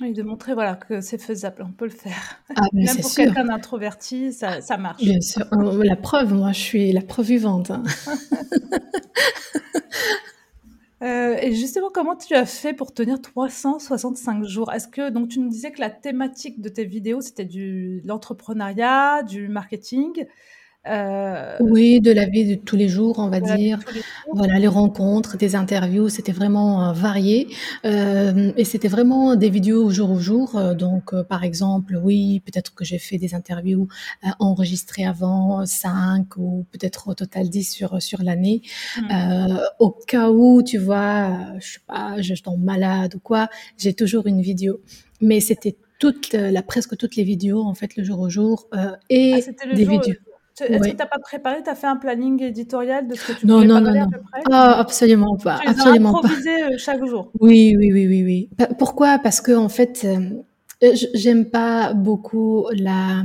Oui, 0.00 0.14
de 0.14 0.22
montrer 0.22 0.54
voilà, 0.54 0.76
que 0.76 1.02
c'est 1.02 1.18
faisable, 1.18 1.66
on 1.68 1.70
peut 1.70 1.84
le 1.84 1.90
faire. 1.90 2.40
Ah, 2.56 2.62
Même 2.72 2.96
pour 2.98 3.14
quelqu'un 3.14 3.44
d'introverti, 3.44 4.32
ça, 4.32 4.62
ça, 4.62 4.78
marche. 4.78 5.02
Bien 5.02 5.20
sûr. 5.20 5.46
Euh, 5.52 5.84
la 5.84 5.96
preuve, 5.96 6.32
moi, 6.32 6.52
je 6.52 6.60
suis 6.60 6.92
la 6.92 7.02
preuve 7.02 7.26
vivante. 7.26 7.70
Hein. 7.70 7.82
Euh, 11.02 11.36
et 11.40 11.52
justement, 11.52 11.90
comment 11.92 12.14
tu 12.14 12.34
as 12.34 12.46
fait 12.46 12.74
pour 12.74 12.94
tenir 12.94 13.20
365 13.20 14.44
jours? 14.44 14.72
Est-ce 14.72 14.86
que 14.86 15.10
donc 15.10 15.28
tu 15.28 15.40
nous 15.40 15.48
disais 15.48 15.72
que 15.72 15.80
la 15.80 15.90
thématique 15.90 16.60
de 16.60 16.68
tes 16.68 16.84
vidéos 16.84 17.20
c'était 17.20 17.44
du 17.44 18.00
l'entrepreneuriat, 18.04 19.24
du 19.24 19.48
marketing. 19.48 20.26
Euh, 20.88 21.56
oui, 21.60 22.00
de 22.00 22.10
la 22.10 22.26
vie 22.26 22.44
de 22.44 22.54
tous 22.56 22.74
les 22.74 22.88
jours, 22.88 23.20
on 23.20 23.28
va 23.28 23.40
dire. 23.40 23.78
Voilà, 24.32 24.58
les 24.58 24.66
rencontres, 24.66 25.36
des 25.36 25.54
interviews, 25.54 26.08
c'était 26.08 26.32
vraiment 26.32 26.88
euh, 26.88 26.92
varié. 26.92 27.46
Euh, 27.84 28.52
et 28.56 28.64
c'était 28.64 28.88
vraiment 28.88 29.36
des 29.36 29.48
vidéos 29.48 29.84
au 29.84 29.90
jour 29.90 30.10
au 30.10 30.18
jour. 30.18 30.60
donc, 30.74 31.14
par 31.28 31.44
exemple, 31.44 32.00
oui, 32.02 32.40
peut-être 32.40 32.74
que 32.74 32.84
j'ai 32.84 32.98
fait 32.98 33.18
des 33.18 33.34
interviews 33.34 33.86
enregistrées 34.40 35.06
avant, 35.06 35.64
5 35.64 36.36
ou 36.36 36.66
peut-être 36.72 37.08
au 37.08 37.14
total 37.14 37.48
10 37.48 37.64
sur, 37.70 38.02
sur 38.02 38.22
l'année. 38.22 38.62
Mmh. 39.00 39.58
au 39.78 39.90
cas 39.90 40.30
où, 40.30 40.62
tu 40.62 40.78
vois, 40.78 41.38
je 41.60 41.74
sais 41.74 41.80
pas, 41.86 42.20
je 42.20 42.34
tombe 42.42 42.62
malade 42.62 43.14
ou 43.14 43.20
quoi, 43.20 43.48
j'ai 43.78 43.94
toujours 43.94 44.26
une 44.26 44.42
vidéo. 44.42 44.80
Mais 45.20 45.40
c'était 45.40 45.76
toute 46.00 46.32
la, 46.32 46.62
presque 46.62 46.96
toutes 46.96 47.14
les 47.14 47.24
vidéos, 47.24 47.62
en 47.62 47.74
fait, 47.74 47.96
le 47.96 48.02
jour 48.02 48.18
au 48.18 48.28
jour, 48.28 48.68
et 49.08 49.34
ah, 49.34 49.74
des 49.74 49.84
vidéos. 49.84 50.16
Est-ce 50.60 50.78
que 50.78 50.90
tu 50.90 50.96
n'as 50.96 51.06
pas 51.06 51.18
préparé, 51.18 51.62
tu 51.62 51.70
as 51.70 51.74
fait 51.74 51.86
un 51.86 51.96
planning 51.96 52.42
éditorial 52.42 53.08
de 53.08 53.14
ce 53.14 53.26
que 53.26 53.32
tu 53.38 53.46
non, 53.46 53.64
non, 53.64 53.80
non, 53.80 53.92
non. 53.92 54.02
à 54.02 54.06
peu 54.06 54.20
près? 54.30 54.42
Ah, 54.50 54.78
Absolument 54.78 55.36
pas. 55.36 55.58
Tu 55.62 55.68
absolument 55.68 56.18
improvisé 56.18 56.62
euh, 56.62 56.68
chaque 56.78 57.04
jour? 57.04 57.30
Oui, 57.40 57.74
oui, 57.78 57.92
oui, 57.92 58.06
oui. 58.06 58.22
oui. 58.24 58.66
Pourquoi? 58.78 59.18
Parce 59.18 59.40
que, 59.40 59.52
en 59.52 59.68
fait, 59.68 60.02
euh, 60.04 60.18
euh, 60.82 60.94
j'aime 61.14 61.46
pas 61.46 61.94
beaucoup 61.94 62.66
la, 62.72 63.24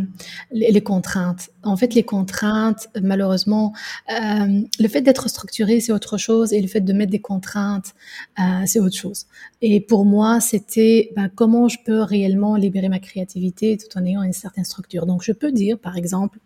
les 0.52 0.82
contraintes. 0.82 1.50
En 1.64 1.76
fait, 1.76 1.96
les 1.96 2.04
contraintes, 2.04 2.88
malheureusement, 3.02 3.74
euh, 4.12 4.62
le 4.80 4.88
fait 4.88 5.02
d'être 5.02 5.28
structuré, 5.28 5.80
c'est 5.80 5.92
autre 5.92 6.18
chose, 6.18 6.54
et 6.54 6.62
le 6.62 6.68
fait 6.68 6.82
de 6.82 6.94
mettre 6.94 7.12
des 7.12 7.20
contraintes, 7.20 7.94
euh, 8.40 8.44
c'est 8.66 8.80
autre 8.80 8.96
chose. 8.96 9.26
Et 9.62 9.82
pour 9.82 10.06
moi, 10.06 10.40
c'était 10.40 11.12
ben, 11.16 11.30
comment 11.34 11.68
je 11.68 11.78
peux 11.84 12.02
réellement 12.02 12.56
libérer 12.56 12.90
ma 12.90 13.00
créativité 13.00 13.78
tout 13.78 13.98
en 13.98 14.06
ayant 14.06 14.22
une 14.24 14.34
certaine 14.34 14.66
structure. 14.66 15.06
Donc, 15.08 15.24
je 15.24 15.32
peux 15.32 15.52
dire, 15.52 15.80
par 15.80 15.98
exemple, 15.98 16.38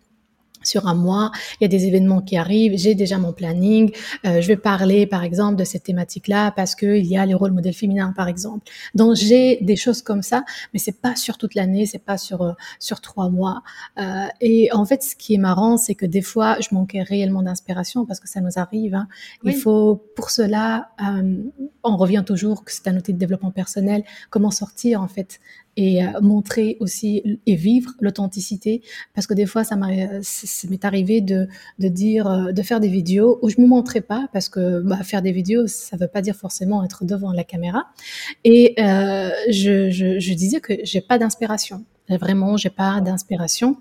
sur 0.64 0.88
un 0.88 0.96
mois, 0.96 1.32
il 1.60 1.64
y 1.64 1.66
a 1.66 1.68
des 1.68 1.86
événements 1.86 2.22
qui 2.22 2.38
arrivent, 2.38 2.78
j'ai 2.78 2.96
déjà 2.96 3.18
mon 3.18 3.34
planning, 3.34 3.92
euh, 4.26 4.42
je 4.42 4.48
vais 4.48 4.58
parler 4.58 5.06
par 5.08 5.24
exemple 5.24 5.56
de 5.56 5.64
cette 5.64 5.84
thématique-là 5.84 6.52
parce 6.52 6.76
qu'il 6.76 7.06
y 7.06 7.18
a 7.18 7.26
les 7.26 7.34
rôles 7.34 7.52
modèles 7.52 7.74
féminins 7.74 8.14
par 8.16 8.28
exemple. 8.28 8.66
Donc 8.96 9.16
j'ai 9.16 9.58
des 9.62 9.76
choses 9.76 10.02
comme 10.02 10.22
ça, 10.22 10.44
mais 10.74 10.80
c'est 10.80 11.00
pas 11.00 11.16
sur 11.16 11.38
toute 11.38 11.56
l'année, 11.56 11.86
c'est 11.86 12.04
pas 12.04 12.18
sur 12.18 12.42
euh, 12.42 12.54
sur 12.80 13.02
trois 13.02 13.30
mois. 13.30 13.64
Euh, 14.00 14.28
et 14.40 14.72
en 14.74 14.86
fait, 14.86 15.04
ce 15.04 15.16
qui 15.16 15.34
est 15.34 15.38
marrant, 15.38 15.78
c'est 15.78 15.96
que 15.96 16.06
des 16.06 16.22
fois, 16.22 16.58
je 16.60 16.74
manquais 16.74 17.02
réellement 17.02 17.42
d'inspiration 17.44 18.06
parce 18.06 18.20
que 18.20 18.28
ça 18.28 18.42
nous 18.42 18.58
arrive. 18.58 18.96
Hein. 18.96 19.08
Il 19.44 19.56
faut 19.56 20.04
pour 20.16 20.30
cela, 20.30 20.90
euh, 21.02 21.38
on 21.84 21.98
revient 21.98 22.24
toujours 22.26 22.64
que 22.64 22.72
c'est 22.72 22.88
un 22.88 22.98
outil 22.98 23.14
de 23.14 23.18
développement 23.18 23.52
personnel, 23.52 24.04
comment 24.30 24.52
sortir 24.52 25.02
en 25.02 25.08
fait 25.08 25.40
et 25.78 26.04
euh, 26.04 26.20
montrer 26.22 26.78
aussi 26.80 27.40
et 27.46 27.56
vivre 27.56 27.92
l'authenticité. 28.00 28.82
Parce 29.14 29.28
que 29.28 29.34
des 29.34 29.46
fois 29.46 29.64
ça 29.64 29.76
m'est 29.76 30.86
arrivé 30.86 31.22
de, 31.22 31.48
de 31.80 31.88
dire 31.88 32.28
euh, 32.28 32.52
de 32.52 32.62
faire 32.62 32.80
des 32.80 32.88
vidéos 32.88 33.40
où 33.42 33.50
je 33.50 33.60
me 33.60 33.68
montrais 33.68 34.02
pas 34.02 34.28
parce 34.34 34.50
que 34.50 34.82
bah, 34.82 35.04
faire 35.04 35.22
des 35.22 35.32
vidéos 35.32 35.68
ça 35.68 35.98
veut 35.98 36.08
pas 36.08 36.22
dire 36.22 36.36
forcément 36.36 36.84
être 36.84 37.06
devant 37.06 37.32
la 37.32 37.44
caméra. 37.44 37.88
Et 38.44 38.76
euh, 38.80 39.32
je, 39.50 39.90
je, 39.90 40.20
je 40.20 40.34
disais 40.34 40.60
que 40.60 40.74
j'ai 40.84 41.02
pas 41.02 41.18
d'inspiration. 41.18 41.86
Vraiment 42.10 42.58
j'ai 42.58 42.70
pas 42.70 43.00
d'inspiration 43.02 43.78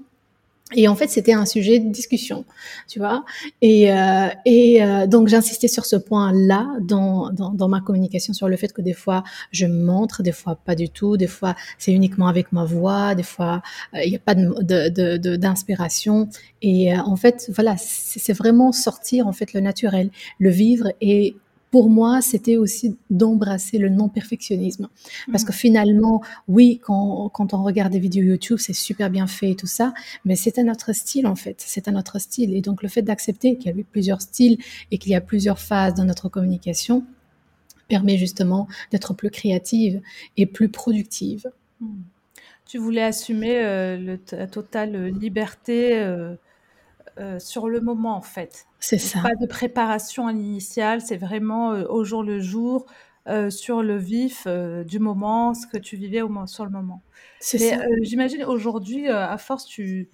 et 0.74 0.88
en 0.88 0.94
fait, 0.96 1.08
c'était 1.08 1.32
un 1.32 1.46
sujet 1.46 1.78
de 1.78 1.90
discussion, 1.90 2.44
tu 2.88 2.98
vois. 2.98 3.24
Et, 3.60 3.92
euh, 3.92 4.28
et 4.44 4.82
euh, 4.82 5.06
donc, 5.06 5.28
j'insistais 5.28 5.68
sur 5.68 5.84
ce 5.84 5.96
point-là 5.96 6.68
dans, 6.80 7.30
dans, 7.30 7.50
dans, 7.50 7.68
ma 7.68 7.80
communication, 7.80 8.32
sur 8.32 8.48
le 8.48 8.56
fait 8.56 8.72
que 8.72 8.82
des 8.82 8.92
fois, 8.92 9.24
je 9.52 9.66
montre, 9.66 10.22
des 10.22 10.32
fois 10.32 10.56
pas 10.56 10.74
du 10.74 10.88
tout, 10.88 11.16
des 11.16 11.26
fois, 11.26 11.54
c'est 11.78 11.92
uniquement 11.92 12.28
avec 12.28 12.52
ma 12.52 12.64
voix, 12.64 13.14
des 13.14 13.22
fois, 13.22 13.62
euh, 13.94 14.02
il 14.04 14.10
n'y 14.10 14.16
a 14.16 14.20
pas 14.20 14.34
d'inspiration. 14.34 14.60
De, 14.60 15.16
de, 15.16 15.36
d'inspiration 15.36 16.28
et 16.62 16.92
euh, 16.92 16.98
en 16.98 17.16
fait, 17.16 17.50
voilà, 17.54 17.76
c'est 17.78 18.32
vraiment 18.32 18.72
sortir 18.72 19.26
en 19.26 19.32
fait 19.32 19.52
le 19.52 19.60
naturel, 19.60 20.10
le 20.38 20.50
vivre 20.50 20.92
et 21.00 21.36
pour 21.70 21.88
moi, 21.88 22.20
c'était 22.20 22.56
aussi 22.56 22.96
d'embrasser 23.10 23.78
le 23.78 23.88
non-perfectionnisme. 23.88 24.88
Parce 25.30 25.44
que 25.44 25.52
mmh. 25.52 25.54
finalement, 25.54 26.22
oui, 26.48 26.80
quand, 26.82 27.28
quand, 27.28 27.54
on 27.54 27.62
regarde 27.62 27.92
des 27.92 28.00
vidéos 28.00 28.24
YouTube, 28.24 28.58
c'est 28.58 28.72
super 28.72 29.08
bien 29.08 29.26
fait 29.26 29.50
et 29.50 29.56
tout 29.56 29.68
ça, 29.68 29.94
mais 30.24 30.34
c'est 30.34 30.58
un 30.58 30.68
autre 30.68 30.92
style 30.92 31.26
en 31.26 31.36
fait. 31.36 31.62
C'est 31.64 31.86
un 31.86 31.96
autre 31.96 32.18
style. 32.18 32.54
Et 32.56 32.60
donc, 32.60 32.82
le 32.82 32.88
fait 32.88 33.02
d'accepter 33.02 33.56
qu'il 33.56 33.76
y 33.76 33.80
a 33.80 33.84
plusieurs 33.84 34.20
styles 34.20 34.58
et 34.90 34.98
qu'il 34.98 35.12
y 35.12 35.14
a 35.14 35.20
plusieurs 35.20 35.58
phases 35.58 35.94
dans 35.94 36.04
notre 36.04 36.28
communication 36.28 37.04
permet 37.88 38.18
justement 38.18 38.68
d'être 38.90 39.14
plus 39.14 39.30
créative 39.30 40.00
et 40.36 40.46
plus 40.46 40.68
productive. 40.68 41.50
Mmh. 41.80 41.86
Tu 42.66 42.78
voulais 42.78 43.02
assumer 43.02 43.58
euh, 43.58 43.96
le, 43.96 44.18
la 44.32 44.46
totale 44.46 45.06
liberté. 45.06 45.98
Euh 46.00 46.34
euh, 47.20 47.38
sur 47.38 47.68
le 47.68 47.80
moment 47.80 48.16
en 48.16 48.22
fait. 48.22 48.66
C'est 48.78 48.96
ça. 48.96 49.20
Pas 49.20 49.34
de 49.34 49.46
préparation 49.46 50.26
à 50.26 50.32
c'est 51.00 51.16
vraiment 51.18 51.72
euh, 51.72 51.84
au 51.88 52.02
jour 52.02 52.22
le 52.22 52.40
jour, 52.40 52.86
euh, 53.28 53.50
sur 53.50 53.82
le 53.82 53.98
vif 53.98 54.46
du 54.86 54.98
moment, 54.98 55.52
ce 55.52 55.66
que 55.66 55.76
tu 55.76 55.96
vivais 55.96 56.22
au, 56.22 56.46
sur 56.46 56.64
le 56.64 56.70
moment. 56.70 57.02
C'est 57.38 57.58
ça. 57.58 57.76
J'imagine 58.02 58.44
aujourd'hui, 58.44 59.08
à 59.08 59.36
force, 59.36 59.66
tu 59.66 60.08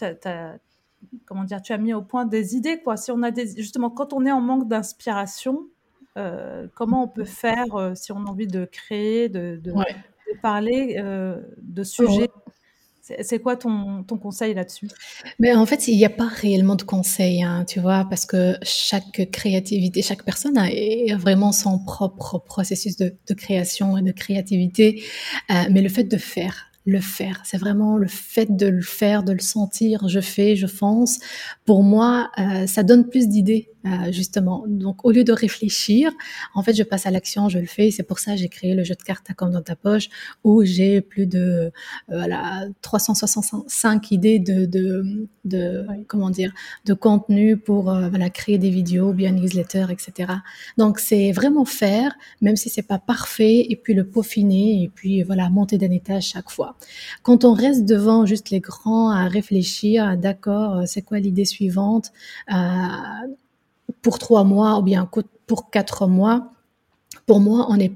as, 0.00 0.56
comment 1.26 1.44
dire, 1.44 1.60
tu 1.60 1.74
as 1.74 1.78
mis 1.78 1.92
au 1.92 2.00
point 2.00 2.24
des 2.24 2.56
idées 2.56 2.80
quoi. 2.80 2.96
Si 2.96 3.10
on 3.10 3.22
a 3.22 3.30
des, 3.30 3.54
justement, 3.56 3.90
quand 3.90 4.14
on 4.14 4.24
est 4.24 4.32
en 4.32 4.40
manque 4.40 4.66
d'inspiration, 4.66 5.66
comment 6.74 7.04
on 7.04 7.08
peut 7.08 7.24
faire 7.24 7.92
si 7.94 8.12
on 8.12 8.24
a 8.24 8.30
envie 8.30 8.46
de 8.46 8.64
créer, 8.64 9.28
de, 9.28 9.60
de, 9.62 9.74
parler 10.40 10.96
de 11.58 11.82
sujets 11.82 12.30
c'est 13.22 13.38
quoi 13.38 13.56
ton, 13.56 14.02
ton 14.02 14.18
conseil 14.18 14.54
là-dessus? 14.54 14.88
Mais 15.38 15.54
en 15.54 15.66
fait, 15.66 15.88
il 15.88 15.96
n'y 15.96 16.04
a 16.04 16.10
pas 16.10 16.28
réellement 16.28 16.74
de 16.74 16.82
conseil, 16.82 17.42
hein, 17.42 17.64
tu 17.66 17.80
vois, 17.80 18.06
parce 18.08 18.26
que 18.26 18.56
chaque 18.62 19.30
créativité, 19.30 20.02
chaque 20.02 20.24
personne 20.24 20.58
a, 20.58 20.68
vraiment 21.16 21.52
son 21.52 21.78
propre 21.78 22.38
processus 22.38 22.96
de, 22.96 23.14
de 23.28 23.34
création 23.34 23.96
et 23.96 24.02
de 24.02 24.12
créativité. 24.12 25.02
Euh, 25.50 25.64
mais 25.70 25.80
le 25.80 25.88
fait 25.88 26.04
de 26.04 26.16
faire, 26.16 26.65
le 26.86 27.00
faire. 27.00 27.42
C'est 27.44 27.58
vraiment 27.58 27.98
le 27.98 28.06
fait 28.06 28.56
de 28.56 28.66
le 28.66 28.80
faire, 28.80 29.24
de 29.24 29.32
le 29.32 29.40
sentir. 29.40 30.08
Je 30.08 30.20
fais, 30.20 30.56
je 30.56 30.66
fonce. 30.66 31.18
Pour 31.64 31.82
moi, 31.82 32.30
euh, 32.38 32.66
ça 32.66 32.84
donne 32.84 33.08
plus 33.08 33.28
d'idées 33.28 33.70
euh, 33.86 34.10
justement. 34.10 34.64
Donc, 34.66 35.04
au 35.04 35.12
lieu 35.12 35.22
de 35.22 35.32
réfléchir, 35.32 36.10
en 36.54 36.62
fait, 36.62 36.74
je 36.74 36.82
passe 36.82 37.06
à 37.06 37.10
l'action, 37.12 37.48
je 37.48 37.58
le 37.58 37.66
fais. 37.66 37.90
C'est 37.92 38.02
pour 38.02 38.18
ça 38.18 38.32
que 38.32 38.38
j'ai 38.38 38.48
créé 38.48 38.74
le 38.74 38.82
jeu 38.82 38.94
de 38.94 39.02
cartes 39.02 39.30
à 39.30 39.34
comme 39.34 39.50
dans 39.50 39.62
ta 39.62 39.76
poche, 39.76 40.08
où 40.42 40.64
j'ai 40.64 41.00
plus 41.00 41.26
de 41.26 41.38
euh, 41.38 41.70
voilà 42.08 42.64
365 42.82 44.10
idées 44.10 44.38
de, 44.40 44.64
de, 44.66 45.28
de 45.44 45.86
comment 46.08 46.30
dire, 46.30 46.52
de 46.84 46.94
contenu 46.94 47.56
pour 47.56 47.90
euh, 47.90 48.08
voilà 48.08 48.28
créer 48.30 48.58
des 48.58 48.70
vidéos, 48.70 49.12
bien 49.12 49.30
newsletter, 49.32 49.86
etc. 49.90 50.32
Donc, 50.78 50.98
c'est 50.98 51.30
vraiment 51.30 51.64
faire, 51.64 52.16
même 52.40 52.56
si 52.56 52.70
c'est 52.70 52.82
pas 52.82 52.98
parfait, 52.98 53.66
et 53.68 53.76
puis 53.76 53.94
le 53.94 54.04
peaufiner, 54.04 54.82
et 54.82 54.88
puis 54.92 55.22
voilà 55.22 55.48
monter 55.48 55.78
d'un 55.78 55.92
étage 55.92 56.24
chaque 56.24 56.50
fois. 56.50 56.75
Quand 57.22 57.44
on 57.44 57.52
reste 57.52 57.84
devant 57.84 58.26
juste 58.26 58.50
les 58.50 58.60
grands 58.60 59.10
à 59.10 59.28
réfléchir, 59.28 60.16
d'accord, 60.16 60.82
c'est 60.86 61.02
quoi 61.02 61.18
l'idée 61.18 61.44
suivante 61.44 62.12
pour 64.02 64.18
trois 64.18 64.44
mois 64.44 64.78
ou 64.78 64.82
bien 64.82 65.08
pour 65.46 65.70
quatre 65.70 66.06
mois, 66.06 66.50
pour 67.26 67.40
moi, 67.40 67.66
on 67.68 67.78
est 67.78 67.92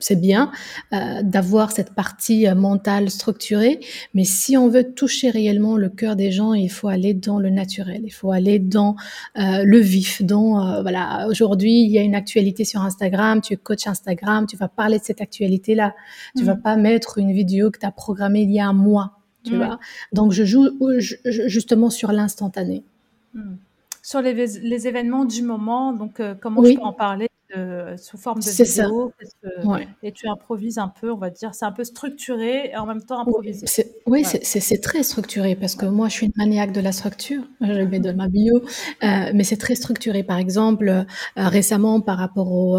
c'est 0.00 0.20
bien 0.20 0.50
euh, 0.92 1.22
d'avoir 1.22 1.70
cette 1.70 1.94
partie 1.94 2.48
euh, 2.48 2.54
mentale 2.54 3.10
structurée, 3.10 3.80
mais 4.14 4.24
si 4.24 4.56
on 4.56 4.68
veut 4.68 4.92
toucher 4.92 5.30
réellement 5.30 5.76
le 5.76 5.88
cœur 5.88 6.16
des 6.16 6.32
gens, 6.32 6.54
il 6.54 6.70
faut 6.70 6.88
aller 6.88 7.14
dans 7.14 7.38
le 7.38 7.50
naturel, 7.50 8.02
il 8.04 8.10
faut 8.10 8.32
aller 8.32 8.58
dans 8.58 8.96
euh, 9.38 9.62
le 9.64 9.78
vif. 9.78 10.22
Dans 10.22 10.82
voilà, 10.82 11.26
aujourd'hui 11.28 11.82
il 11.82 11.90
y 11.90 11.98
a 11.98 12.02
une 12.02 12.14
actualité 12.14 12.64
sur 12.64 12.82
Instagram, 12.82 13.40
tu 13.40 13.54
es 13.54 13.56
coach 13.56 13.86
Instagram, 13.86 14.46
tu 14.46 14.56
vas 14.56 14.68
parler 14.68 14.98
de 14.98 15.04
cette 15.04 15.20
actualité-là, 15.20 15.94
tu 16.36 16.44
vas 16.44 16.54
mmh. 16.54 16.62
pas 16.62 16.76
mettre 16.76 17.18
une 17.18 17.32
vidéo 17.32 17.70
que 17.70 17.78
tu 17.78 17.86
as 17.86 17.92
programmée 17.92 18.42
il 18.42 18.50
y 18.50 18.60
a 18.60 18.66
un 18.66 18.72
mois, 18.72 19.18
tu 19.44 19.56
vois. 19.56 19.78
Donc 20.12 20.32
je 20.32 20.44
joue 20.44 20.68
justement 20.98 21.90
sur 21.90 22.12
l'instantané. 22.12 22.82
Mmh 23.34 23.54
sur 24.02 24.22
les, 24.22 24.34
les, 24.34 24.88
événements 24.88 25.24
du 25.24 25.42
moment. 25.42 25.92
Donc, 25.92 26.20
euh, 26.20 26.34
comment 26.40 26.62
je 26.64 26.74
peux 26.74 26.82
en 26.82 26.92
parler 26.92 27.28
euh, 27.56 27.96
sous 27.96 28.16
forme 28.16 28.40
de 28.40 28.50
vidéo 28.50 29.12
Et 30.02 30.12
tu 30.12 30.28
improvises 30.28 30.78
un 30.78 30.88
peu, 30.88 31.10
on 31.10 31.16
va 31.16 31.30
dire. 31.30 31.54
C'est 31.54 31.64
un 31.64 31.72
peu 31.72 31.84
structuré 31.84 32.70
et 32.70 32.76
en 32.76 32.86
même 32.86 33.02
temps 33.02 33.20
improvisé. 33.20 33.66
Oui, 34.06 34.24
c'est 34.24 34.80
très 34.80 35.02
structuré 35.02 35.56
parce 35.56 35.74
que 35.74 35.86
moi, 35.86 36.08
je 36.08 36.14
suis 36.14 36.26
une 36.26 36.32
maniaque 36.36 36.72
de 36.72 36.80
la 36.80 36.92
structure. 36.92 37.42
Je 37.60 37.72
le 37.72 37.86
mets 37.86 38.00
dans 38.00 38.14
ma 38.14 38.28
bio. 38.28 38.62
Euh, 39.02 39.30
mais 39.34 39.44
c'est 39.44 39.56
très 39.56 39.74
structuré. 39.74 40.22
Par 40.22 40.38
exemple, 40.38 41.04
récemment, 41.36 42.00
par 42.00 42.18
rapport 42.18 42.52
aux, 42.52 42.78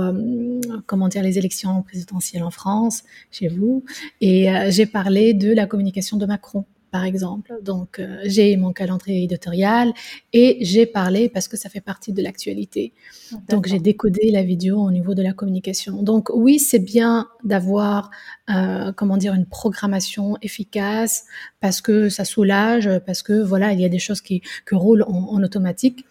comment 0.86 1.08
dire, 1.08 1.24
les 1.24 1.38
élections 1.38 1.82
présidentielles 1.84 2.44
en 2.44 2.52
France, 2.52 3.04
chez 3.30 3.48
vous, 3.50 3.84
et 4.22 4.48
j'ai 4.70 4.86
parlé 4.86 5.34
de 5.34 5.54
la 5.54 5.66
communication 5.66 6.18
de 6.18 6.26
Macron. 6.26 6.66
Par 6.92 7.06
exemple. 7.06 7.58
Donc, 7.64 8.00
euh, 8.00 8.20
j'ai 8.26 8.56
mon 8.58 8.74
calendrier 8.74 9.24
éditorial 9.24 9.94
et 10.34 10.58
j'ai 10.62 10.86
parlé 10.86 11.30
parce 11.30 11.48
que 11.48 11.58
ça 11.58 11.70
fait 11.70 11.82
partie 11.82 12.12
de 12.12 12.22
l'actualité. 12.22 12.94
Donc, 13.50 13.68
j'ai 13.68 13.80
décodé 13.80 14.30
la 14.30 14.44
vidéo 14.44 14.78
au 14.78 14.92
niveau 14.92 15.16
de 15.16 15.24
la 15.24 15.34
communication. 15.34 16.04
Donc, 16.04 16.30
oui, 16.34 16.60
c'est 16.60 16.80
bien 16.80 17.28
d'avoir, 17.44 18.12
euh, 18.50 18.92
comment 18.92 19.18
dire, 19.18 19.34
une 19.34 19.46
programmation 19.46 20.38
efficace 20.42 21.24
parce 21.62 21.82
que 21.82 22.10
ça 22.10 22.26
soulage, 22.26 22.90
parce 23.06 23.24
que 23.24 23.42
voilà, 23.42 23.72
il 23.72 23.80
y 23.80 23.86
a 23.86 23.90
des 23.90 24.00
choses 24.00 24.22
qui, 24.22 24.42
qui 24.68 24.76
roulent 24.76 25.06
en 25.08 25.42
automatique. 25.42 26.06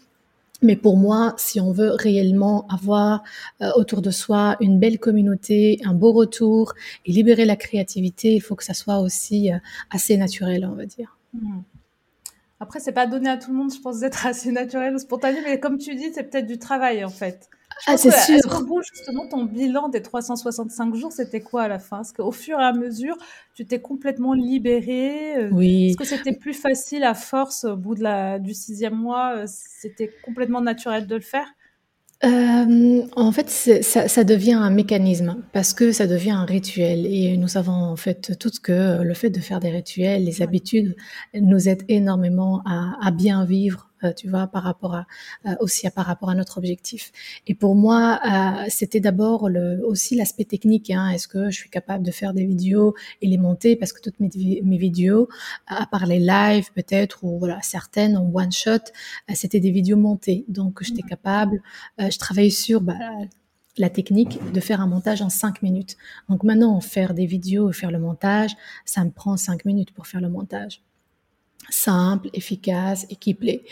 Mais 0.63 0.77
pour 0.77 0.97
moi, 0.97 1.35
si 1.39 1.61
on 1.61 1.73
veut 1.73 1.91
réellement 1.91 2.67
avoir 2.69 3.23
euh, 3.63 3.71
autour 3.77 4.03
de 4.03 4.11
soi 4.11 4.57
une 4.61 4.79
belle 4.79 4.99
communauté, 4.99 5.81
un 5.85 5.95
beau 5.95 6.13
retour 6.13 6.75
et 7.07 7.13
libérer 7.13 7.45
la 7.45 7.57
créativité, 7.57 8.35
il 8.35 8.41
faut 8.41 8.57
que 8.57 8.65
ça 8.65 8.75
soit 8.75 8.99
aussi 9.01 9.53
euh, 9.53 9.59
assez 9.91 10.17
naturel, 10.17 10.69
on 10.71 10.75
va 10.75 10.87
dire. 10.87 11.17
Après, 12.59 12.79
c'est 12.79 12.93
pas 12.93 13.07
donné 13.07 13.31
à 13.31 13.39
tout 13.39 13.51
le 13.51 13.57
monde, 13.57 13.73
je 13.73 13.81
pense, 13.81 14.01
d'être 14.01 14.27
assez 14.27 14.53
naturel 14.53 14.95
ou 14.95 14.99
spontané, 14.99 15.41
mais 15.43 15.59
comme 15.59 15.79
tu 15.79 15.95
dis, 15.95 16.13
c'est 16.13 16.25
peut-être 16.25 16.47
du 16.47 16.59
travail 16.59 17.05
en 17.05 17.11
fait. 17.11 17.49
Ah, 17.87 17.97
c'est 17.97 18.11
sûr. 18.11 18.35
Est-ce 18.37 18.95
justement, 18.95 19.27
ton 19.27 19.45
bilan 19.45 19.89
des 19.89 20.03
365 20.03 20.95
jours, 20.95 21.13
c'était 21.13 21.41
quoi 21.41 21.63
à 21.63 21.69
la 21.69 21.79
fin? 21.79 22.03
Est-ce 22.03 22.13
qu'au 22.13 22.33
fur 22.33 22.59
et 22.59 22.65
à 22.65 22.73
mesure, 22.73 23.17
tu 23.55 23.67
t'es 23.67 23.81
complètement 23.81 24.35
libérée 24.35 25.37
euh, 25.37 25.51
Oui. 25.53 25.91
Est-ce 25.91 25.97
que 25.97 26.05
c'était 26.05 26.37
plus 26.37 26.55
facile 26.55 27.05
à 27.05 27.15
force 27.15 27.65
au 27.65 27.77
bout 27.77 27.95
de 27.95 28.03
la, 28.03 28.39
du 28.39 28.55
sixième 28.55 28.95
mois 28.95 29.37
euh, 29.37 29.45
C'était 29.47 30.11
complètement 30.25 30.61
naturel 30.61 31.07
de 31.07 31.15
le 31.15 31.21
faire? 31.21 31.47
Euh, 32.23 33.03
en 33.17 33.33
fait, 33.33 33.49
ça, 33.49 34.07
ça, 34.07 34.25
devient 34.25 34.53
un 34.53 34.69
mécanisme 34.69 35.43
parce 35.55 35.73
que 35.73 35.91
ça 35.91 36.07
devient 36.07 36.33
un 36.33 36.45
rituel. 36.45 37.07
Et 37.07 37.39
nous 37.39 37.49
savons 37.49 37.73
en 37.73 37.97
fait 37.97 38.39
toutes 38.39 38.61
que 38.61 39.03
le 39.03 39.15
fait 39.15 39.31
de 39.31 39.41
faire 39.41 39.59
des 39.59 39.71
rituels, 39.71 40.25
les 40.25 40.43
habitudes, 40.43 40.97
nous 41.33 41.69
aident 41.69 41.85
énormément 41.89 42.61
à, 42.67 42.93
à 43.01 43.11
bien 43.11 43.47
vivre 43.47 43.90
tu 44.17 44.29
vois, 44.29 44.47
par 44.47 44.63
rapport 44.63 44.95
à 44.95 45.07
euh, 45.47 45.55
aussi 45.61 45.87
à, 45.87 45.91
par 45.91 46.07
rapport 46.07 46.31
à 46.31 46.35
notre 46.35 46.59
objectif. 46.59 47.13
Et 47.47 47.55
pour 47.55 47.75
moi, 47.75 48.21
euh, 48.25 48.67
c'était 48.69 49.01
d'abord 49.01 49.49
le, 49.49 49.81
aussi 49.87 50.15
l'aspect 50.15 50.45
technique. 50.45 50.91
Hein. 50.91 51.11
Est-ce 51.11 51.29
que 51.29 51.51
je 51.51 51.57
suis 51.57 51.71
capable 51.71 52.05
de 52.05 52.11
faire 52.11 52.33
des 52.35 52.45
vidéos 52.45 52.95
et 53.23 53.27
les 53.27 53.39
monter? 53.39 53.77
Parce 53.77 53.93
que 53.93 54.01
toutes 54.01 54.21
mes, 54.21 54.31
mes 54.65 54.79
vidéos, 54.79 55.29
à 55.67 55.87
part 55.87 56.07
les 56.07 56.19
lives 56.21 56.73
peut-être 56.75 57.25
ou 57.25 57.39
voilà 57.39 57.59
certaines 57.63 58.17
en 58.17 58.31
one 58.33 58.53
shot, 58.53 58.79
c'était 59.35 59.61
des 59.61 59.71
vidéos 59.71 59.97
montées. 59.97 60.45
Donc 60.49 60.83
j'étais 60.83 61.03
capable. 61.03 61.63
je 61.99 62.19
travaillais 62.19 62.51
sur 62.51 62.81
bah, 62.81 62.95
la 63.79 63.91
technique 63.91 64.39
de 64.53 64.61
faire 64.61 64.81
un 64.81 64.87
montage 64.87 65.23
en 65.23 65.31
cinq 65.31 65.63
minutes. 65.63 65.97
Donc 66.29 66.45
maintenant, 66.45 66.81
faire 66.81 67.15
des 67.15 67.27
vidéos 67.27 67.71
et 67.71 67.73
faire 67.73 67.91
le 67.91 67.99
montage, 67.99 68.53
ça 68.85 69.05
me 69.05 69.11
prend 69.11 69.37
cinq 69.37 69.65
minutes 69.65 69.93
pour 69.93 70.07
faire 70.07 70.21
le 70.21 70.29
montage 70.29 70.83
simple, 71.69 72.31
efficace 72.33 73.07
équipé. 73.11 73.65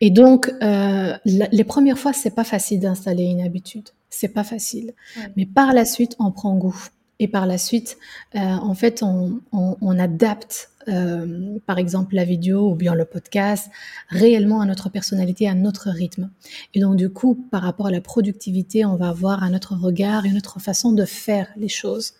Et 0.00 0.10
donc, 0.10 0.52
euh, 0.62 1.16
les 1.24 1.64
premières 1.64 1.98
fois, 1.98 2.12
c'est 2.12 2.34
pas 2.34 2.44
facile 2.44 2.80
d'installer 2.80 3.24
une 3.24 3.40
habitude. 3.40 3.88
C'est 4.10 4.28
pas 4.28 4.44
facile. 4.44 4.92
Mais 5.36 5.46
par 5.46 5.72
la 5.72 5.84
suite, 5.84 6.16
on 6.18 6.32
prend 6.32 6.54
goût. 6.56 6.88
Et 7.20 7.28
par 7.28 7.46
la 7.46 7.58
suite, 7.58 7.98
euh, 8.34 8.38
en 8.38 8.74
fait, 8.74 9.02
on, 9.02 9.40
on, 9.52 9.76
on 9.82 9.98
adapte, 9.98 10.70
euh, 10.88 11.58
par 11.66 11.76
exemple, 11.76 12.14
la 12.14 12.24
vidéo 12.24 12.70
ou 12.70 12.74
bien 12.74 12.94
le 12.94 13.04
podcast 13.04 13.70
réellement 14.08 14.62
à 14.62 14.66
notre 14.66 14.88
personnalité, 14.88 15.46
à 15.46 15.54
notre 15.54 15.90
rythme. 15.90 16.30
Et 16.72 16.80
donc, 16.80 16.96
du 16.96 17.10
coup, 17.10 17.34
par 17.50 17.60
rapport 17.60 17.88
à 17.88 17.90
la 17.90 18.00
productivité, 18.00 18.86
on 18.86 18.96
va 18.96 19.10
avoir 19.10 19.42
un 19.42 19.52
autre 19.54 19.74
regard, 19.76 20.24
une 20.24 20.38
autre 20.38 20.60
façon 20.60 20.92
de 20.92 21.04
faire 21.04 21.48
les 21.58 21.68
choses. 21.68 22.14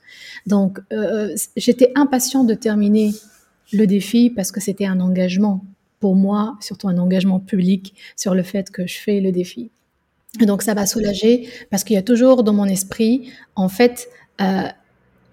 Donc, 0.46 0.80
euh, 0.92 1.34
j'étais 1.56 1.92
impatient 1.94 2.44
de 2.44 2.52
terminer 2.52 3.12
le 3.72 3.86
défi 3.86 4.30
parce 4.30 4.52
que 4.52 4.60
c'était 4.60 4.86
un 4.86 5.00
engagement 5.00 5.64
pour 6.00 6.16
moi, 6.16 6.56
surtout 6.60 6.88
un 6.88 6.98
engagement 6.98 7.40
public 7.40 7.94
sur 8.16 8.34
le 8.34 8.42
fait 8.42 8.70
que 8.70 8.86
je 8.86 8.98
fais 8.98 9.20
le 9.20 9.32
défi. 9.32 9.70
Et 10.40 10.46
donc 10.46 10.62
ça 10.62 10.74
m'a 10.74 10.86
soulagé 10.86 11.48
parce 11.70 11.84
qu'il 11.84 11.94
y 11.94 11.98
a 11.98 12.02
toujours 12.02 12.42
dans 12.42 12.52
mon 12.52 12.66
esprit, 12.66 13.30
en 13.56 13.68
fait, 13.68 14.08
euh, 14.40 14.62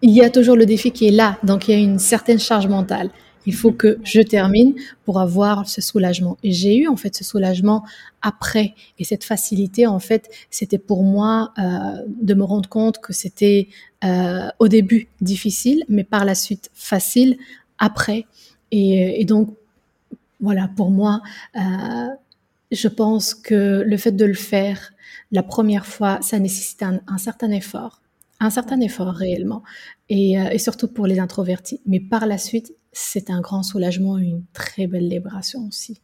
il 0.01 0.11
y 0.11 0.21
a 0.21 0.29
toujours 0.29 0.55
le 0.55 0.65
défi 0.65 0.91
qui 0.91 1.07
est 1.07 1.11
là, 1.11 1.39
donc 1.43 1.67
il 1.67 1.71
y 1.71 1.73
a 1.75 1.77
une 1.79 1.99
certaine 1.99 2.39
charge 2.39 2.67
mentale. 2.67 3.09
Il 3.45 3.55
faut 3.55 3.71
que 3.71 3.97
je 4.03 4.19
termine 4.19 4.75
pour 5.05 5.21
avoir 5.21 5.69
ce 5.69 5.79
soulagement. 5.79 6.37
Et 6.43 6.51
j'ai 6.51 6.75
eu 6.75 6.87
en 6.89 6.97
fait 6.97 7.15
ce 7.15 7.23
soulagement 7.23 7.85
après. 8.21 8.75
Et 8.99 9.05
cette 9.05 9.23
facilité, 9.23 9.87
en 9.87 9.99
fait, 9.99 10.29
c'était 10.49 10.77
pour 10.77 11.01
moi 11.01 11.53
euh, 11.57 12.03
de 12.21 12.33
me 12.33 12.43
rendre 12.43 12.67
compte 12.67 12.97
que 12.99 13.13
c'était 13.13 13.69
euh, 14.03 14.49
au 14.59 14.67
début 14.67 15.07
difficile, 15.21 15.85
mais 15.87 16.03
par 16.03 16.25
la 16.25 16.35
suite 16.35 16.69
facile 16.73 17.37
après. 17.77 18.25
Et, 18.71 19.23
donc, 19.25 19.55
voilà, 20.39 20.69
pour 20.75 20.91
moi, 20.91 21.21
euh, 21.55 22.09
je 22.71 22.87
pense 22.87 23.33
que 23.33 23.83
le 23.85 23.97
fait 23.97 24.11
de 24.11 24.25
le 24.25 24.33
faire 24.33 24.93
la 25.31 25.43
première 25.43 25.85
fois, 25.85 26.19
ça 26.21 26.39
nécessite 26.39 26.83
un, 26.83 27.17
certain 27.17 27.51
effort, 27.51 28.01
un 28.39 28.49
certain 28.49 28.79
effort 28.81 29.13
réellement, 29.13 29.63
et, 30.09 30.39
euh, 30.39 30.49
et, 30.49 30.57
surtout 30.57 30.87
pour 30.87 31.07
les 31.07 31.19
introvertis. 31.19 31.81
Mais 31.85 31.99
par 31.99 32.25
la 32.25 32.37
suite, 32.37 32.73
c'est 32.91 33.29
un 33.29 33.41
grand 33.41 33.63
soulagement, 33.63 34.17
une 34.17 34.43
très 34.53 34.87
belle 34.87 35.07
libération 35.07 35.67
aussi. 35.67 36.01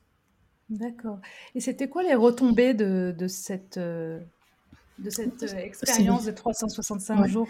D'accord. 0.70 1.20
Et 1.56 1.60
c'était 1.60 1.88
quoi 1.88 2.04
les 2.04 2.16
retombées 2.16 2.74
de, 2.74 3.14
de 3.18 3.28
cette, 3.28 3.78
euh, 3.78 4.20
de 5.00 5.10
cette 5.10 5.44
expérience 5.44 6.26
de 6.26 6.32
365 6.32 7.28
jours? 7.28 7.48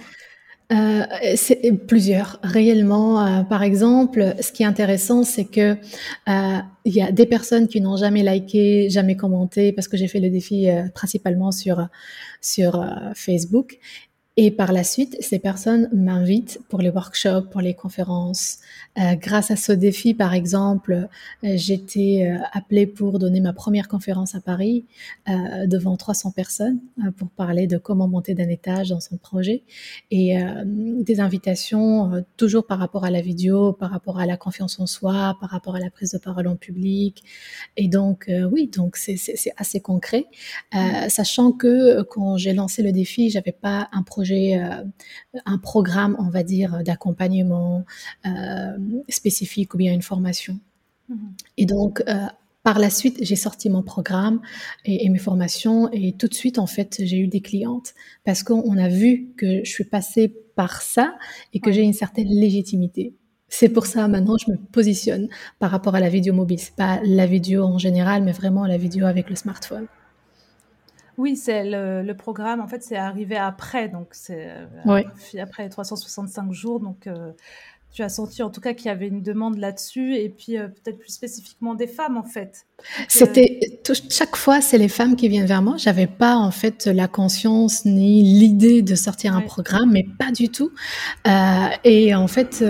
Euh, 0.71 1.03
c'est 1.35 1.71
plusieurs 1.87 2.39
réellement. 2.41 3.25
Euh, 3.25 3.43
par 3.43 3.63
exemple, 3.63 4.35
ce 4.41 4.51
qui 4.51 4.63
est 4.63 4.65
intéressant, 4.65 5.23
c'est 5.23 5.45
que 5.45 5.75
euh, 6.29 6.59
il 6.85 6.93
y 6.93 7.01
a 7.01 7.11
des 7.11 7.25
personnes 7.25 7.67
qui 7.67 7.81
n'ont 7.81 7.97
jamais 7.97 8.23
liké, 8.23 8.89
jamais 8.89 9.15
commenté, 9.15 9.71
parce 9.71 9.87
que 9.87 9.97
j'ai 9.97 10.07
fait 10.07 10.19
le 10.19 10.29
défi 10.29 10.69
euh, 10.69 10.83
principalement 10.93 11.51
sur 11.51 11.87
sur 12.41 12.83
Facebook, 13.15 13.77
et 14.35 14.49
par 14.49 14.73
la 14.73 14.83
suite, 14.83 15.15
ces 15.19 15.37
personnes 15.37 15.89
m'invitent 15.93 16.59
pour 16.67 16.81
les 16.81 16.89
workshops, 16.89 17.51
pour 17.51 17.61
les 17.61 17.75
conférences. 17.75 18.57
Euh, 18.97 19.13
grâce 19.13 19.51
à 19.51 19.55
ce 19.55 19.71
défi, 19.71 20.15
par 20.15 20.33
exemple, 20.33 21.07
euh, 21.43 21.53
j'étais 21.55 22.27
euh, 22.27 22.43
appelée 22.51 22.87
pour 22.87 23.19
donner 23.19 23.41
ma 23.41 23.53
première 23.53 23.87
conférence 23.87 24.33
à 24.33 24.41
Paris 24.41 24.85
euh, 25.29 25.67
devant 25.67 25.97
300 25.97 26.31
personnes 26.31 26.79
pour 27.17 27.29
parler 27.29 27.67
de 27.67 27.77
comment 27.77 28.07
monter 28.07 28.33
d'un 28.33 28.49
étage 28.49 28.89
dans 28.89 28.99
son 28.99 29.17
projet 29.17 29.61
et 30.09 30.35
des 30.65 31.19
invitations 31.19 32.23
toujours 32.37 32.65
par 32.65 32.79
rapport 32.79 33.05
à 33.05 33.11
la 33.11 33.21
vidéo, 33.21 33.73
par 33.73 33.91
rapport 33.91 34.19
à 34.19 34.25
la 34.25 34.37
confiance 34.37 34.79
en 34.79 34.85
soi, 34.85 35.37
par 35.39 35.49
rapport 35.49 35.75
à 35.75 35.79
la 35.79 35.89
prise 35.89 36.11
de 36.11 36.17
parole 36.17 36.47
en 36.47 36.55
public. 36.55 37.23
Et 37.77 37.87
donc, 37.87 38.31
oui, 38.51 38.67
donc 38.67 38.95
c'est 38.95 39.17
assez 39.57 39.79
concret, 39.79 40.25
sachant 41.09 41.51
que 41.51 42.01
quand 42.03 42.37
j'ai 42.37 42.53
lancé 42.53 42.83
le 42.83 42.91
défi, 42.91 43.29
j'avais 43.29 43.51
pas 43.51 43.89
un 43.91 44.03
projet 44.03 44.22
euh, 44.31 44.83
un 45.45 45.57
programme, 45.57 46.15
on 46.19 46.29
va 46.29 46.43
dire, 46.43 46.83
d'accompagnement 46.83 47.85
euh, 48.25 48.77
spécifique 49.09 49.73
ou 49.73 49.77
bien 49.77 49.93
une 49.93 50.01
formation. 50.01 50.59
Mm-hmm. 51.09 51.15
Et 51.57 51.65
donc, 51.65 52.03
euh, 52.07 52.27
par 52.63 52.79
la 52.79 52.89
suite, 52.89 53.17
j'ai 53.21 53.35
sorti 53.35 53.69
mon 53.69 53.83
programme 53.83 54.41
et, 54.85 55.09
mes 55.09 55.19
formations 55.19 55.91
et 55.91 56.13
tout 56.13 56.27
de 56.27 56.33
suite, 56.33 56.57
en 56.59 56.67
fait, 56.67 56.95
j'ai 56.99 57.17
eu 57.17 57.27
des 57.27 57.41
clientes 57.41 57.93
parce 58.23 58.41
qu'on 58.41 58.77
a 58.77 58.87
vu 58.87 59.33
que 59.37 59.65
je 59.65 59.69
suis 59.69 59.83
passée 59.83 60.33
par 60.55 60.81
ça 60.81 61.15
et 61.53 61.59
que 61.59 61.71
j'ai 61.71 61.81
une 61.81 61.93
certaine 61.93 62.29
légitimité. 62.29 63.13
C'est 63.49 63.69
pour 63.69 63.85
ça 63.85 64.07
maintenant 64.07 64.35
je 64.37 64.49
me 64.49 64.57
positionne 64.57 65.27
par 65.59 65.69
rapport 65.69 65.93
à 65.93 65.99
la 65.99 66.09
vidéo 66.09 66.33
mobile. 66.33 66.59
C'est 66.59 66.75
pas 66.75 66.99
la 67.03 67.27
vidéo 67.27 67.63
en 67.63 67.77
général, 67.77 68.23
mais 68.23 68.31
vraiment 68.31 68.65
la 68.65 68.77
vidéo 68.77 69.05
avec 69.05 69.29
le 69.29 69.35
smartphone. 69.35 69.87
Oui, 71.17 71.35
c'est 71.35 71.63
le, 71.63 72.13
programme, 72.13 72.59
en 72.61 72.67
fait, 72.67 72.83
c'est 72.83 72.95
arrivé 72.95 73.35
après, 73.35 73.89
donc 73.89 74.07
c'est 74.11 74.47
euh, 74.85 75.03
après 75.41 75.69
365 75.69 76.51
jours, 76.51 76.79
donc 76.79 77.07
euh, 77.07 77.31
tu 77.91 78.01
as 78.01 78.09
senti 78.09 78.41
en 78.41 78.49
tout 78.49 78.61
cas 78.61 78.73
qu'il 78.73 78.87
y 78.87 78.89
avait 78.89 79.07
une 79.07 79.21
demande 79.21 79.57
là-dessus, 79.57 80.15
et 80.15 80.29
puis 80.29 80.57
euh, 80.57 80.67
peut-être 80.67 80.97
plus 80.97 81.13
spécifiquement 81.13 81.75
des 81.75 81.87
femmes, 81.87 82.17
en 82.17 82.23
fait. 82.23 82.65
C'était 83.07 83.59
chaque 84.09 84.35
fois, 84.35 84.61
c'est 84.61 84.79
les 84.79 84.87
femmes 84.87 85.15
qui 85.15 85.29
viennent 85.29 85.45
vers 85.45 85.61
moi. 85.61 85.77
J'avais 85.77 86.07
pas 86.07 86.35
en 86.35 86.51
fait 86.51 86.87
la 86.87 87.07
conscience 87.07 87.85
ni 87.85 88.23
l'idée 88.23 88.81
de 88.81 88.95
sortir 88.95 89.35
un 89.35 89.41
programme, 89.41 89.91
mais 89.91 90.05
pas 90.17 90.31
du 90.31 90.49
tout. 90.49 90.71
et 91.83 92.15
en 92.15 92.27
fait 92.27 92.63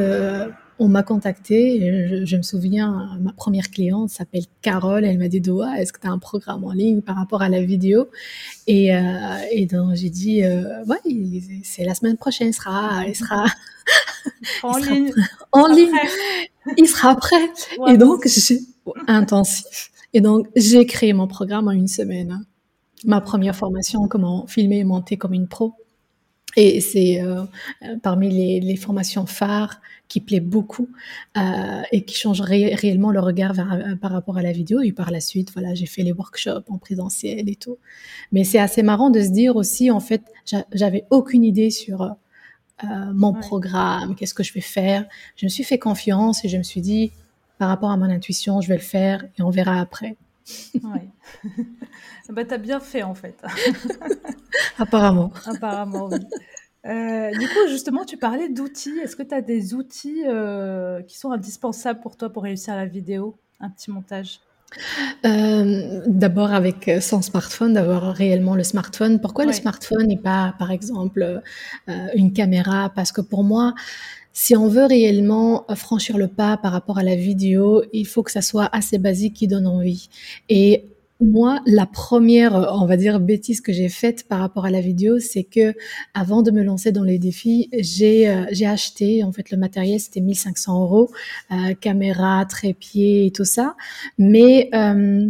on 0.79 0.87
m'a 0.87 1.03
contacté, 1.03 2.25
je, 2.25 2.37
me 2.37 2.41
souviens, 2.41 3.17
ma 3.21 3.31
première 3.31 3.69
cliente 3.69 4.09
s'appelle 4.09 4.43
Carole, 4.61 5.05
elle 5.05 5.17
m'a 5.17 5.27
dit 5.27 5.41
Doa, 5.41 5.79
est-ce 5.79 5.93
que 5.93 5.99
tu 5.99 6.07
as 6.07 6.11
un 6.11 6.19
programme 6.19 6.63
en 6.63 6.71
ligne 6.71 7.01
par 7.01 7.15
rapport 7.15 7.41
à 7.41 7.49
la 7.49 7.61
vidéo? 7.61 8.09
Et, 8.67 8.95
euh, 8.95 9.01
donc 9.69 9.95
j'ai 9.95 10.09
dit, 10.09 10.43
euh, 10.43 10.83
ouais, 10.85 10.97
c'est 11.63 11.85
la 11.85 11.93
semaine 11.93 12.17
prochaine, 12.17 12.49
il 12.49 12.53
sera, 12.53 13.05
il 13.07 13.15
sera 13.15 13.45
en 14.63 14.77
ligne, 14.77 15.11
en 15.51 15.67
ligne, 15.67 15.91
il 16.77 16.87
sera 16.87 17.15
prêt. 17.15 17.49
et 17.87 17.97
donc 17.97 18.27
j'ai 18.27 18.59
intensif. 19.07 19.91
Et 20.13 20.21
donc 20.21 20.47
j'ai 20.55 20.85
créé 20.85 21.13
mon 21.13 21.27
programme 21.27 21.67
en 21.67 21.71
une 21.71 21.87
semaine. 21.87 22.45
Ma 23.05 23.21
première 23.21 23.55
formation, 23.55 24.07
comment 24.07 24.47
filmer 24.47 24.79
et 24.79 24.83
monter 24.83 25.17
comme 25.17 25.33
une 25.33 25.47
pro. 25.47 25.73
Et 26.55 26.81
c'est 26.81 27.21
parmi 28.01 28.29
les, 28.29 28.59
les, 28.59 28.75
formations 28.75 29.25
phares 29.25 29.81
qui 30.07 30.19
plaît 30.19 30.39
beaucoup 30.39 30.89
et 31.91 32.05
qui 32.05 32.15
change 32.15 32.41
réellement 32.41 33.11
le 33.11 33.19
regard 33.19 33.53
par 34.01 34.11
rapport 34.11 34.37
à 34.37 34.41
la 34.41 34.51
vidéo. 34.51 34.81
Et 34.81 34.91
par 34.91 35.11
la 35.11 35.19
suite, 35.19 35.51
voilà, 35.53 35.73
j'ai 35.73 35.85
fait 35.85 36.03
les 36.03 36.11
workshops 36.11 36.69
en 36.69 36.77
présentiel 36.77 37.49
et 37.49 37.55
tout. 37.55 37.77
Mais 38.31 38.43
c'est 38.43 38.59
assez 38.59 38.83
marrant 38.83 39.09
de 39.09 39.21
se 39.21 39.29
dire 39.29 39.55
aussi, 39.55 39.89
en 39.89 39.99
fait, 39.99 40.21
j'avais 40.73 41.05
aucune 41.09 41.43
idée 41.43 41.71
sur 41.71 42.15
mon 43.13 43.33
programme, 43.33 44.15
qu'est-ce 44.15 44.33
que 44.33 44.43
je 44.43 44.53
vais 44.53 44.61
faire. 44.61 45.05
Je 45.35 45.45
me 45.45 45.49
suis 45.49 45.63
fait 45.63 45.79
confiance 45.79 46.43
et 46.45 46.49
je 46.49 46.57
me 46.57 46.63
suis 46.63 46.81
dit, 46.81 47.11
par 47.57 47.69
rapport 47.69 47.91
à 47.91 47.97
mon 47.97 48.09
intuition, 48.09 48.61
je 48.61 48.67
vais 48.67 48.75
le 48.75 48.81
faire 48.81 49.23
et 49.37 49.41
on 49.41 49.49
verra 49.49 49.79
après. 49.79 50.17
Oui. 50.75 50.99
bah, 52.29 52.45
tu 52.45 52.53
as 52.53 52.57
bien 52.57 52.79
fait 52.79 53.03
en 53.03 53.15
fait. 53.15 53.41
Apparemment. 54.77 55.31
Apparemment, 55.45 56.09
oui. 56.11 56.19
Euh, 56.85 57.31
du 57.31 57.47
coup, 57.47 57.67
justement, 57.69 58.05
tu 58.05 58.17
parlais 58.17 58.49
d'outils. 58.49 58.99
Est-ce 59.01 59.15
que 59.15 59.23
tu 59.23 59.33
as 59.33 59.41
des 59.41 59.73
outils 59.73 60.23
euh, 60.27 61.01
qui 61.03 61.17
sont 61.17 61.31
indispensables 61.31 62.01
pour 62.01 62.17
toi 62.17 62.29
pour 62.29 62.43
réussir 62.43 62.75
la 62.75 62.85
vidéo, 62.85 63.37
un 63.59 63.69
petit 63.69 63.89
montage 63.89 64.41
euh, 65.25 66.01
D'abord 66.07 66.51
avec 66.51 66.91
son 66.99 67.21
smartphone, 67.21 67.73
d'avoir 67.73 68.13
réellement 68.13 68.55
le 68.55 68.63
smartphone. 68.63 69.21
Pourquoi 69.21 69.45
le 69.45 69.53
smartphone 69.53 70.11
et 70.11 70.17
pas, 70.17 70.55
par 70.59 70.71
exemple, 70.71 71.41
une 72.15 72.33
caméra? 72.33 72.91
Parce 72.93 73.11
que 73.11 73.21
pour 73.21 73.43
moi, 73.43 73.75
si 74.33 74.57
on 74.57 74.67
veut 74.67 74.85
réellement 74.85 75.65
franchir 75.75 76.17
le 76.17 76.27
pas 76.27 76.57
par 76.57 76.73
rapport 76.73 76.97
à 76.97 77.03
la 77.03 77.15
vidéo, 77.15 77.83
il 77.93 78.05
faut 78.05 78.23
que 78.23 78.31
ça 78.31 78.41
soit 78.41 78.67
assez 78.73 78.97
basique 78.97 79.35
qui 79.35 79.47
donne 79.47 79.67
envie. 79.67 80.09
Et 80.49 80.92
moi, 81.23 81.61
la 81.65 81.85
première, 81.85 82.53
on 82.73 82.85
va 82.85 82.97
dire, 82.97 83.19
bêtise 83.19 83.61
que 83.61 83.73
j'ai 83.73 83.89
faite 83.89 84.27
par 84.27 84.39
rapport 84.39 84.65
à 84.65 84.69
la 84.69 84.81
vidéo, 84.81 85.19
c'est 85.19 85.43
que 85.43 85.73
avant 86.13 86.41
de 86.41 86.51
me 86.51 86.63
lancer 86.63 86.91
dans 86.91 87.03
les 87.03 87.19
défis, 87.19 87.69
j'ai 87.73 88.29
euh, 88.29 88.45
acheté, 88.65 89.23
en 89.23 89.31
fait, 89.31 89.51
le 89.51 89.57
matériel, 89.57 89.99
c'était 89.99 90.21
1500 90.21 90.81
euros, 90.81 91.11
euh, 91.51 91.73
caméra, 91.79 92.45
trépied 92.45 93.25
et 93.25 93.31
tout 93.31 93.45
ça. 93.45 93.75
Mais 94.17 94.69
euh, 94.73 95.29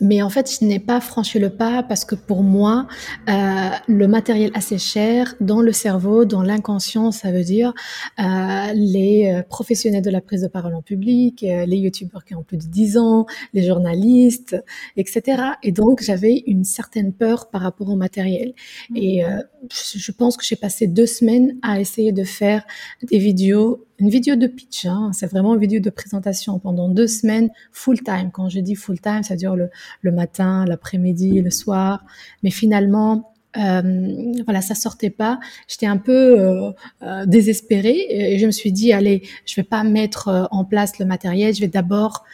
mais 0.00 0.22
en 0.22 0.30
fait, 0.30 0.50
je 0.60 0.64
n'ai 0.64 0.78
pas 0.78 1.00
franchi 1.00 1.38
le 1.38 1.50
pas 1.50 1.82
parce 1.82 2.04
que 2.04 2.14
pour 2.14 2.42
moi, 2.42 2.86
euh, 3.28 3.70
le 3.88 4.06
matériel 4.06 4.50
assez 4.54 4.78
cher 4.78 5.34
dans 5.40 5.60
le 5.60 5.72
cerveau, 5.72 6.24
dans 6.24 6.42
l'inconscient, 6.42 7.10
ça 7.10 7.32
veut 7.32 7.42
dire 7.42 7.72
euh, 8.20 8.72
les 8.74 9.32
euh, 9.32 9.42
professionnels 9.42 10.02
de 10.02 10.10
la 10.10 10.20
prise 10.20 10.42
de 10.42 10.48
parole 10.48 10.74
en 10.74 10.82
public, 10.82 11.42
euh, 11.42 11.66
les 11.66 11.78
youtubeurs 11.78 12.24
qui 12.24 12.34
ont 12.34 12.42
plus 12.42 12.58
de 12.58 12.66
10 12.66 12.98
ans, 12.98 13.26
les 13.54 13.66
journalistes, 13.66 14.56
etc. 14.96 15.42
Et 15.62 15.72
donc, 15.72 16.02
j'avais 16.02 16.44
une 16.46 16.64
certaine 16.64 17.12
peur 17.12 17.50
par 17.50 17.62
rapport 17.62 17.88
au 17.88 17.96
matériel. 17.96 18.54
Et 18.94 19.24
euh, 19.24 19.42
je 19.70 20.12
pense 20.12 20.36
que 20.36 20.44
j'ai 20.44 20.56
passé 20.56 20.86
deux 20.86 21.06
semaines 21.06 21.56
à 21.62 21.80
essayer 21.80 22.12
de 22.12 22.24
faire 22.24 22.64
des 23.02 23.18
vidéos 23.18 23.87
une 23.98 24.08
vidéo 24.10 24.36
de 24.36 24.46
pitch, 24.46 24.86
hein, 24.86 25.10
c'est 25.12 25.26
vraiment 25.26 25.54
une 25.54 25.60
vidéo 25.60 25.80
de 25.80 25.90
présentation 25.90 26.58
pendant 26.58 26.88
deux 26.88 27.08
semaines, 27.08 27.50
full 27.72 28.00
time. 28.02 28.30
Quand 28.32 28.48
je 28.48 28.60
dis 28.60 28.74
full 28.74 29.00
time, 29.00 29.22
ça 29.22 29.36
dure 29.36 29.56
le, 29.56 29.70
le 30.02 30.12
matin, 30.12 30.64
l'après-midi, 30.66 31.40
le 31.40 31.50
soir. 31.50 32.04
Mais 32.42 32.50
finalement, 32.50 33.32
euh, 33.56 34.42
voilà, 34.44 34.60
ça 34.60 34.74
sortait 34.74 35.10
pas. 35.10 35.40
J'étais 35.66 35.86
un 35.86 35.96
peu 35.96 36.38
euh, 36.38 36.70
euh, 37.02 37.26
désespérée 37.26 38.06
et 38.08 38.38
je 38.38 38.46
me 38.46 38.50
suis 38.50 38.72
dit 38.72 38.92
allez, 38.92 39.22
je 39.46 39.54
vais 39.56 39.64
pas 39.64 39.84
mettre 39.84 40.28
euh, 40.28 40.44
en 40.50 40.64
place 40.64 40.98
le 40.98 41.06
matériel, 41.06 41.54
je 41.54 41.60
vais 41.60 41.68
d'abord 41.68 42.24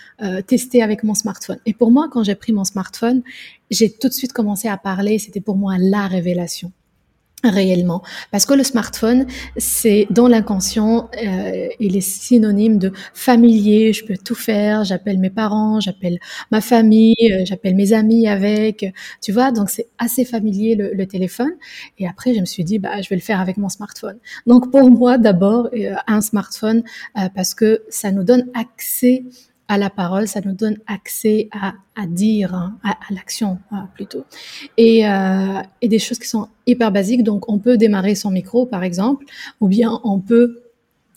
tester 0.47 0.83
avec 0.83 1.03
mon 1.03 1.15
smartphone. 1.15 1.59
Et 1.67 1.75
pour 1.75 1.91
moi, 1.91 2.09
quand 2.11 2.23
j'ai 2.25 2.35
pris 2.35 2.53
mon 2.53 2.65
smartphone, 2.65 3.23
j'ai 3.71 3.91
tout 3.91 4.09
de 4.09 4.13
suite 4.13 4.33
commencé 4.33 4.69
à 4.69 4.77
parler. 4.77 5.19
C'était 5.19 5.41
pour 5.41 5.57
moi 5.57 5.77
la 5.79 6.07
révélation 6.07 6.73
réellement. 7.45 8.03
Parce 8.31 8.47
que 8.47 8.55
le 8.55 8.65
smartphone, 8.65 9.27
c'est 9.57 10.07
dans 10.11 10.29
l'inconscient, 10.29 11.11
euh, 11.23 11.69
il 11.81 11.97
est 11.97 12.01
synonyme 12.01 12.79
de 12.79 12.93
familier, 13.13 13.93
je 13.93 14.05
peux 14.05 14.17
tout 14.17 14.35
faire, 14.35 14.85
j'appelle 14.85 15.19
mes 15.19 15.31
parents, 15.31 15.81
j'appelle 15.81 16.19
ma 16.51 16.61
famille, 16.61 17.17
euh, 17.33 17.45
j'appelle 17.45 17.75
mes 17.75 17.93
amis 17.93 18.27
avec, 18.29 18.93
tu 19.23 19.33
vois, 19.33 19.53
donc 19.53 19.71
c'est 19.71 19.89
assez 19.99 20.25
familier 20.25 20.75
le, 20.75 20.93
le, 20.93 21.07
téléphone. 21.07 21.53
Et 21.99 22.07
après, 22.09 22.35
je 22.35 22.41
me 22.41 22.47
suis 22.47 22.65
dit, 22.65 22.79
bah, 22.79 23.01
je 23.03 23.09
vais 23.09 23.17
le 23.17 23.23
faire 23.23 23.41
avec 23.41 23.57
mon 23.57 23.69
smartphone. 23.69 24.19
Donc 24.47 24.71
pour 24.71 24.91
moi, 24.91 25.19
d'abord, 25.19 25.69
euh, 25.75 25.95
un 26.07 26.21
smartphone, 26.21 26.83
euh, 27.19 27.29
parce 27.35 27.55
que 27.55 27.83
ça 27.89 28.11
nous 28.11 28.25
donne 28.25 28.51
accès 28.55 29.25
à 29.69 29.79
la 29.79 29.91
parole, 29.91 30.29
ça 30.29 30.41
nous 30.41 30.53
donne 30.53 30.77
accès 30.87 31.49
à, 31.53 31.75
à 31.97 32.07
dire, 32.07 32.55
hein, 32.55 32.79
à, 32.83 32.91
à 32.91 33.15
l'action 33.15 33.59
hein, 33.71 33.89
plutôt, 33.95 34.25
et, 34.77 35.09
euh, 35.09 35.63
et 35.81 35.89
des 35.89 35.99
choses 35.99 36.19
qui 36.19 36.29
sont 36.29 36.49
hyper 36.67 36.93
basiques. 36.93 37.23
Donc, 37.23 37.49
on 37.49 37.59
peut 37.59 37.77
démarrer 37.77 38.15
son 38.15 38.31
micro, 38.31 38.67
par 38.67 38.83
exemple, 38.83 39.25
ou 39.61 39.69
bien 39.69 40.01
on 40.05 40.21
peut 40.21 40.64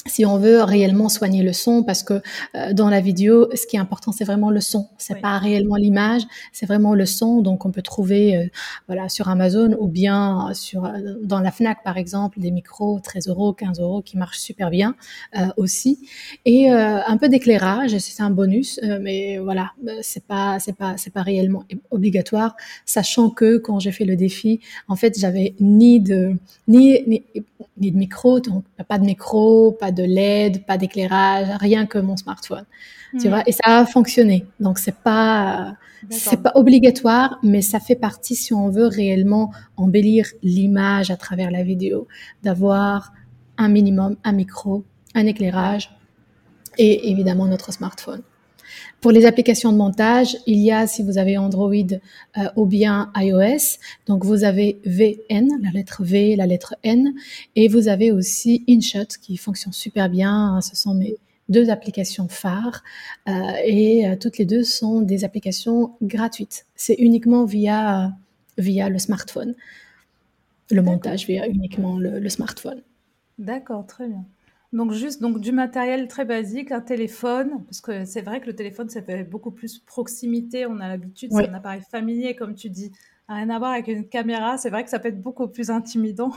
si 0.07 0.25
on 0.25 0.37
veut 0.37 0.63
réellement 0.63 1.09
soigner 1.09 1.43
le 1.43 1.53
son, 1.53 1.83
parce 1.83 2.03
que 2.03 2.21
euh, 2.55 2.73
dans 2.73 2.89
la 2.89 2.99
vidéo, 3.01 3.49
ce 3.55 3.67
qui 3.67 3.75
est 3.75 3.79
important, 3.79 4.11
c'est 4.11 4.23
vraiment 4.23 4.49
le 4.49 4.61
son. 4.61 4.87
C'est 4.97 5.15
oui. 5.15 5.21
pas 5.21 5.37
réellement 5.37 5.75
l'image, 5.75 6.23
c'est 6.51 6.65
vraiment 6.65 6.93
le 6.93 7.05
son. 7.05 7.41
Donc, 7.41 7.65
on 7.65 7.71
peut 7.71 7.81
trouver, 7.81 8.37
euh, 8.37 8.47
voilà, 8.87 9.09
sur 9.09 9.29
Amazon 9.29 9.75
ou 9.79 9.87
bien 9.87 10.49
sur 10.53 10.85
euh, 10.85 11.15
dans 11.23 11.39
la 11.39 11.51
Fnac 11.51 11.83
par 11.83 11.97
exemple, 11.97 12.39
des 12.39 12.51
micros 12.51 12.99
13 12.99 13.27
euros, 13.27 13.53
15 13.53 13.79
euros 13.79 14.01
qui 14.01 14.17
marchent 14.17 14.39
super 14.39 14.69
bien 14.69 14.95
euh, 15.37 15.47
aussi, 15.57 15.99
et 16.45 16.69
un 16.69 17.17
peu 17.17 17.29
d'éclairage. 17.29 17.97
C'est 17.97 18.23
un 18.23 18.29
bonus, 18.29 18.79
mais 19.01 19.37
voilà, 19.37 19.71
c'est 20.01 20.23
pas, 20.23 20.59
c'est 20.59 20.75
pas, 20.75 20.95
c'est 20.97 21.11
pas 21.11 21.21
réellement 21.21 21.63
obligatoire, 21.91 22.55
sachant 22.85 23.29
que 23.29 23.57
quand 23.57 23.79
j'ai 23.79 23.91
fait 23.91 24.05
le 24.05 24.15
défi, 24.15 24.59
en 24.87 24.95
fait, 24.95 25.17
j'avais 25.19 25.55
ni 25.59 25.99
de 25.99 26.33
ni, 26.67 26.99
ni 27.07 27.23
ni 27.79 27.91
de 27.91 27.97
micro, 27.97 28.39
donc 28.39 28.63
pas 28.87 28.97
de 28.97 29.05
micro, 29.05 29.71
pas 29.71 29.91
de 29.91 29.96
LED, 30.03 30.65
pas 30.65 30.77
d'éclairage, 30.77 31.47
rien 31.59 31.85
que 31.85 31.97
mon 31.97 32.17
smartphone. 32.17 32.65
Mmh. 33.13 33.17
Tu 33.19 33.29
vois, 33.29 33.43
et 33.45 33.51
ça 33.51 33.79
a 33.79 33.85
fonctionné. 33.85 34.45
Donc 34.59 34.79
c'est 34.79 34.95
pas 34.95 35.75
c'est 36.09 36.41
pas 36.41 36.51
obligatoire, 36.55 37.39
mais 37.43 37.61
ça 37.61 37.79
fait 37.79 37.95
partie 37.95 38.35
si 38.35 38.53
on 38.53 38.69
veut 38.69 38.87
réellement 38.87 39.51
embellir 39.77 40.27
l'image 40.43 41.11
à 41.11 41.17
travers 41.17 41.51
la 41.51 41.63
vidéo, 41.63 42.07
d'avoir 42.43 43.13
un 43.57 43.69
minimum, 43.69 44.15
un 44.23 44.31
micro, 44.31 44.85
un 45.15 45.25
éclairage 45.25 45.89
et 46.77 47.09
évidemment 47.09 47.47
notre 47.47 47.73
smartphone. 47.73 48.21
Pour 49.01 49.11
les 49.11 49.25
applications 49.25 49.71
de 49.71 49.77
montage, 49.77 50.37
il 50.47 50.57
y 50.57 50.71
a, 50.71 50.87
si 50.87 51.03
vous 51.03 51.19
avez 51.19 51.37
Android 51.37 51.71
euh, 51.73 52.41
ou 52.55 52.65
bien 52.65 53.11
iOS, 53.15 53.77
donc 54.07 54.25
vous 54.25 54.43
avez 54.43 54.79
VN, 54.85 55.49
la 55.61 55.69
lettre 55.71 56.03
V, 56.03 56.35
la 56.35 56.47
lettre 56.47 56.75
N, 56.83 57.13
et 57.55 57.67
vous 57.67 57.89
avez 57.89 58.11
aussi 58.11 58.63
InShot 58.67 59.07
qui 59.21 59.37
fonctionne 59.37 59.73
super 59.73 60.09
bien. 60.09 60.59
Ce 60.61 60.75
sont 60.75 60.95
mes 60.95 61.15
deux 61.47 61.69
applications 61.69 62.27
phares 62.27 62.83
euh, 63.29 63.31
et 63.63 64.07
euh, 64.07 64.15
toutes 64.19 64.39
les 64.39 64.45
deux 64.45 64.63
sont 64.63 65.01
des 65.01 65.23
applications 65.23 65.95
gratuites. 66.01 66.65
C'est 66.75 66.95
uniquement 66.95 67.45
via, 67.45 68.13
via 68.57 68.89
le 68.89 68.97
smartphone. 68.97 69.53
Le 70.71 70.81
montage 70.81 71.27
via 71.27 71.47
uniquement 71.47 71.99
le, 71.99 72.19
le 72.19 72.29
smartphone. 72.29 72.81
D'accord, 73.37 73.85
très 73.85 74.07
bien. 74.07 74.25
Donc 74.73 74.91
juste 74.91 75.21
donc 75.21 75.39
du 75.39 75.51
matériel 75.53 76.07
très 76.07 76.25
basique, 76.25 76.71
un 76.71 76.81
téléphone, 76.81 77.63
parce 77.65 77.79
que 77.81 78.03
c'est 78.05 78.21
vrai 78.21 78.41
que 78.41 78.47
le 78.47 78.55
téléphone, 78.55 78.89
ça 78.89 79.01
fait 79.01 79.23
beaucoup 79.23 79.51
plus 79.51 79.79
proximité, 79.79 80.65
on 80.65 80.79
a 80.79 80.89
l'habitude, 80.89 81.29
Oui. 81.31 81.43
c'est 81.45 81.49
un 81.49 81.53
appareil 81.53 81.81
familier, 81.89 82.35
comme 82.35 82.53
tu 82.53 82.69
dis. 82.69 82.91
Rien 83.29 83.49
à 83.49 83.59
voir 83.59 83.71
avec 83.71 83.87
une 83.87 84.07
caméra, 84.07 84.57
c'est 84.57 84.69
vrai 84.69 84.83
que 84.85 84.89
ça 84.89 84.99
peut 84.99 85.09
être 85.09 85.21
beaucoup 85.21 85.47
plus 85.49 85.69
intimidant. 85.69 86.31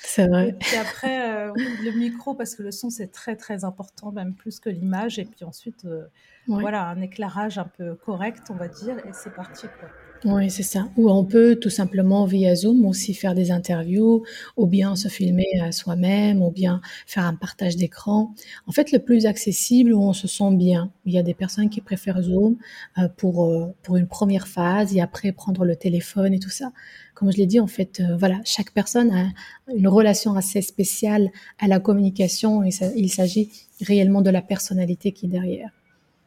C'est 0.00 0.24
Et 0.24 0.28
vrai. 0.28 0.56
puis 0.58 0.76
après, 0.76 1.30
euh, 1.48 1.52
oui, 1.54 1.64
le 1.84 1.92
micro, 1.98 2.34
parce 2.34 2.54
que 2.54 2.62
le 2.62 2.70
son, 2.70 2.90
c'est 2.90 3.08
très 3.12 3.34
très 3.36 3.64
important, 3.64 4.12
même 4.12 4.34
plus 4.34 4.60
que 4.60 4.68
l'image. 4.68 5.18
Et 5.18 5.24
puis 5.24 5.44
ensuite, 5.44 5.84
euh, 5.86 6.04
voilà, 6.46 6.86
un 6.88 7.00
éclairage 7.00 7.56
un 7.58 7.64
peu 7.64 7.94
correct, 7.94 8.42
on 8.50 8.54
va 8.54 8.68
dire, 8.68 8.98
et 9.06 9.12
c'est 9.12 9.32
parti, 9.34 9.66
quoi. 9.80 9.88
Oui, 10.24 10.50
c'est 10.50 10.62
ça. 10.62 10.88
Ou 10.96 11.10
on 11.10 11.22
peut 11.22 11.56
tout 11.56 11.68
simplement 11.68 12.24
via 12.24 12.54
Zoom 12.56 12.86
aussi 12.86 13.12
faire 13.12 13.34
des 13.34 13.50
interviews, 13.50 14.24
ou 14.56 14.66
bien 14.66 14.96
se 14.96 15.08
filmer 15.08 15.44
soi-même, 15.70 16.40
ou 16.42 16.50
bien 16.50 16.80
faire 17.06 17.24
un 17.24 17.34
partage 17.34 17.76
d'écran. 17.76 18.34
En 18.66 18.72
fait, 18.72 18.90
le 18.90 19.00
plus 19.00 19.26
accessible 19.26 19.92
où 19.92 20.00
on 20.02 20.14
se 20.14 20.26
sent 20.26 20.54
bien. 20.54 20.90
Il 21.04 21.12
y 21.12 21.18
a 21.18 21.22
des 21.22 21.34
personnes 21.34 21.68
qui 21.68 21.82
préfèrent 21.82 22.22
Zoom 22.22 22.56
euh, 22.96 23.08
pour, 23.18 23.44
euh, 23.44 23.74
pour 23.82 23.96
une 23.96 24.06
première 24.06 24.48
phase 24.48 24.96
et 24.96 25.02
après 25.02 25.30
prendre 25.32 25.62
le 25.66 25.76
téléphone 25.76 26.32
et 26.32 26.38
tout 26.38 26.48
ça. 26.50 26.72
Comme 27.14 27.30
je 27.30 27.36
l'ai 27.36 27.46
dit, 27.46 27.60
en 27.60 27.66
fait, 27.66 28.00
euh, 28.00 28.16
voilà, 28.16 28.40
chaque 28.44 28.72
personne 28.72 29.10
a 29.10 29.28
une 29.76 29.88
relation 29.88 30.36
assez 30.36 30.62
spéciale 30.62 31.28
à 31.58 31.68
la 31.68 31.80
communication 31.80 32.64
et 32.64 32.70
il 32.96 33.10
s'agit 33.10 33.50
réellement 33.82 34.22
de 34.22 34.30
la 34.30 34.40
personnalité 34.40 35.12
qui 35.12 35.26
est 35.26 35.28
derrière. 35.28 35.70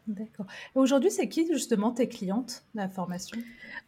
D'accord. 0.08 0.46
Et 0.76 0.80
aujourd'hui, 0.80 1.12
c'est 1.12 1.28
qui 1.28 1.46
justement 1.52 1.92
tes 1.92 2.08
clientes, 2.08 2.64
la 2.76 2.88
formation? 2.88 3.38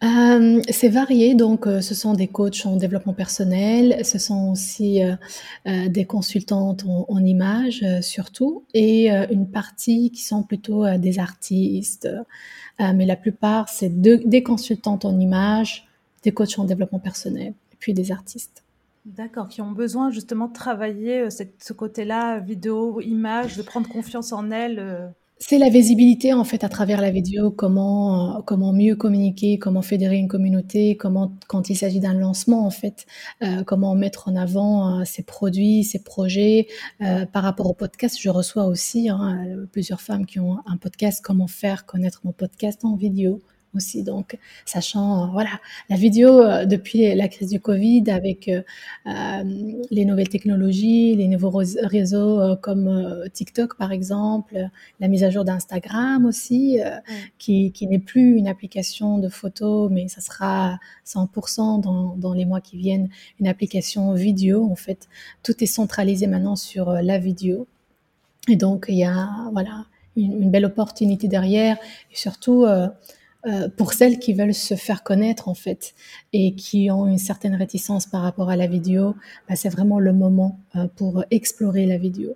Euh, 0.04 0.62
c'est 0.70 0.90
varié, 0.90 1.34
donc 1.34 1.66
euh, 1.66 1.80
ce 1.82 1.96
sont 1.96 2.14
des 2.14 2.28
coachs 2.28 2.66
en 2.66 2.76
développement 2.76 3.14
personnel, 3.14 4.06
ce 4.06 4.18
sont 4.18 4.50
aussi 4.52 5.02
euh, 5.02 5.16
des 5.88 6.06
consultantes 6.06 6.86
en, 6.86 7.06
en 7.08 7.24
images 7.24 7.86
surtout, 8.02 8.64
et 8.74 9.10
une 9.10 9.50
partie 9.50 10.12
qui 10.12 10.24
sont 10.24 10.44
plutôt 10.44 10.86
des 10.98 11.20
artistes, 11.20 12.10
mais 12.80 13.06
la 13.06 13.16
plupart 13.16 13.70
c'est 13.70 14.02
de- 14.02 14.22
des 14.26 14.44
consultantes 14.44 15.06
en 15.06 15.18
images, 15.20 15.88
des 16.24 16.32
coachs 16.32 16.60
en 16.60 16.66
développement 16.66 17.00
personnel, 17.00 17.54
et 17.72 17.76
puis 17.80 17.94
des 17.94 18.12
artistes. 18.12 18.64
D'accord, 19.06 19.48
qui 19.48 19.62
ont 19.62 19.72
besoin 19.72 20.12
justement 20.12 20.48
de 20.48 20.54
travailler 20.54 21.30
ce 21.30 21.74
côté-là, 21.74 22.40
vidéo, 22.40 23.00
image, 23.02 23.58
de 23.58 23.64
prendre 23.64 23.88
confiance 23.90 24.34
en 24.34 24.52
elles. 24.52 25.14
Euh. 25.40 25.46
C'est 25.48 25.58
la 25.58 25.70
visibilité 25.70 26.34
en 26.34 26.44
fait 26.44 26.64
à 26.64 26.70
travers 26.70 27.02
la 27.02 27.12
vidéo, 27.12 27.52
comment 27.52 28.42
comment 28.46 28.74
mieux 28.74 28.96
communiquer, 28.96 29.58
comment 29.58 29.82
fédérer 29.82 30.18
une 30.18 30.28
communauté, 30.28 30.98
comment 30.98 31.34
quand 31.48 31.70
il 31.70 31.76
s'agit 31.76 32.00
d'un 32.00 32.14
lancement 32.14 32.66
en 32.66 32.72
fait, 32.72 33.06
euh, 33.44 33.64
comment 33.64 33.96
mettre 33.96 34.28
en 34.28 34.36
avant 34.36 35.04
ses 35.06 35.24
produits, 35.24 35.84
ses 35.84 36.04
projets. 36.04 36.68
par 37.00 37.44
rapport 37.44 37.68
au 37.68 37.74
podcast, 37.74 38.18
je 38.20 38.30
reçois 38.30 38.66
aussi 38.66 39.10
hein, 39.10 39.46
plusieurs 39.72 40.02
femmes 40.02 40.26
qui 40.26 40.40
ont 40.40 40.58
un 40.66 40.78
podcast, 40.78 41.22
comment 41.24 41.48
faire 41.48 41.86
connaître 41.86 42.22
mon 42.24 42.32
podcast 42.32 42.86
en 42.86 42.96
vidéo 42.96 43.42
aussi. 43.76 44.04
Donc, 44.04 44.38
sachant, 44.66 45.24
euh, 45.24 45.28
voilà, 45.32 45.60
la 45.90 45.96
vidéo 45.96 46.42
euh, 46.42 46.66
depuis 46.66 47.14
la 47.16 47.28
crise 47.28 47.50
du 47.50 47.60
Covid 47.60 48.10
avec 48.10 48.48
euh, 48.48 48.62
les 49.92 50.06
nouvelles 50.06 50.30
technologies, 50.30 51.16
les 51.16 51.28
nouveaux 51.28 51.62
réseaux 51.84 52.56
comme 52.58 53.24
TikTok 53.34 53.78
par 53.78 53.92
exemple, 53.92 54.70
la 55.00 55.08
mise 55.08 55.24
à 55.24 55.30
jour 55.30 55.44
d'Instagram 55.46 56.26
aussi, 56.26 56.80
qui, 57.38 57.72
qui 57.72 57.88
n'est 57.88 58.00
plus 58.00 58.36
une 58.36 58.48
application 58.48 59.18
de 59.18 59.30
photos, 59.30 59.90
mais 59.92 60.08
ça 60.08 60.22
sera 60.22 60.80
100% 61.06 61.82
dans, 61.82 62.16
dans 62.16 62.34
les 62.34 62.46
mois 62.46 62.62
qui 62.62 62.78
viennent 62.78 63.10
une 63.40 63.48
application 63.48 64.14
vidéo. 64.14 64.70
En 64.70 64.76
fait, 64.76 65.08
tout 65.44 65.64
est 65.64 65.68
centralisé 65.68 66.28
maintenant 66.28 66.56
sur 66.56 66.92
la 66.92 67.18
vidéo. 67.18 67.68
Et 68.48 68.56
donc, 68.56 68.86
il 68.90 68.96
y 68.96 69.04
a, 69.04 69.30
voilà, 69.52 69.86
une, 70.16 70.50
belle 70.50 70.66
opportunité 70.66 71.28
derrière 71.28 71.78
et 72.12 72.16
surtout 72.16 72.66
euh, 73.46 73.70
pour 73.70 73.94
celles 73.94 74.20
qui 74.20 74.34
veulent 74.34 74.54
se 74.54 74.76
faire 74.76 75.02
connaître 75.02 75.48
en 75.48 75.54
fait 75.54 75.96
et 76.34 76.56
qui 76.56 76.92
ont 76.92 77.08
une 77.08 77.18
certaine 77.18 77.56
réticence 77.56 78.06
par 78.06 78.22
rapport 78.22 78.50
à 78.50 78.58
la 78.58 78.68
vidéo, 78.68 79.16
bah, 79.48 79.56
c'est 79.56 79.70
vraiment 79.70 80.00
le 80.00 80.12
moment 80.12 80.60
euh, 80.76 80.88
pour 80.96 81.24
explorer 81.32 81.86
la 81.86 81.98
vidéo. 81.98 82.36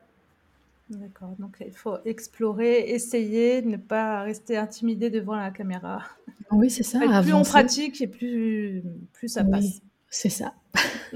D'accord, 0.89 1.35
donc 1.39 1.57
il 1.65 1.73
faut 1.73 1.97
explorer, 2.05 2.91
essayer, 2.91 3.61
ne 3.61 3.77
pas 3.77 4.21
rester 4.21 4.57
intimidé 4.57 5.09
devant 5.09 5.35
la 5.35 5.49
caméra. 5.49 6.03
Oui, 6.51 6.69
c'est 6.69 6.83
ça. 6.83 6.99
plus 7.21 7.33
on 7.33 7.43
pratique 7.43 8.01
et 8.01 8.07
plus, 8.07 8.83
plus 9.13 9.27
ça 9.27 9.43
passe. 9.43 9.81
C'est 10.09 10.29
ça. 10.29 10.53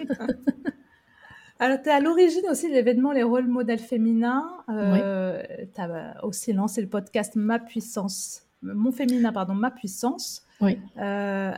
Alors, 1.60 1.82
tu 1.82 1.90
es 1.90 1.92
à 1.92 2.00
l'origine 2.00 2.46
aussi 2.50 2.70
de 2.70 2.74
l'événement 2.74 3.12
Les 3.12 3.24
rôles 3.24 3.48
modèles 3.48 3.80
féminins. 3.80 4.48
Euh, 4.70 5.42
Tu 5.74 5.82
as 5.82 6.24
aussi 6.24 6.54
lancé 6.54 6.82
le 6.82 6.88
podcast 6.88 7.36
Ma 7.36 7.60
Puissance 7.60 8.47
mon 8.62 8.92
féminin, 8.92 9.32
pardon, 9.32 9.54
ma 9.54 9.72
puissance. 9.72 10.44
Oui. 10.62 10.80
Euh, 10.98 11.54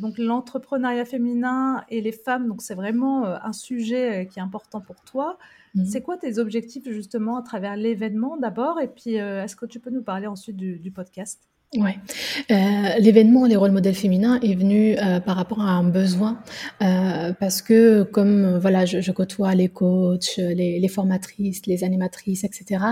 donc 0.00 0.16
l'entrepreneuriat 0.16 1.04
féminin 1.04 1.84
et 1.90 2.00
les 2.00 2.12
femmes, 2.12 2.48
donc 2.48 2.62
c'est 2.62 2.74
vraiment 2.74 3.26
euh, 3.26 3.36
un 3.42 3.52
sujet 3.52 4.22
euh, 4.22 4.24
qui 4.24 4.38
est 4.38 4.42
important 4.42 4.80
pour 4.80 4.96
toi. 5.02 5.38
Mhm. 5.74 5.84
C'est 5.84 6.02
quoi 6.02 6.16
tes 6.16 6.38
objectifs 6.38 6.88
justement 6.88 7.36
à 7.36 7.42
travers 7.42 7.76
l'événement 7.76 8.36
d'abord? 8.36 8.80
Et 8.80 8.88
puis 8.88 9.14
est-ce 9.14 9.56
que 9.56 9.66
tu 9.66 9.78
peux 9.80 9.90
nous 9.90 10.02
parler 10.02 10.26
ensuite 10.26 10.56
du 10.56 10.90
podcast? 10.90 11.48
Ouais, 11.76 11.98
euh, 12.50 12.98
l'événement 12.98 13.44
les 13.44 13.54
rôles 13.54 13.72
modèles 13.72 13.94
féminins 13.94 14.40
est 14.40 14.54
venu 14.54 14.96
euh, 14.96 15.20
par 15.20 15.36
rapport 15.36 15.60
à 15.60 15.70
un 15.72 15.84
besoin 15.84 16.40
euh, 16.80 17.34
parce 17.38 17.60
que 17.60 18.04
comme 18.04 18.56
voilà 18.56 18.86
je, 18.86 19.02
je 19.02 19.12
côtoie 19.12 19.54
les 19.54 19.68
coachs, 19.68 20.38
les, 20.38 20.80
les, 20.80 20.88
formatrices, 20.88 21.66
les 21.66 21.84
animatrices, 21.84 22.44
etc. 22.44 22.84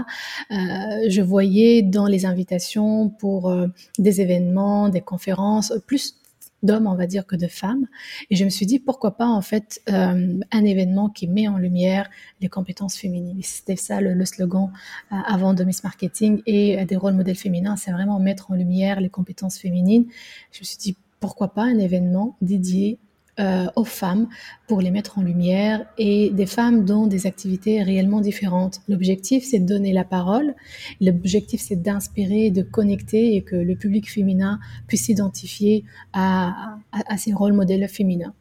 Je 0.51 1.23
voyais 1.23 1.81
dans 1.81 2.07
les 2.07 2.27
invitations 2.27 3.09
pour 3.09 3.51
des 3.99 4.21
événements, 4.21 4.91
des 4.91 5.01
conférences 5.01 5.73
plus 5.87 6.15
d'hommes, 6.62 6.87
on 6.87 6.95
va 6.95 7.07
dire, 7.07 7.27
que 7.27 7.37
de 7.37 7.47
femmes. 7.47 7.87
Et 8.31 8.37
je 8.37 8.45
me 8.45 8.51
suis 8.51 8.66
dit, 8.66 8.79
pourquoi 8.79 9.16
pas, 9.16 9.27
en 9.27 9.42
fait, 9.42 9.81
euh, 9.88 10.38
un 10.51 10.64
événement 10.64 11.09
qui 11.09 11.29
met 11.29 11.49
en 11.49 11.59
lumière 11.59 12.09
les 12.40 12.49
compétences 12.49 12.97
féminines. 12.97 13.40
C'était 13.42 13.77
ça 13.77 14.01
le, 14.01 14.25
slogan 14.25 14.71
euh, 15.12 15.16
avant 15.27 15.55
de 15.55 15.64
Miss 15.64 15.85
Marketing 15.85 16.42
et 16.47 16.79
euh, 16.79 16.85
des 16.85 16.97
rôles 16.97 17.14
modèles 17.14 17.37
féminins, 17.37 17.77
c'est 17.77 17.92
vraiment 17.92 18.19
mettre 18.19 18.51
en 18.51 18.55
lumière 18.55 19.01
les 19.01 19.11
compétences 19.11 19.59
féminines. 19.59 20.07
Je 20.53 20.61
me 20.61 20.64
suis 20.64 20.79
dit, 20.79 20.97
pourquoi 21.21 21.55
pas 21.55 21.62
un 21.62 21.79
événement 21.79 22.37
dédié 22.40 22.99
euh, 23.38 23.66
aux 23.77 23.85
femmes 23.85 24.29
pour 24.66 24.81
les 24.81 24.90
mettre 24.90 25.18
en 25.18 25.22
lumière 25.22 25.85
et 25.99 26.31
des 26.31 26.46
femmes 26.46 26.87
dont 26.87 27.07
des 27.07 27.27
activités 27.27 27.83
réellement 27.83 28.22
différentes. 28.22 28.81
L'objectif, 28.88 29.44
c'est 29.44 29.59
de 29.59 29.66
donner 29.66 29.92
la 29.92 30.05
parole. 30.05 30.55
L'objectif, 31.03 31.61
c'est 31.61 31.77
d'inspirer, 31.77 32.51
de 32.51 32.62
connecter 32.62 33.37
et 33.37 33.42
que 33.42 33.57
le 33.57 33.77
public 33.77 34.11
féminin 34.11 34.59
puisse 34.87 35.05
s'identifier 35.05 35.85
à, 36.12 36.79
à, 36.92 37.18
ces 37.18 37.35
rôles 37.35 37.53
modèles 37.53 37.87
féminins. 37.88 38.33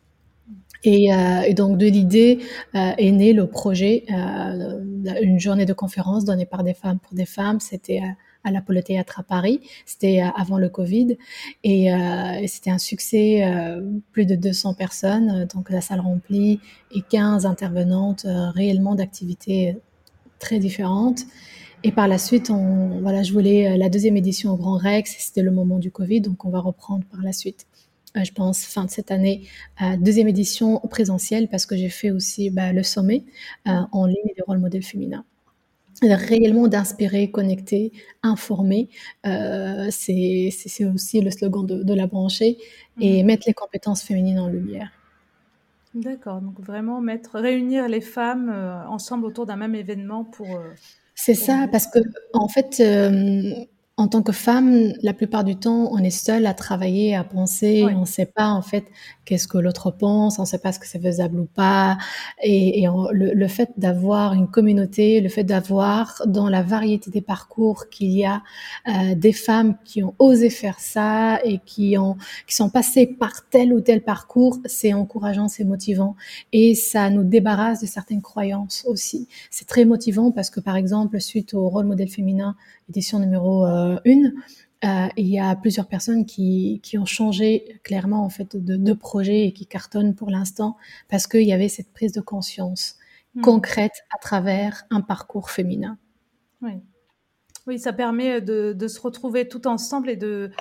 Et, 0.86 1.12
euh, 1.14 1.42
et, 1.42 1.54
donc 1.54 1.78
de 1.78 1.88
l'idée 1.88 2.40
euh, 2.76 2.92
est 2.98 3.12
né 3.12 3.34
le 3.34 3.48
projet, 3.48 4.06
euh, 4.12 4.82
une 5.22 5.40
journée 5.40 5.66
de 5.66 5.74
conférence 5.74 6.26
donnée 6.26 6.46
par 6.46 6.64
des 6.64 6.74
femmes 6.74 7.00
pour 7.00 7.16
des 7.16 7.26
femmes. 7.26 7.60
C'était 7.60 8.00
euh, 8.02 8.08
à 8.46 8.52
l'Apollo 8.52 8.82
Théâtre 8.82 9.20
à 9.20 9.24
Paris. 9.24 9.60
C'était 9.86 10.22
euh, 10.22 10.28
avant 10.38 10.58
le 10.58 10.70
Covid 10.70 11.18
et, 11.64 11.92
euh, 11.92 12.48
c'était 12.48 12.70
un 12.70 12.78
succès. 12.78 13.44
Euh, 13.44 13.82
plus 14.12 14.26
de 14.26 14.36
200 14.36 14.76
personnes, 14.76 15.48
donc 15.54 15.70
la 15.70 15.82
salle 15.82 16.00
remplie 16.00 16.60
et 16.92 17.02
15 17.02 17.46
intervenantes 17.46 18.26
réellement 18.54 18.96
d'activités 18.96 19.78
très 20.40 20.60
différentes. 20.60 21.22
Et 21.84 21.92
par 21.92 22.08
la 22.08 22.18
suite, 22.18 22.50
on, 22.50 23.02
voilà, 23.02 23.24
je 23.24 23.34
voulais 23.34 23.78
la 23.78 23.90
deuxième 23.90 24.16
édition 24.16 24.52
au 24.52 24.58
Grand 24.58 24.78
Rex. 24.78 25.16
C'était 25.18 25.42
le 25.42 25.52
moment 25.52 25.80
du 25.80 25.92
Covid, 25.92 26.22
donc 26.22 26.46
on 26.46 26.50
va 26.50 26.60
reprendre 26.60 27.04
par 27.12 27.22
la 27.22 27.34
suite. 27.34 27.66
je 28.16 28.32
pense 28.32 28.64
fin 28.64 28.86
de 28.86 28.90
cette 28.92 29.12
année, 29.12 29.48
deuxième 30.00 30.28
édition 30.28 30.80
présentielle 30.90 31.48
parce 31.50 31.66
que 31.66 31.76
j'ai 31.76 31.90
fait 31.90 32.12
aussi 32.12 32.50
bah, 32.50 32.72
le 32.72 32.84
sommet 32.84 33.24
en 33.66 34.06
ligne 34.06 34.34
des 34.36 34.44
rôles 34.46 34.60
modèles 34.60 34.84
féminins 34.84 35.26
réellement 36.14 36.68
d'inspirer, 36.68 37.32
connecter, 37.32 37.92
informer. 38.24 38.90
Euh, 39.26 39.88
c'est 39.92 40.52
aussi 40.94 41.22
le 41.22 41.32
slogan 41.32 41.66
de, 41.66 41.94
la 41.94 42.08
branchée 42.08 42.58
et 43.00 43.24
mmh. 43.24 43.26
mettre 43.26 43.44
les 43.48 43.54
compétences 43.54 44.04
féminines 44.04 44.40
en 44.40 44.48
lumière. 44.48 44.92
D'accord, 45.94 46.42
donc 46.42 46.60
vraiment 46.60 47.00
mettre, 47.00 47.40
réunir 47.40 47.88
les 47.88 48.02
femmes 48.02 48.52
euh, 48.54 48.86
ensemble 48.88 49.26
autour 49.26 49.46
d'un 49.46 49.56
même 49.56 49.76
événement 49.76 50.26
pour. 50.26 50.48
Euh, 50.48 50.74
c'est 51.16 51.36
ça, 51.36 51.68
parce 51.72 51.88
que 51.88 52.00
en 52.34 52.50
fait, 52.50 52.82
en 53.98 54.10
tant 54.10 54.22
que 54.22 54.34
femme, 54.34 54.92
la 55.04 55.14
plupart 55.14 55.46
du 55.46 55.56
temps, 55.56 55.90
on 55.94 56.00
est 56.00 56.10
seul 56.10 56.46
à 56.48 56.54
travailler, 56.54 57.16
à 57.16 57.24
penser. 57.24 57.86
On 57.90 58.02
ne 58.02 58.06
sait 58.06 58.26
pas 58.26 58.50
en 58.50 58.62
fait 58.62 58.84
qu'est-ce 59.24 59.48
que 59.48 59.58
l'autre 59.58 59.90
pense, 59.90 60.38
on 60.38 60.42
ne 60.42 60.48
sait 60.48 60.60
pas 60.60 60.74
ce 60.74 60.80
que 60.80 60.86
c'est 60.86 61.00
faisable 61.00 61.40
ou 61.40 61.46
pas. 61.46 61.98
Et, 62.44 62.84
et 62.84 62.90
le, 63.14 63.48
fait 63.48 63.70
d'avoir 63.78 64.34
une 64.34 64.50
communauté, 64.50 65.22
le 65.22 65.30
fait 65.30 65.46
d'avoir 65.46 66.22
dans 66.26 66.50
la 66.50 66.62
variété 66.62 67.10
des 67.10 67.22
parcours 67.22 67.88
qu'il 67.90 68.12
y 68.12 68.26
a 68.26 68.44
euh, 68.90 69.16
des 69.16 69.32
femmes 69.32 69.78
qui 69.86 70.04
ont 70.04 70.14
osé 70.20 70.50
faire 70.50 70.82
ça 70.82 71.40
et 71.46 71.60
qui 71.66 71.98
ont 71.98 72.18
qui 72.48 72.56
sont 72.56 72.70
passées 72.70 73.08
par 73.08 73.48
tel 73.50 73.72
ou 73.72 73.80
tel 73.80 74.04
parcours, 74.04 74.60
c'est 74.66 74.94
encourageant, 74.94 75.48
c'est 75.48 75.64
motivant 75.64 76.18
et 76.52 76.76
ça 76.76 77.10
nous 77.10 77.24
débarrasse 77.24 77.80
de 77.80 77.88
certaines 77.88 78.22
croyances 78.22 78.84
aussi. 78.88 79.30
C'est 79.52 79.70
très 79.70 79.86
motivant 79.86 80.32
parce 80.32 80.50
que 80.50 80.60
par 80.60 80.76
exemple, 80.76 81.22
suite 81.22 81.54
au 81.54 81.70
rôle 81.70 81.86
modèle 81.86 82.10
féminin 82.10 82.58
édition 82.90 83.20
numéro 83.20 83.64
1, 83.64 83.70
euh, 83.70 83.85
euh, 84.86 85.08
il 85.18 85.28
y 85.28 85.40
a 85.40 85.56
plusieurs 85.56 85.88
personnes 85.88 86.26
qui, 86.26 86.80
qui 86.84 86.98
ont 86.98 87.06
changé 87.06 87.80
clairement 87.84 88.24
en 88.24 88.30
fait 88.30 88.56
de, 88.56 88.76
de 88.76 88.94
projet 88.94 89.48
et 89.48 89.54
qui 89.54 89.66
cartonnent 89.66 90.14
pour 90.14 90.30
l'instant 90.30 90.78
parce 91.10 91.28
qu'il 91.28 91.44
y 91.44 91.54
avait 91.54 91.70
cette 91.70 91.92
prise 91.92 92.12
de 92.12 92.22
conscience 92.22 92.98
hmm. 93.34 93.42
concrète 93.42 94.04
à 94.14 94.20
travers 94.20 94.84
un 94.92 95.02
parcours 95.02 95.50
féminin. 95.50 95.98
Oui, 96.62 96.74
oui 97.68 97.80
ça 97.80 97.94
permet 97.94 98.42
de, 98.42 98.74
de 98.74 98.88
se 98.88 99.00
retrouver 99.00 99.48
tout 99.48 99.68
ensemble 99.68 100.10
et 100.10 100.18
de 100.18 100.52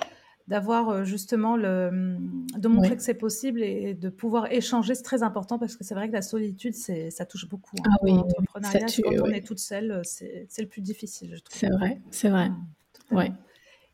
d'avoir 0.47 0.89
euh, 0.89 1.03
justement 1.03 1.57
le 1.57 2.17
de 2.55 2.67
montrer 2.67 2.95
que 2.95 3.01
c'est 3.01 3.15
possible 3.15 3.63
et 3.63 3.95
de 3.95 4.09
pouvoir 4.09 4.51
échanger 4.51 4.93
c'est 4.93 5.01
très 5.01 5.23
important 5.23 5.57
parce 5.57 5.75
que 5.75 5.83
c'est 5.83 5.95
vrai 5.95 6.07
que 6.07 6.13
la 6.13 6.21
solitude 6.21 6.75
c'est 6.75 7.09
ça 7.09 7.25
touche 7.25 7.49
beaucoup 7.49 7.75
hein. 7.79 7.89
ah 7.91 7.97
oui, 8.03 8.13
l'entrepreneuriat 8.13 8.85
quand 9.03 9.23
on 9.23 9.31
est 9.31 9.41
toute 9.45 9.57
seule 9.57 10.01
c'est 10.03 10.61
le 10.61 10.67
plus 10.67 10.81
difficile 10.81 11.33
je 11.35 11.41
trouve. 11.41 11.57
C'est 11.57 11.69
vrai 11.69 11.99
c'est 12.11 12.29
vrai 12.29 12.51
ouais 13.11 13.31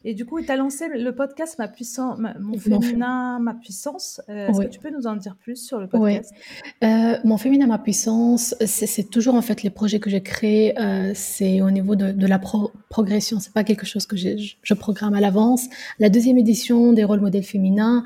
et 0.03 0.15
du 0.15 0.25
coup, 0.25 0.41
tu 0.41 0.51
as 0.51 0.55
lancé 0.55 0.87
le 0.87 1.13
podcast 1.13 1.59
Ma 1.59 1.67
puissance, 1.67 2.17
Mon 2.39 2.57
féminin, 2.57 3.37
Ma 3.39 3.53
puissance. 3.53 4.19
Euh, 4.29 4.47
est-ce 4.47 4.59
que 4.61 4.67
tu 4.67 4.79
peux 4.79 4.89
nous 4.89 5.05
en 5.05 5.15
dire 5.15 5.35
plus 5.35 5.57
sur 5.63 5.79
le 5.79 5.87
podcast? 5.87 6.33
Oui. 6.33 6.69
euh, 6.89 7.17
Mon 7.23 7.37
féminin, 7.37 7.67
Ma 7.67 7.77
puissance, 7.77 8.55
c'est 8.65 9.11
toujours 9.11 9.35
en 9.35 9.43
fait 9.43 9.61
les 9.61 9.69
projets 9.69 9.99
que 9.99 10.09
j'ai 10.09 10.23
créés, 10.23 10.75
euh, 10.79 11.11
c'est 11.13 11.61
au 11.61 11.69
niveau 11.69 11.95
de, 11.95 12.11
de 12.11 12.25
la 12.25 12.39
pro 12.39 12.71
progression. 12.89 13.39
C'est 13.39 13.53
pas 13.53 13.63
quelque 13.63 13.85
chose 13.85 14.07
que 14.07 14.17
je, 14.17 14.29
je 14.63 14.73
programme 14.73 15.13
à 15.13 15.21
l'avance. 15.21 15.67
La 15.99 16.09
deuxième 16.09 16.39
édition 16.39 16.93
des 16.93 17.03
rôles 17.03 17.21
modèles 17.21 17.43
féminins, 17.43 18.03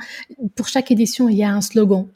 pour 0.56 0.68
chaque 0.68 0.92
édition, 0.92 1.30
il 1.30 1.38
y 1.38 1.46
a 1.46 1.54
un 1.54 1.62
slogan. 1.62 2.08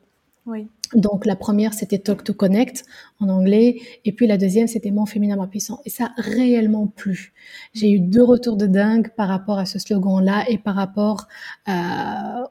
Donc 0.95 1.25
la 1.25 1.35
première 1.35 1.73
c'était 1.73 1.99
Talk 1.99 2.23
to 2.23 2.33
Connect 2.33 2.83
en 3.19 3.29
anglais. 3.29 3.79
Et 4.05 4.11
puis 4.11 4.27
la 4.27 4.37
deuxième 4.37 4.67
c'était 4.67 4.91
Mon 4.91 5.05
féminin 5.05 5.45
puissant. 5.47 5.79
Et 5.85 5.89
ça 5.89 6.11
a 6.17 6.21
réellement 6.21 6.87
plu. 6.87 7.33
J'ai 7.73 7.91
eu 7.91 7.99
deux 7.99 8.23
retours 8.23 8.57
de 8.57 8.65
dingue 8.65 9.09
par 9.15 9.27
rapport 9.27 9.59
à 9.59 9.65
ce 9.65 9.77
slogan-là 9.79 10.45
et 10.49 10.57
par 10.57 10.75
rapport 10.75 11.27
euh, 11.67 11.71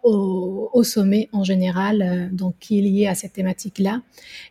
au, 0.04 0.70
au, 0.72 0.82
sommet 0.84 1.28
en 1.32 1.42
général 1.42 2.02
euh, 2.02 2.28
donc 2.30 2.54
qui 2.60 2.78
est 2.78 2.82
lié 2.82 3.06
à 3.06 3.14
cette 3.14 3.32
thématique-là. 3.32 4.02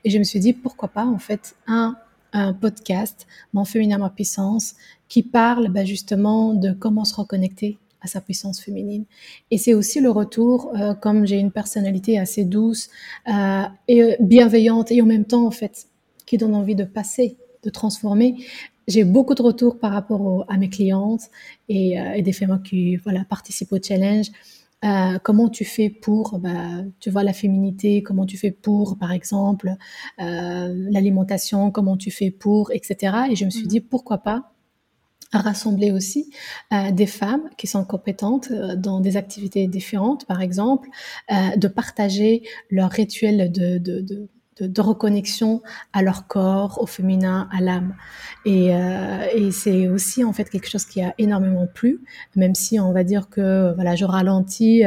Et 0.03 0.09
je 0.09 0.17
me 0.17 0.23
suis 0.23 0.39
dit 0.39 0.53
pourquoi 0.53 0.89
pas 0.89 1.05
en 1.05 1.19
fait 1.19 1.55
un 1.67 1.95
un 2.33 2.53
podcast 2.53 3.25
Mon 3.53 3.65
féminin 3.65 3.97
ma 3.97 4.09
puissance 4.09 4.75
qui 5.07 5.23
parle 5.23 5.69
bah, 5.69 5.85
justement 5.85 6.53
de 6.53 6.71
comment 6.71 7.05
se 7.05 7.15
reconnecter 7.15 7.77
à 8.07 8.09
sa 8.09 8.21
puissance 8.21 8.59
féminine. 8.61 9.03
Et 9.51 9.57
c'est 9.57 9.73
aussi 9.73 9.99
le 9.99 10.09
retour, 10.09 10.71
euh, 10.75 10.93
comme 10.93 11.27
j'ai 11.27 11.37
une 11.37 11.51
personnalité 11.51 12.17
assez 12.17 12.45
douce 12.45 12.89
euh, 13.27 13.63
et 13.87 14.01
euh, 14.01 14.15
bienveillante 14.21 14.91
et 14.91 15.01
en 15.01 15.05
même 15.05 15.25
temps, 15.25 15.45
en 15.45 15.51
fait, 15.51 15.87
qui 16.25 16.37
donne 16.37 16.55
envie 16.55 16.75
de 16.75 16.85
passer, 16.85 17.35
de 17.63 17.69
transformer. 17.69 18.35
J'ai 18.87 19.03
beaucoup 19.03 19.35
de 19.35 19.41
retours 19.41 19.77
par 19.77 19.91
rapport 19.91 20.45
à 20.47 20.57
mes 20.57 20.69
clientes 20.69 21.23
et, 21.67 21.97
et, 22.15 22.21
des 22.21 22.31
femmes 22.31 22.61
qui 22.63 22.95
voilà, 22.95 23.25
participent 23.25 23.73
au 23.73 23.79
challenge. 23.83 24.27
comment 25.23 25.49
tu 25.49 25.65
fais 25.65 25.89
pour, 25.89 26.39
bah, 26.39 26.85
tu 27.01 27.09
vois, 27.09 27.23
la 27.23 27.33
féminité, 27.33 28.01
comment 28.01 28.25
tu 28.25 28.37
fais 28.37 28.51
pour, 28.51 28.97
par 28.97 29.11
exemple, 29.11 29.75
l'alimentation, 30.17 31.69
comment 31.69 31.97
tu 31.97 32.11
fais 32.11 32.31
pour, 32.31 32.71
etc. 32.71 32.95
Et 33.29 33.35
je 33.35 33.43
me 33.43 33.49
suis 33.49 33.65
mmh. 33.65 33.67
dit, 33.67 33.81
pourquoi 33.81 34.19
pas 34.19 34.53
rassembler 35.33 35.91
aussi 35.91 36.31
euh, 36.73 36.91
des 36.91 37.05
femmes 37.05 37.49
qui 37.57 37.67
sont 37.67 37.83
compétentes 37.83 38.49
euh, 38.51 38.75
dans 38.75 38.99
des 38.99 39.17
activités 39.17 39.67
différentes, 39.67 40.25
par 40.25 40.41
exemple, 40.41 40.89
euh, 41.31 41.55
de 41.55 41.67
partager 41.67 42.43
leur 42.69 42.91
rituel 42.91 43.51
de, 43.51 43.77
de, 43.77 44.01
de, 44.01 44.27
de, 44.59 44.81
reconnexion 44.81 45.61
à 45.93 46.01
leur 46.01 46.27
corps, 46.27 46.81
au 46.81 46.87
féminin, 46.87 47.47
à 47.51 47.61
l'âme. 47.61 47.95
Et, 48.45 48.69
et 49.35 49.51
c'est 49.51 49.87
aussi 49.87 50.23
en 50.23 50.33
fait 50.33 50.49
quelque 50.49 50.69
chose 50.69 50.85
qui 50.85 51.01
a 51.01 51.13
énormément 51.19 51.67
plu, 51.67 51.99
même 52.35 52.55
si 52.55 52.79
on 52.79 52.91
va 52.91 53.03
dire 53.03 53.29
que 53.29 53.73
voilà, 53.75 53.95
je 53.95 54.05
ralentis 54.05 54.81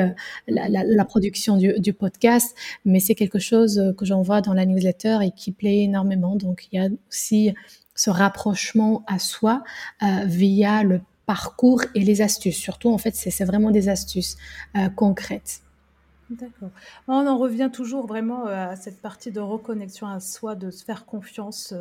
la, 0.49 0.69
la, 0.69 0.83
la, 0.83 1.05
production 1.05 1.57
du, 1.57 1.79
du 1.79 1.93
podcast, 1.93 2.57
mais 2.85 2.99
c'est 2.99 3.15
quelque 3.15 3.39
chose 3.39 3.95
que 3.97 4.05
j'envoie 4.05 4.41
dans 4.41 4.55
la 4.55 4.67
newsletter 4.67 5.19
et 5.23 5.31
qui 5.31 5.53
plaît 5.53 5.83
énormément. 5.83 6.35
Donc 6.35 6.67
il 6.73 6.81
y 6.81 6.85
a 6.85 6.89
aussi 7.09 7.55
ce 8.01 8.09
rapprochement 8.09 9.05
à 9.07 9.19
soi 9.19 9.63
euh, 10.03 10.25
via 10.25 10.85
le 10.85 11.03
parcours 11.27 11.83
et 11.95 12.01
les 12.01 12.23
astuces. 12.23 12.57
Surtout, 12.57 12.89
en 12.89 12.97
fait, 12.97 13.15
c'est 13.15 13.45
vraiment 13.45 13.71
des 13.71 13.91
astuces 13.91 14.39
euh, 14.75 14.89
concrètes. 14.89 15.61
D'accord. 16.31 16.71
On 17.09 17.27
en 17.27 17.37
revient 17.37 17.69
toujours 17.71 18.07
vraiment 18.07 18.47
euh, 18.47 18.71
à 18.71 18.77
cette 18.77 19.03
partie 19.03 19.33
de 19.33 19.41
reconnexion 19.41 20.07
à 20.07 20.19
soi, 20.19 20.55
de 20.55 20.71
se 20.71 20.83
faire 20.83 21.05
confiance 21.05 21.75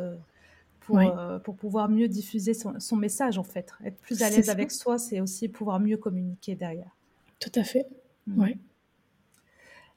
pour, 0.80 1.00
pour 1.42 1.56
pouvoir 1.56 1.88
mieux 1.88 2.06
diffuser 2.06 2.52
son, 2.52 2.96
message, 2.96 3.38
en 3.38 3.44
fait. 3.44 3.72
Être 3.82 3.96
plus 4.02 4.22
à 4.22 4.28
l'aise 4.28 4.50
avec 4.50 4.72
soi, 4.72 4.98
c'est 4.98 5.22
aussi 5.22 5.48
pouvoir 5.48 5.80
mieux 5.80 5.96
communiquer 5.96 6.54
derrière. 6.54 6.94
Tout 7.38 7.52
à 7.54 7.64
fait. 7.64 7.86
Mmh. 8.26 8.42
Oui. 8.42 8.58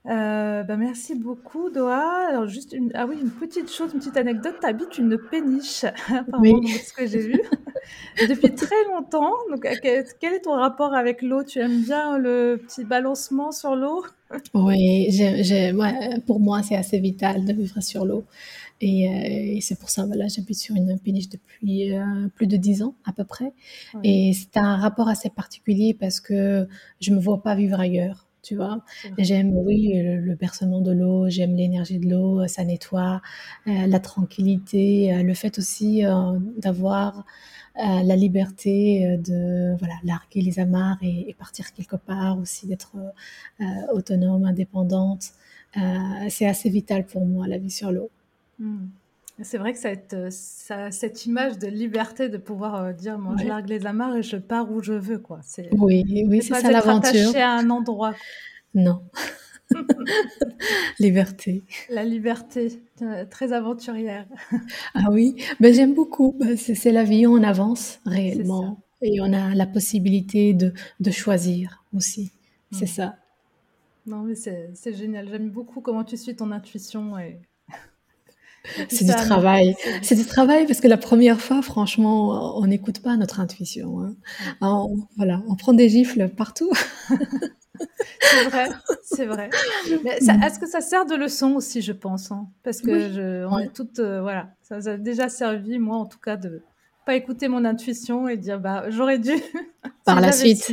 Euh, 0.05 0.63
bah, 0.63 0.75
merci 0.75 1.15
beaucoup, 1.15 1.69
Doha. 1.69 2.27
Alors, 2.27 2.47
juste 2.47 2.73
une, 2.73 2.91
ah 2.93 3.05
oui, 3.07 3.15
une 3.21 3.29
petite 3.29 3.71
chose, 3.71 3.91
une 3.93 3.99
petite 3.99 4.17
anecdote. 4.17 4.55
Tu 4.59 4.67
habites 4.67 4.97
une 4.97 5.17
péniche, 5.17 5.83
apparemment, 6.09 6.59
oui. 6.59 6.67
ce 6.67 6.91
que 6.93 7.07
j'ai 7.07 7.19
vu, 7.19 7.41
depuis 8.27 8.53
très 8.53 8.83
longtemps. 8.89 9.33
Donc, 9.49 9.65
quel 9.81 10.33
est 10.33 10.41
ton 10.41 10.55
rapport 10.55 10.93
avec 10.93 11.21
l'eau? 11.21 11.43
Tu 11.43 11.59
aimes 11.59 11.83
bien 11.83 12.17
le 12.17 12.61
petit 12.67 12.83
balancement 12.83 13.51
sur 13.51 13.75
l'eau? 13.75 14.03
Oui, 14.53 15.07
ouais, 15.11 16.19
pour 16.25 16.39
moi, 16.39 16.63
c'est 16.63 16.75
assez 16.75 16.99
vital 16.99 17.45
de 17.45 17.53
vivre 17.53 17.81
sur 17.81 18.03
l'eau. 18.05 18.25
Et, 18.81 19.07
euh, 19.07 19.55
et 19.55 19.61
c'est 19.61 19.79
pour 19.79 19.89
ça, 19.89 20.05
voilà, 20.05 20.27
j'habite 20.27 20.57
sur 20.57 20.75
une 20.75 20.99
péniche 20.99 21.29
depuis 21.29 21.95
euh, 21.95 22.27
plus 22.35 22.47
de 22.47 22.57
dix 22.57 22.83
ans 22.83 22.95
à 23.05 23.13
peu 23.13 23.23
près. 23.23 23.53
Et 24.03 24.33
c'est 24.33 24.57
un 24.57 24.75
rapport 24.75 25.07
assez 25.07 25.29
particulier 25.29 25.95
parce 25.97 26.19
que 26.19 26.67
je 26.99 27.11
me 27.11 27.19
vois 27.19 27.41
pas 27.41 27.55
vivre 27.55 27.79
ailleurs 27.79 28.25
tu 28.43 28.55
vois. 28.55 28.81
J'aime, 29.17 29.57
oui, 29.57 29.93
le, 29.95 30.35
bercement 30.35 30.81
de 30.81 30.91
l'eau, 30.91 31.29
j'aime 31.29 31.55
l'énergie 31.55 31.97
de 31.97 32.09
l'eau, 32.09 32.45
ça 32.47 32.63
nettoie, 32.65 33.21
euh, 33.67 33.87
la 33.87 33.99
tranquillité, 33.99 35.13
euh, 35.13 35.23
le 35.23 35.33
fait 35.33 35.57
aussi 35.57 36.05
euh, 36.05 36.37
d'avoir 36.57 37.25
la 37.75 38.15
liberté 38.15 39.17
de 39.17 39.75
voilà 39.79 39.95
larguer 40.03 40.41
les 40.41 40.59
amarres 40.59 40.99
et, 41.01 41.35
partir 41.39 41.73
quelque 41.73 41.95
part 41.95 42.37
aussi, 42.37 42.67
d'être 42.67 42.91
autonome, 43.91 44.45
indépendante. 44.45 45.31
c'est 46.29 46.45
assez 46.45 46.69
vital 46.69 47.03
pour 47.03 47.25
moi 47.25 47.47
la 47.47 47.57
vie 47.57 47.71
sur 47.71 47.91
l'eau. 47.91 48.11
Mmh. 48.59 48.85
C'est 49.41 49.57
vrai 49.57 49.73
que 49.73 49.79
cette, 49.79 50.15
ça, 50.29 50.91
cette 50.91 51.25
image 51.25 51.57
de 51.57 51.67
liberté 51.67 52.29
de 52.29 52.37
pouvoir 52.37 52.93
dire 52.93 53.17
moi 53.17 53.35
je 53.39 53.47
largue 53.47 53.67
les 53.67 53.87
amarres 53.87 54.17
et 54.17 54.23
je 54.23 54.37
pars 54.37 54.71
où 54.71 54.81
je 54.83 54.93
veux 54.93 55.17
quoi. 55.17 55.39
C'est, 55.43 55.69
oui, 55.73 56.03
oui, 56.27 56.41
c'est 56.41 56.53
ça 56.53 56.71
l'aventure. 56.71 57.35
à 57.35 57.57
un 57.57 57.69
endroit. 57.71 58.13
Non. 58.75 59.01
liberté. 60.99 61.63
La 61.89 62.03
liberté, 62.03 62.81
euh, 63.01 63.25
très 63.25 63.53
aventurière. 63.53 64.27
ah 64.93 65.09
oui, 65.11 65.35
ben, 65.59 65.73
j'aime 65.73 65.93
beaucoup. 65.93 66.35
Ben, 66.39 66.57
c'est 66.57 66.91
la 66.91 67.03
vie, 67.03 67.27
on 67.27 67.43
avance 67.43 67.99
réellement. 68.05 68.79
Et 69.01 69.19
on 69.19 69.33
a 69.33 69.53
la 69.53 69.65
possibilité 69.65 70.53
de, 70.53 70.73
de 70.99 71.11
choisir 71.11 71.83
aussi. 71.93 72.31
C'est 72.71 72.85
mm. 72.85 72.87
ça. 72.87 73.15
Non, 74.05 74.23
mais 74.23 74.35
c'est 74.35 74.93
génial. 74.93 75.27
J'aime 75.29 75.49
beaucoup 75.49 75.81
comment 75.81 76.03
tu 76.03 76.17
suis 76.17 76.35
ton 76.35 76.51
intuition. 76.51 77.17
Et... 77.17 77.39
c'est 78.89 79.05
du 79.05 79.11
travail. 79.11 79.75
C'est 80.01 80.15
du 80.15 80.25
travail 80.25 80.65
parce 80.65 80.79
que 80.79 80.87
la 80.87 80.97
première 80.97 81.39
fois, 81.39 81.61
franchement, 81.61 82.57
on 82.57 82.65
n'écoute 82.65 83.01
pas 83.01 83.15
notre 83.17 83.39
intuition. 83.39 84.01
Hein. 84.01 84.15
On, 84.61 84.95
voilà, 85.17 85.41
on 85.47 85.55
prend 85.55 85.73
des 85.73 85.89
gifles 85.89 86.29
partout. 86.29 86.71
c'est 88.21 88.49
vrai, 88.49 88.69
c'est 89.03 89.25
vrai. 89.25 89.49
Mm. 89.87 90.43
Est-ce 90.43 90.59
que 90.59 90.67
ça 90.67 90.81
sert 90.81 91.05
de 91.05 91.15
leçon 91.15 91.55
aussi, 91.55 91.81
je 91.81 91.91
pense 91.91 92.31
hein? 92.31 92.47
Parce 92.63 92.81
que 92.81 93.11
je, 93.11 93.45
on 93.45 93.59
est 93.59 93.73
toutes, 93.73 93.99
euh, 93.99 94.21
voilà, 94.21 94.49
ça, 94.61 94.75
a 94.75 94.97
déjà 94.97 95.29
servi, 95.29 95.79
moi 95.79 95.97
en 95.97 96.05
tout 96.05 96.19
cas, 96.19 96.37
de 96.37 96.61
pas 97.05 97.15
écouter 97.15 97.47
mon 97.47 97.65
intuition 97.65 98.27
et 98.27 98.37
dire, 98.37 98.59
bah, 98.59 98.85
j'aurais 98.89 99.19
dû. 99.19 99.33
Par 100.05 100.21
la 100.21 100.31
suite. 100.31 100.71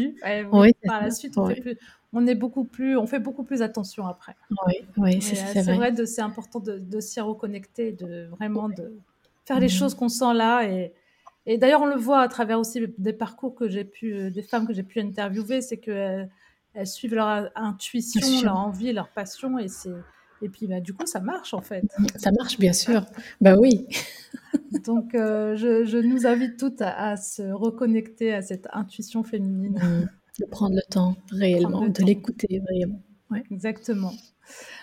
oui, 0.52 0.72
par 0.84 1.02
la 1.02 1.10
suite, 1.10 1.38
on, 1.38 1.46
fait 1.46 1.60
plus, 1.60 1.78
on, 2.12 2.26
est 2.26 2.34
beaucoup 2.34 2.64
plus, 2.64 2.96
on 2.96 3.06
fait 3.06 3.18
beaucoup 3.18 3.44
plus 3.44 3.62
attention 3.62 4.06
après. 4.06 4.36
Oui, 4.66 4.74
oui, 4.96 5.22
c'est 5.22 5.58
euh, 5.58 5.62
vrai. 5.62 5.90
vrai 5.90 6.06
c'est 6.06 6.22
important 6.22 6.60
de, 6.60 6.78
de 6.78 7.00
s'y 7.00 7.20
reconnecter, 7.20 7.92
de 7.92 8.26
vraiment 8.38 8.68
de 8.68 8.98
faire 9.44 9.60
les 9.60 9.68
choses 9.68 9.94
qu'on 9.94 10.08
sent 10.08 10.34
là 10.34 10.64
et. 10.64 10.92
Et 11.46 11.56
d'ailleurs, 11.56 11.80
on 11.80 11.86
le 11.86 11.96
voit 11.96 12.20
à 12.20 12.28
travers 12.28 12.60
aussi 12.60 12.82
des 12.98 13.14
parcours 13.14 13.54
que 13.54 13.66
j'ai 13.66 13.84
pu, 13.84 14.12
euh, 14.12 14.30
des 14.30 14.42
femmes 14.42 14.66
que 14.66 14.74
j'ai 14.74 14.82
pu 14.82 15.00
interviewer, 15.00 15.62
c'est 15.62 15.78
que 15.78 16.26
elles 16.74 16.86
suivent 16.86 17.14
leur 17.14 17.50
intuition, 17.56 18.20
leur 18.44 18.58
envie, 18.58 18.92
leur 18.92 19.08
passion, 19.08 19.58
et 19.58 19.66
c'est 19.66 19.90
et 20.42 20.48
puis 20.48 20.66
bah, 20.66 20.80
du 20.80 20.94
coup 20.94 21.06
ça 21.06 21.20
marche 21.20 21.54
en 21.54 21.60
fait. 21.60 21.84
Ça 22.16 22.30
marche 22.32 22.58
bien 22.58 22.72
sûr. 22.72 23.04
bah 23.40 23.56
oui. 23.58 23.86
Donc 24.84 25.14
euh, 25.14 25.56
je, 25.56 25.84
je, 25.84 25.98
nous 25.98 26.26
invite 26.26 26.58
toutes 26.58 26.80
à, 26.80 27.16
se 27.16 27.42
reconnecter 27.42 28.32
à 28.32 28.42
cette 28.42 28.66
intuition 28.72 29.22
féminine. 29.22 29.78
Mmh. 29.78 30.08
De 30.40 30.46
prendre 30.46 30.74
le 30.74 30.82
temps 30.90 31.16
réellement, 31.30 31.86
de 31.86 32.02
l'écouter 32.02 32.62
réellement. 32.66 33.00
Ouais. 33.30 33.44
Exactement. 33.50 34.12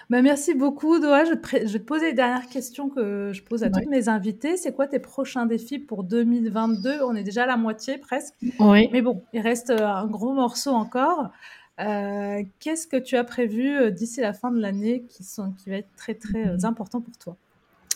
Bah, 0.10 0.22
merci 0.22 0.54
beaucoup, 0.54 1.00
Doha. 1.00 1.26
Je, 1.26 1.32
je, 1.66 1.74
vais 1.74 1.80
te 1.80 1.84
poser 1.84 2.08
les 2.08 2.14
dernières 2.14 2.48
questions 2.48 2.90
que 2.90 3.32
je 3.34 3.44
pose 3.44 3.64
à 3.64 3.70
toutes 3.70 3.90
mes 3.90 4.08
invités. 4.08 4.56
C'est 4.56 4.74
quoi 4.74 4.88
tes 4.88 5.00
prochains 5.00 5.46
défis 5.46 5.80
pour 5.80 6.04
2022 6.04 7.02
On 7.02 7.16
est 7.16 7.24
déjà 7.24 7.44
à 7.44 7.48
la 7.48 7.58
moitié 7.58 7.98
presque. 7.98 8.34
Oui. 8.60 8.88
Mais 8.94 9.02
bon, 9.02 9.24
il 9.34 9.42
reste 9.42 9.72
un 9.72 10.08
gros 10.08 10.34
morceau 10.34 10.72
encore. 10.72 11.32
Euh, 11.80 12.44
qu'est-ce 12.60 12.88
que 12.88 12.98
tu 12.98 13.18
as 13.18 13.24
prévu 13.24 13.78
euh, 13.78 13.92
d'ici 13.92 14.20
la 14.20 14.34
fin 14.34 14.52
de 14.52 14.60
l'année 14.60 15.04
qui, 15.10 15.24
sont, 15.24 15.52
qui 15.52 15.70
va 15.70 15.78
être 15.78 15.94
très 15.96 16.16
très 16.16 16.48
euh, 16.48 16.58
important 16.64 17.02
pour 17.02 17.16
toi? 17.18 17.36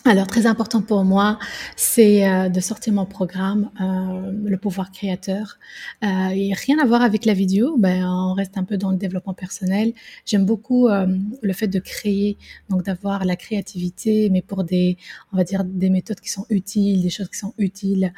Alors 0.04 0.26
très 0.26 0.46
important 0.46 0.82
pour 0.82 1.04
moi, 1.04 1.38
c'est 1.76 2.28
euh, 2.28 2.48
de 2.48 2.58
sortir 2.60 2.92
mon 2.92 3.06
programme, 3.06 3.70
euh, 3.80 4.32
le 4.32 4.56
pouvoir 4.56 4.90
créateur. 4.90 5.58
Euh, 6.02 6.28
et 6.34 6.52
rien 6.54 6.78
à 6.80 6.84
voir 6.84 7.02
avec 7.02 7.24
la 7.24 7.34
vidéo, 7.34 7.76
ben 7.78 8.04
on 8.04 8.34
reste 8.34 8.58
un 8.58 8.64
peu 8.64 8.76
dans 8.76 8.90
le 8.90 8.96
développement 8.96 9.34
personnel. 9.34 9.92
J'aime 10.26 10.44
beaucoup 10.44 10.88
euh, 10.88 11.06
le 11.40 11.52
fait 11.52 11.68
de 11.68 11.78
créer, 11.78 12.36
donc 12.68 12.84
d'avoir 12.84 13.24
la 13.24 13.36
créativité, 13.36 14.28
mais 14.30 14.42
pour 14.42 14.64
des, 14.64 14.96
on 15.32 15.36
va 15.36 15.44
dire 15.44 15.62
des 15.64 15.88
méthodes 15.88 16.20
qui 16.20 16.30
sont 16.30 16.46
utiles, 16.50 17.02
des 17.02 17.10
choses 17.10 17.28
qui 17.28 17.38
sont 17.38 17.54
utiles 17.58 18.12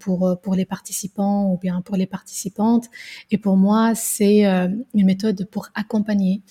pour 0.00 0.38
pour 0.42 0.54
les 0.54 0.64
participants 0.64 1.52
ou 1.52 1.58
bien 1.58 1.82
pour 1.82 1.96
les 1.96 2.06
participantes. 2.06 2.86
Et 3.30 3.38
pour 3.38 3.56
moi, 3.56 3.94
c'est 3.94 4.44
une 4.44 5.06
méthode 5.06 5.46
pour 5.50 5.68
accompagner, 5.74 6.42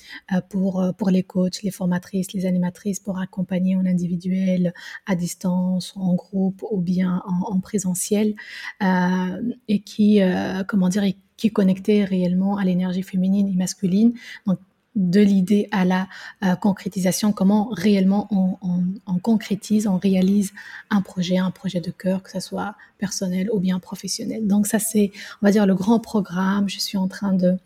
pour 0.50 0.94
pour 0.98 1.10
les 1.10 1.24
coachs, 1.24 1.64
les 1.64 1.72
formatrices, 1.72 2.34
les 2.34 2.46
animatrices, 2.46 3.00
pour 3.00 3.20
accompagner 3.20 3.76
en 3.76 3.86
individuel 3.86 4.67
à 5.06 5.16
distance, 5.16 5.94
en 5.96 6.16
groupe 6.16 6.64
ou 6.72 6.80
bien 6.80 7.22
en, 7.26 7.60
présentiel, 7.60 8.36
euh, 8.82 9.54
et 9.68 9.82
qui, 9.82 10.22
euh, 10.22 10.64
comment 10.68 10.90
dire, 10.90 11.04
qui 11.38 11.52
connectait 11.52 12.04
réellement 12.04 12.58
à 12.58 12.64
l'énergie 12.64 13.04
féminine 13.04 13.48
et 13.48 13.56
masculine. 13.56 14.14
Donc, 14.46 14.60
de 14.98 15.22
l'idée 15.22 15.70
à 15.72 15.86
la 15.86 16.08
euh, 16.44 16.56
concrétisation, 16.56 17.32
comment 17.32 17.70
réellement 17.72 18.28
on, 18.32 18.58
on, 19.06 19.20
concrétise, 19.20 19.86
on 19.86 19.98
réalise 19.98 20.54
un 20.90 21.02
projet, 21.02 21.38
un 21.38 21.52
projet 21.52 21.80
de 21.80 21.92
cœur, 21.92 22.24
que 22.24 22.32
ce 22.32 22.40
soit 22.40 22.76
personnel 22.98 23.50
ou 23.54 23.60
bien 23.60 23.80
professionnel. 23.80 24.48
Donc 24.48 24.66
ça, 24.66 24.80
c'est, 24.80 25.12
on 25.42 25.46
va 25.46 25.52
dire, 25.52 25.68
le 25.68 25.76
grand 25.76 26.00
programme. 26.00 26.68
Je 26.68 26.80
suis 26.80 26.98
en 26.98 27.08
train 27.08 27.34
de 27.34 27.58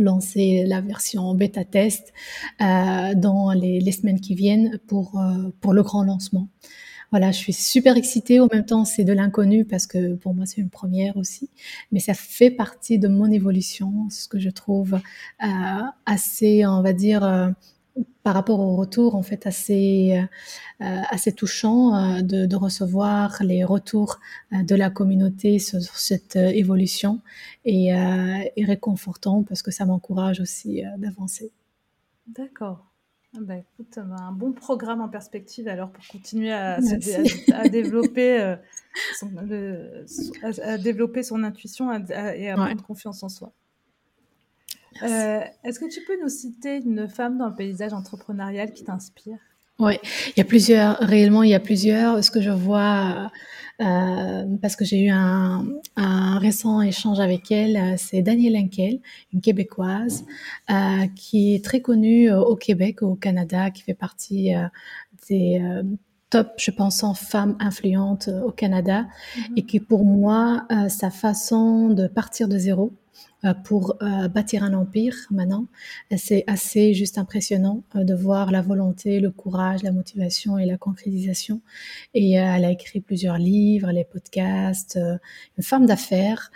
lancer 0.00 0.64
la 0.66 0.80
version 0.80 1.34
bêta 1.34 1.64
test 1.64 2.12
euh, 2.60 3.14
dans 3.14 3.52
les, 3.52 3.92
semaines 3.92 4.20
qui 4.20 4.34
viennent 4.34 4.78
pour, 4.86 5.18
euh, 5.20 5.50
pour 5.60 5.72
le 5.72 5.82
grand 5.82 6.04
lancement. 6.04 6.48
Voilà, 7.10 7.32
je 7.32 7.38
suis 7.38 7.52
super 7.52 7.96
excitée. 7.96 8.38
En 8.38 8.48
même 8.52 8.64
temps, 8.64 8.84
c'est 8.84 9.02
de 9.02 9.12
l'inconnu 9.12 9.64
parce 9.64 9.86
que 9.86 10.14
pour 10.14 10.32
moi, 10.32 10.46
c'est 10.46 10.60
une 10.60 10.70
première 10.70 11.16
aussi. 11.16 11.50
Mais 11.90 11.98
ça 11.98 12.14
fait 12.14 12.50
partie 12.50 12.98
de 13.00 13.08
mon 13.08 13.30
évolution, 13.30 14.08
ce 14.10 14.28
que 14.28 14.38
je 14.38 14.50
trouve 14.50 14.94
euh, 14.94 15.82
assez, 16.06 16.64
on 16.66 16.82
va 16.82 16.92
dire, 16.92 17.54
par 18.22 18.34
rapport 18.34 18.60
au 18.60 18.76
retour, 18.76 19.14
en 19.14 19.22
fait, 19.22 19.46
assez, 19.46 20.20
euh, 20.80 21.00
assez 21.10 21.32
touchant 21.32 21.94
euh, 21.94 22.22
de, 22.22 22.46
de, 22.46 22.56
recevoir 22.56 23.42
les 23.42 23.64
retours 23.64 24.20
euh, 24.52 24.62
de 24.62 24.74
la 24.74 24.90
communauté 24.90 25.58
sur, 25.58 25.80
cette 25.80 26.36
évolution 26.36 27.20
et, 27.64 27.88
et, 27.88 28.64
réconfortant 28.64 29.42
parce 29.42 29.62
que 29.62 29.70
ça 29.70 29.84
m'encourage 29.86 30.40
aussi 30.40 30.82
d'avancer. 30.98 31.52
D'accord. 32.26 32.90
Ah 33.36 33.38
bah, 33.42 33.56
écoute, 33.56 33.96
un 33.98 34.32
bon 34.32 34.52
programme 34.52 35.00
en 35.00 35.08
perspective 35.08 35.68
alors 35.68 35.90
pour 35.90 36.04
continuer 36.08 36.52
à, 36.52 36.80
à, 37.52 37.68
développer, 37.68 38.40
euh, 38.40 38.56
son, 39.20 39.30
à, 40.62 40.78
développer 40.78 41.22
son 41.22 41.44
intuition 41.44 41.92
et 41.92 42.50
à 42.50 42.56
prendre 42.56 42.82
confiance 42.82 43.22
en 43.22 43.28
soi. 43.28 43.52
Euh, 45.02 45.40
Est-ce 45.64 45.78
que 45.78 45.90
tu 45.92 46.00
peux 46.06 46.20
nous 46.20 46.28
citer 46.28 46.76
une 46.76 47.08
femme 47.08 47.38
dans 47.38 47.48
le 47.48 47.54
paysage 47.54 47.92
entrepreneurial 47.92 48.72
qui 48.72 48.84
t'inspire? 48.84 49.38
Oui, 49.80 49.94
il 50.26 50.32
y 50.36 50.40
a 50.42 50.44
plusieurs, 50.44 50.98
réellement, 50.98 51.42
il 51.42 51.50
y 51.50 51.54
a 51.54 51.60
plusieurs. 51.60 52.22
Ce 52.22 52.30
que 52.30 52.42
je 52.42 52.50
vois, 52.50 53.30
euh, 53.80 54.44
parce 54.60 54.76
que 54.76 54.84
j'ai 54.84 55.00
eu 55.00 55.10
un, 55.10 55.66
un, 55.96 56.38
récent 56.38 56.82
échange 56.82 57.18
avec 57.18 57.50
elle, 57.50 57.76
euh, 57.78 57.94
c'est 57.96 58.20
Danielle 58.20 58.56
Henkel, 58.56 59.00
une 59.32 59.40
Québécoise, 59.40 60.26
euh, 60.70 61.06
qui 61.16 61.54
est 61.54 61.64
très 61.64 61.80
connue 61.80 62.30
au 62.30 62.56
Québec, 62.56 63.02
au 63.02 63.14
Canada, 63.14 63.70
qui 63.70 63.82
fait 63.82 63.94
partie 63.94 64.54
euh, 64.54 64.66
des 65.30 65.62
top, 66.28 66.52
je 66.58 66.70
pense, 66.70 67.02
en 67.02 67.14
femme 67.14 67.56
influente 67.58 68.28
au 68.44 68.52
Canada, 68.52 69.02
mm-hmm. 69.02 69.52
et 69.56 69.62
qui 69.62 69.80
pour 69.80 70.04
moi, 70.04 70.66
sa 70.88 71.10
façon 71.10 71.88
de 71.88 72.06
partir 72.06 72.46
de 72.48 72.56
zéro, 72.56 72.92
pour 73.64 73.96
euh, 74.02 74.28
bâtir 74.28 74.62
un 74.62 74.74
empire 74.74 75.16
maintenant. 75.30 75.66
C'est 76.16 76.44
assez 76.46 76.94
juste 76.94 77.18
impressionnant 77.18 77.82
euh, 77.96 78.04
de 78.04 78.14
voir 78.14 78.50
la 78.50 78.62
volonté, 78.62 79.20
le 79.20 79.30
courage, 79.30 79.82
la 79.82 79.92
motivation 79.92 80.58
et 80.58 80.66
la 80.66 80.76
concrétisation. 80.76 81.60
Et 82.14 82.32
elle 82.32 82.64
a 82.64 82.70
écrit 82.70 83.00
plusieurs 83.00 83.38
livres, 83.38 83.90
les 83.90 84.04
podcasts, 84.04 84.98
une 85.56 85.64
femme 85.64 85.86
d'affaires 85.86 86.50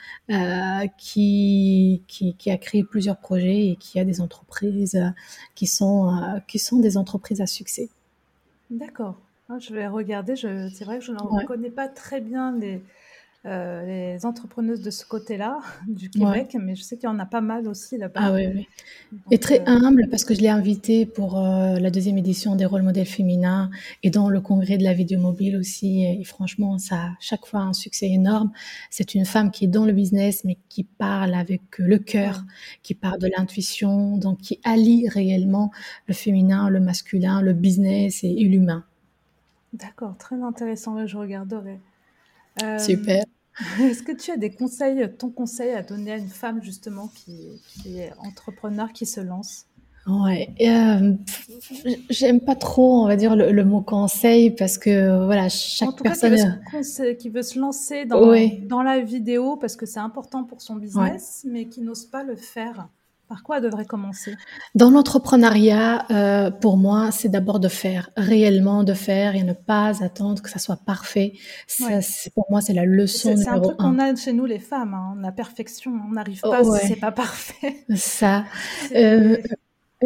qui, 0.98 2.02
qui, 2.06 2.34
qui, 2.34 2.50
a 2.50 2.56
créé 2.56 2.84
plusieurs 2.84 3.18
projets 3.18 3.68
et 3.68 3.76
qui 3.76 3.98
a 4.00 4.04
des 4.04 4.20
entreprises 4.20 5.00
qui 5.54 5.66
sont, 5.66 6.40
qui 6.46 6.58
sont 6.58 6.80
des 6.80 6.96
entreprises 6.96 7.40
à 7.40 7.46
succès. 7.46 7.88
D'accord. 8.70 9.16
Ah, 9.48 9.58
je 9.58 9.74
vais 9.74 9.86
regarder. 9.86 10.36
C'est 10.36 10.84
vrai 10.84 10.98
que 10.98 11.04
je 11.04 11.12
ne 11.12 11.46
connais 11.46 11.70
pas 11.70 11.88
très 11.88 12.20
bien 12.20 12.56
les 12.56 12.82
euh, 13.46 13.84
les 13.84 14.24
entrepreneuses 14.24 14.80
de 14.80 14.90
ce 14.90 15.04
côté-là 15.04 15.58
du 15.86 16.08
Québec, 16.08 16.56
mais 16.58 16.74
je 16.74 16.82
sais 16.82 16.96
qu'il 16.96 17.10
y 17.10 17.12
en 17.12 17.18
a 17.18 17.26
pas 17.26 17.42
mal 17.42 17.68
aussi 17.68 17.98
là-bas. 17.98 18.20
Ah 18.22 18.32
oui, 18.32 18.46
oui. 18.46 18.68
et 19.30 19.36
très 19.36 19.60
euh, 19.60 19.64
humble 19.66 20.08
parce 20.10 20.24
que 20.24 20.34
je 20.34 20.40
l'ai 20.40 20.48
invitée 20.48 21.04
pour 21.04 21.38
euh, 21.38 21.78
la 21.78 21.90
deuxième 21.90 22.16
édition 22.16 22.56
des 22.56 22.64
rôles 22.64 22.80
modèles 22.80 23.04
féminins 23.04 23.70
et 24.02 24.08
dans 24.08 24.30
le 24.30 24.40
congrès 24.40 24.78
de 24.78 24.82
la 24.82 24.94
vidéo 24.94 25.20
mobile 25.20 25.58
aussi. 25.58 26.04
Et, 26.04 26.24
franchement, 26.24 26.78
ça 26.78 26.96
a 26.96 27.10
chaque 27.20 27.44
fois 27.44 27.60
un 27.60 27.74
succès 27.74 28.08
énorme. 28.08 28.50
C'est 28.88 29.14
une 29.14 29.26
femme 29.26 29.50
qui 29.50 29.66
est 29.66 29.68
dans 29.68 29.84
le 29.84 29.92
business, 29.92 30.42
mais 30.44 30.56
qui 30.70 30.84
parle 30.84 31.34
avec 31.34 31.60
le 31.76 31.98
cœur, 31.98 32.44
qui 32.82 32.94
parle 32.94 33.18
de 33.18 33.28
l'intuition, 33.36 34.16
donc 34.16 34.38
qui 34.38 34.58
allie 34.64 35.06
réellement 35.06 35.70
le 36.06 36.14
féminin, 36.14 36.70
le 36.70 36.80
masculin, 36.80 37.42
le 37.42 37.52
business 37.52 38.24
et, 38.24 38.32
l'humain. 38.44 38.84
D'accord, 39.74 40.16
très 40.16 40.40
intéressant. 40.40 41.06
Je 41.06 41.18
regarderai. 41.18 41.78
Super. 42.78 43.24
Est-ce 43.80 44.02
que 44.02 44.12
tu 44.12 44.30
as 44.30 44.36
des 44.36 44.50
conseils, 44.50 45.08
ton 45.16 45.30
conseil 45.30 45.70
à 45.70 45.82
donner 45.82 46.12
à 46.12 46.16
une 46.16 46.28
femme 46.28 46.62
justement 46.62 47.08
qui, 47.14 47.60
est 47.86 48.12
entrepreneur, 48.18 48.92
qui 48.92 49.06
se 49.06 49.20
lance? 49.20 49.66
Ouais, 50.06 50.50
euh, 50.60 51.14
j'aime 52.10 52.40
pas 52.40 52.56
trop, 52.56 53.02
on 53.02 53.06
va 53.06 53.16
dire 53.16 53.36
le, 53.36 53.64
mot 53.64 53.80
conseil 53.80 54.50
parce 54.50 54.76
que 54.76 55.24
voilà, 55.24 55.48
chaque 55.48 55.88
en 55.88 55.92
tout 55.92 56.04
personne 56.04 56.36
cas, 56.36 57.14
qui, 57.14 57.30
veut 57.30 57.42
se, 57.42 57.58
lancer 57.58 58.04
dans, 58.04 58.34
dans 58.66 58.82
la 58.82 59.00
vidéo 59.00 59.56
parce 59.56 59.76
que 59.76 59.86
c'est 59.86 60.00
important 60.00 60.44
pour 60.44 60.60
son 60.60 60.76
business, 60.76 61.46
mais 61.48 61.66
qui 61.66 61.80
n'ose 61.80 62.04
pas 62.04 62.22
le 62.22 62.36
faire. 62.36 62.88
Par 63.28 63.42
quoi 63.42 63.60
devrait 63.60 63.86
commencer? 63.86 64.34
Dans 64.74 64.90
l'entrepreneuriat, 64.90 66.06
euh, 66.10 66.50
pour 66.50 66.76
moi, 66.76 67.10
c'est 67.10 67.30
d'abord 67.30 67.58
de 67.58 67.68
faire, 67.68 68.10
réellement 68.16 68.84
de 68.84 68.92
faire 68.92 69.34
et 69.34 69.42
ne 69.42 69.54
pas 69.54 70.04
attendre 70.04 70.42
que 70.42 70.50
ça 70.50 70.58
soit 70.58 70.76
parfait. 70.84 71.32
Ça, 71.66 72.00
pour 72.34 72.46
moi, 72.50 72.60
c'est 72.60 72.74
la 72.74 72.84
leçon. 72.84 73.34
C'est 73.36 73.48
un 73.48 73.60
truc 73.60 73.78
qu'on 73.78 73.98
a 73.98 74.14
chez 74.14 74.34
nous 74.34 74.44
les 74.44 74.58
femmes, 74.58 74.92
hein. 74.92 75.16
la 75.20 75.32
perfection, 75.32 75.92
on 76.06 76.12
n'arrive 76.12 76.42
pas 76.42 76.62
si 76.64 76.80
si 76.80 76.86
c'est 76.88 77.00
pas 77.00 77.12
parfait. 77.12 77.84
Ça. 77.96 78.44
Euh, 78.94 79.36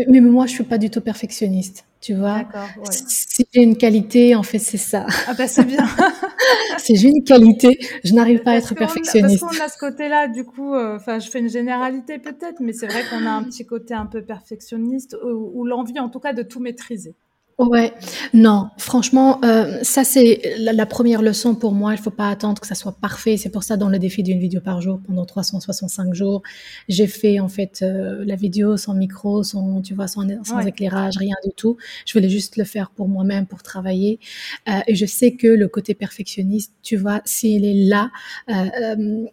mais 0.08 0.20
moi, 0.20 0.46
je 0.46 0.52
suis 0.52 0.64
pas 0.64 0.78
du 0.78 0.90
tout 0.90 1.00
perfectionniste, 1.00 1.84
tu 2.00 2.14
vois? 2.14 2.38
Ouais. 2.38 2.90
Si 2.90 3.46
j'ai 3.52 3.62
une 3.62 3.76
qualité, 3.76 4.34
en 4.34 4.42
fait, 4.42 4.58
c'est 4.58 4.76
ça. 4.76 5.06
Ah 5.26 5.34
ben 5.34 5.46
c'est 5.48 5.64
bien. 5.64 5.86
si 6.78 6.96
j'ai 6.96 7.08
une 7.08 7.24
qualité, 7.24 7.78
je 8.04 8.14
n'arrive 8.14 8.40
pas 8.42 8.52
à 8.52 8.56
être 8.56 8.74
perfectionniste. 8.74 9.40
parce 9.40 9.56
qu'on 9.58 9.64
a 9.64 9.68
ce 9.68 9.78
côté-là, 9.78 10.28
du 10.28 10.44
coup, 10.44 10.74
euh, 10.74 10.96
enfin, 10.96 11.18
je 11.18 11.28
fais 11.28 11.40
une 11.40 11.48
généralité 11.48 12.18
peut-être, 12.18 12.60
mais 12.60 12.72
c'est 12.72 12.86
vrai 12.86 13.02
qu'on 13.10 13.26
a 13.26 13.30
un 13.30 13.44
petit 13.44 13.66
côté 13.66 13.94
un 13.94 14.06
peu 14.06 14.22
perfectionniste 14.22 15.16
ou 15.22 15.64
l'envie, 15.64 15.98
en 15.98 16.08
tout 16.08 16.20
cas, 16.20 16.32
de 16.32 16.42
tout 16.42 16.60
maîtriser. 16.60 17.16
Ouais, 17.58 17.92
non, 18.34 18.70
franchement, 18.78 19.40
euh, 19.44 19.80
ça 19.82 20.04
c'est 20.04 20.54
la, 20.58 20.86
première 20.86 21.22
leçon 21.22 21.56
pour 21.56 21.72
moi. 21.72 21.92
Il 21.92 21.98
faut 21.98 22.12
pas 22.12 22.28
attendre 22.28 22.60
que 22.60 22.68
ça 22.68 22.76
soit 22.76 22.92
parfait. 22.92 23.36
C'est 23.36 23.48
pour 23.50 23.64
ça 23.64 23.76
dans 23.76 23.88
le 23.88 23.98
défi 23.98 24.22
d'une 24.22 24.38
vidéo 24.38 24.60
par 24.60 24.80
jour 24.80 25.00
pendant 25.04 25.26
365 25.26 26.14
jours, 26.14 26.42
j'ai 26.88 27.08
fait 27.08 27.40
en 27.40 27.48
fait 27.48 27.80
euh, 27.82 28.22
la 28.24 28.36
vidéo 28.36 28.76
sans 28.76 28.94
micro, 28.94 29.42
sans 29.42 29.82
tu 29.82 29.94
vois, 29.94 30.06
sans, 30.06 30.22
sans 30.44 30.60
éclairage, 30.60 31.16
rien 31.18 31.34
du 31.44 31.50
tout. 31.52 31.76
Je 32.06 32.12
voulais 32.12 32.28
juste 32.28 32.56
le 32.58 32.62
faire 32.64 32.90
pour 32.90 33.08
moi-même, 33.08 33.44
pour 33.46 33.64
travailler. 33.64 34.20
Euh, 34.68 34.78
et 34.86 34.94
je 34.94 35.06
sais 35.06 35.32
que 35.34 35.48
le 35.48 35.66
côté 35.66 35.94
perfectionniste, 35.94 36.72
tu 36.84 36.96
vois, 36.96 37.22
s'il 37.24 37.64
est 37.64 37.88
là, 37.88 38.10
euh, 38.50 39.26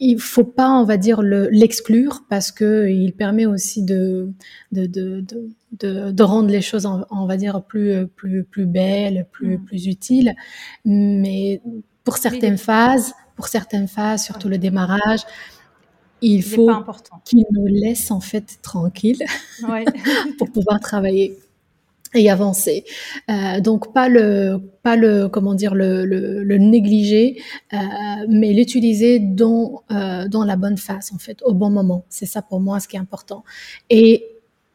il 0.00 0.18
faut 0.18 0.44
pas, 0.44 0.70
on 0.70 0.84
va 0.84 0.96
dire, 0.96 1.22
l'exclure 1.22 2.24
parce 2.28 2.50
que 2.50 2.88
il 2.88 3.12
permet 3.12 3.46
aussi 3.46 3.82
de 3.82 4.32
de, 4.72 4.86
de, 4.86 5.24
de, 5.72 6.10
de, 6.10 6.22
rendre 6.22 6.48
les 6.50 6.62
choses, 6.62 6.86
on, 6.86 7.26
va 7.26 7.36
dire, 7.36 7.62
plus 7.62 8.06
plus 8.08 8.44
plus 8.44 8.66
belles, 8.66 9.26
plus 9.30 9.58
mm. 9.58 9.64
plus 9.64 9.86
utiles. 9.86 10.34
Mais 10.84 11.60
pour 12.04 12.16
certaines 12.16 12.58
phases, 12.58 13.14
pour 13.36 13.48
certaines 13.48 13.88
phases, 13.88 14.24
surtout 14.24 14.48
le 14.48 14.58
démarrage, 14.58 15.20
il, 16.20 16.42
faut 16.42 16.70
qu'il 17.24 17.44
nous 17.52 17.66
laisse 17.66 18.10
en 18.10 18.20
fait 18.20 18.58
tranquille 18.62 19.22
ouais. 19.68 19.84
pour 20.38 20.50
pouvoir 20.50 20.80
travailler 20.80 21.38
et 22.14 22.30
avancer. 22.30 22.84
Euh, 23.30 23.60
donc 23.60 23.92
pas 23.92 24.08
le 24.08 24.60
pas 24.82 24.96
le 24.96 25.28
comment 25.28 25.54
dire 25.54 25.74
le, 25.74 26.04
le, 26.04 26.42
le 26.42 26.58
négliger, 26.58 27.40
euh, 27.72 27.76
mais 28.28 28.52
l'utiliser 28.52 29.18
dans 29.18 29.82
euh, 29.90 30.28
dans 30.28 30.44
la 30.44 30.56
bonne 30.56 30.78
phase 30.78 31.10
en 31.14 31.18
fait 31.18 31.42
au 31.42 31.54
bon 31.54 31.70
moment. 31.70 32.04
C'est 32.08 32.26
ça 32.26 32.42
pour 32.42 32.60
moi 32.60 32.80
ce 32.80 32.88
qui 32.88 32.96
est 32.96 33.00
important. 33.00 33.44
Et 33.90 34.26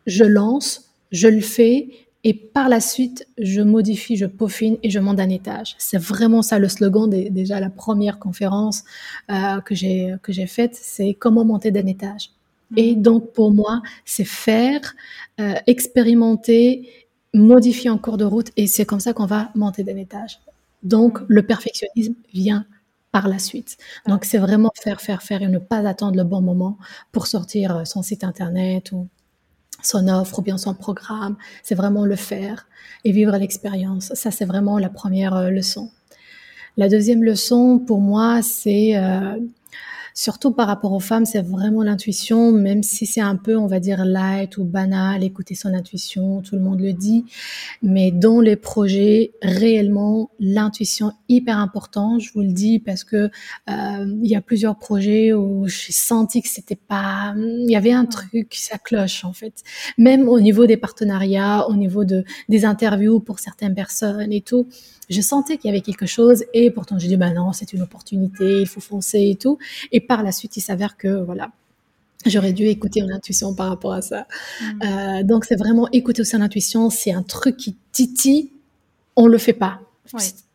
je 0.05 0.23
lance, 0.23 0.91
je 1.11 1.27
le 1.27 1.41
fais 1.41 1.89
et 2.23 2.33
par 2.33 2.69
la 2.69 2.79
suite 2.79 3.27
je 3.37 3.61
modifie, 3.61 4.15
je 4.15 4.25
peaufine 4.25 4.77
et 4.83 4.89
je 4.89 4.99
monte 4.99 5.19
un 5.19 5.29
étage. 5.29 5.75
C'est 5.77 5.99
vraiment 5.99 6.41
ça 6.41 6.59
le 6.59 6.69
slogan 6.69 7.09
des, 7.09 7.29
déjà 7.29 7.59
la 7.59 7.69
première 7.69 8.19
conférence 8.19 8.83
euh, 9.31 9.59
que 9.61 9.75
j'ai 9.75 10.15
que 10.21 10.31
j'ai 10.31 10.47
faite, 10.47 10.75
c'est 10.75 11.15
comment 11.15 11.45
monter 11.45 11.71
d'un 11.71 11.87
étage. 11.87 12.29
Et 12.75 12.95
mmh. 12.95 13.01
donc 13.01 13.33
pour 13.33 13.51
moi 13.51 13.81
c'est 14.05 14.23
faire, 14.23 14.95
euh, 15.39 15.55
expérimenter 15.67 16.89
modifier 17.33 17.89
en 17.89 17.97
cours 17.97 18.17
de 18.17 18.25
route 18.25 18.51
et 18.57 18.67
c'est 18.67 18.85
comme 18.85 18.99
ça 18.99 19.13
qu'on 19.13 19.25
va 19.25 19.49
monter 19.55 19.83
d'un 19.83 19.97
étage. 19.97 20.39
Donc, 20.83 21.19
le 21.27 21.43
perfectionnisme 21.43 22.15
vient 22.33 22.65
par 23.11 23.27
la 23.27 23.39
suite. 23.39 23.77
Donc, 24.07 24.25
c'est 24.25 24.37
vraiment 24.37 24.71
faire, 24.81 24.99
faire, 24.99 25.21
faire 25.21 25.41
et 25.41 25.47
ne 25.47 25.59
pas 25.59 25.87
attendre 25.87 26.17
le 26.17 26.23
bon 26.23 26.41
moment 26.41 26.77
pour 27.11 27.27
sortir 27.27 27.77
euh, 27.77 27.85
son 27.85 28.01
site 28.01 28.23
internet 28.23 28.91
ou 28.91 29.07
son 29.81 30.07
offre 30.07 30.39
ou 30.39 30.41
bien 30.41 30.57
son 30.57 30.73
programme. 30.73 31.37
C'est 31.61 31.75
vraiment 31.75 32.05
le 32.05 32.15
faire 32.15 32.67
et 33.05 33.11
vivre 33.11 33.35
l'expérience. 33.37 34.11
Ça, 34.13 34.31
c'est 34.31 34.45
vraiment 34.45 34.79
la 34.79 34.89
première 34.89 35.35
euh, 35.35 35.49
leçon. 35.49 35.91
La 36.75 36.89
deuxième 36.89 37.23
leçon, 37.23 37.79
pour 37.79 38.01
moi, 38.01 38.41
c'est 38.41 38.97
euh, 38.97 39.37
Surtout 40.13 40.51
par 40.51 40.67
rapport 40.67 40.93
aux 40.93 40.99
femmes, 40.99 41.25
c'est 41.25 41.41
vraiment 41.41 41.81
l'intuition, 41.81 42.51
même 42.51 42.83
si 42.83 43.05
c'est 43.05 43.21
un 43.21 43.35
peu, 43.35 43.57
on 43.57 43.67
va 43.67 43.79
dire, 43.79 44.05
light 44.05 44.57
ou 44.57 44.63
banal, 44.63 45.23
écouter 45.23 45.55
son 45.55 45.73
intuition, 45.73 46.41
tout 46.41 46.55
le 46.55 46.61
monde 46.61 46.81
le 46.81 46.93
dit. 46.93 47.25
Mais 47.81 48.11
dans 48.11 48.39
les 48.39 48.55
projets, 48.55 49.33
réellement, 49.41 50.29
l'intuition 50.39 51.11
hyper 51.29 51.57
important. 51.57 52.19
Je 52.19 52.31
vous 52.33 52.41
le 52.41 52.51
dis 52.51 52.79
parce 52.79 53.03
que 53.03 53.29
euh, 53.69 54.17
il 54.23 54.29
y 54.29 54.35
a 54.35 54.41
plusieurs 54.41 54.77
projets 54.77 55.33
où 55.33 55.67
j'ai 55.67 55.93
senti 55.93 56.41
que 56.41 56.49
c'était 56.49 56.75
pas, 56.75 57.33
il 57.37 57.69
y 57.69 57.75
avait 57.75 57.91
un 57.91 58.05
truc, 58.05 58.53
ça 58.53 58.77
cloche 58.77 59.25
en 59.25 59.33
fait. 59.33 59.63
Même 59.97 60.29
au 60.29 60.39
niveau 60.39 60.65
des 60.65 60.77
partenariats, 60.77 61.67
au 61.69 61.75
niveau 61.75 62.05
de 62.05 62.23
des 62.49 62.65
interviews 62.65 63.19
pour 63.19 63.39
certaines 63.39 63.73
personnes 63.73 64.31
et 64.31 64.41
tout 64.41 64.67
je 65.09 65.21
sentais 65.21 65.57
qu'il 65.57 65.69
y 65.69 65.73
avait 65.73 65.81
quelque 65.81 66.05
chose 66.05 66.45
et 66.53 66.71
pourtant 66.71 66.97
j'ai 66.97 67.07
dit 67.07 67.17
bah 67.17 67.31
non 67.31 67.51
c'est 67.53 67.73
une 67.73 67.81
opportunité 67.81 68.61
il 68.61 68.67
faut 68.67 68.79
foncer 68.79 69.29
et 69.29 69.35
tout 69.35 69.57
et 69.91 70.01
par 70.07 70.23
la 70.23 70.31
suite 70.31 70.57
il 70.57 70.61
s'avère 70.61 70.97
que 70.97 71.23
voilà 71.23 71.51
j'aurais 72.25 72.53
dû 72.53 72.65
écouter 72.65 73.01
mon 73.01 73.13
intuition 73.13 73.53
par 73.53 73.69
rapport 73.69 73.93
à 73.93 74.01
ça. 74.01 74.27
Mm. 74.61 74.65
euh, 74.83 75.23
donc 75.23 75.45
c'est 75.45 75.57
vraiment 75.57 75.89
écouter 75.91 76.23
son 76.23 76.41
intuition 76.41 76.89
c'est 76.89 77.11
un 77.11 77.23
truc 77.23 77.57
qui 77.57 77.75
titille 77.91 78.51
on 79.15 79.27
le 79.27 79.37
fait 79.37 79.53
pas. 79.53 79.79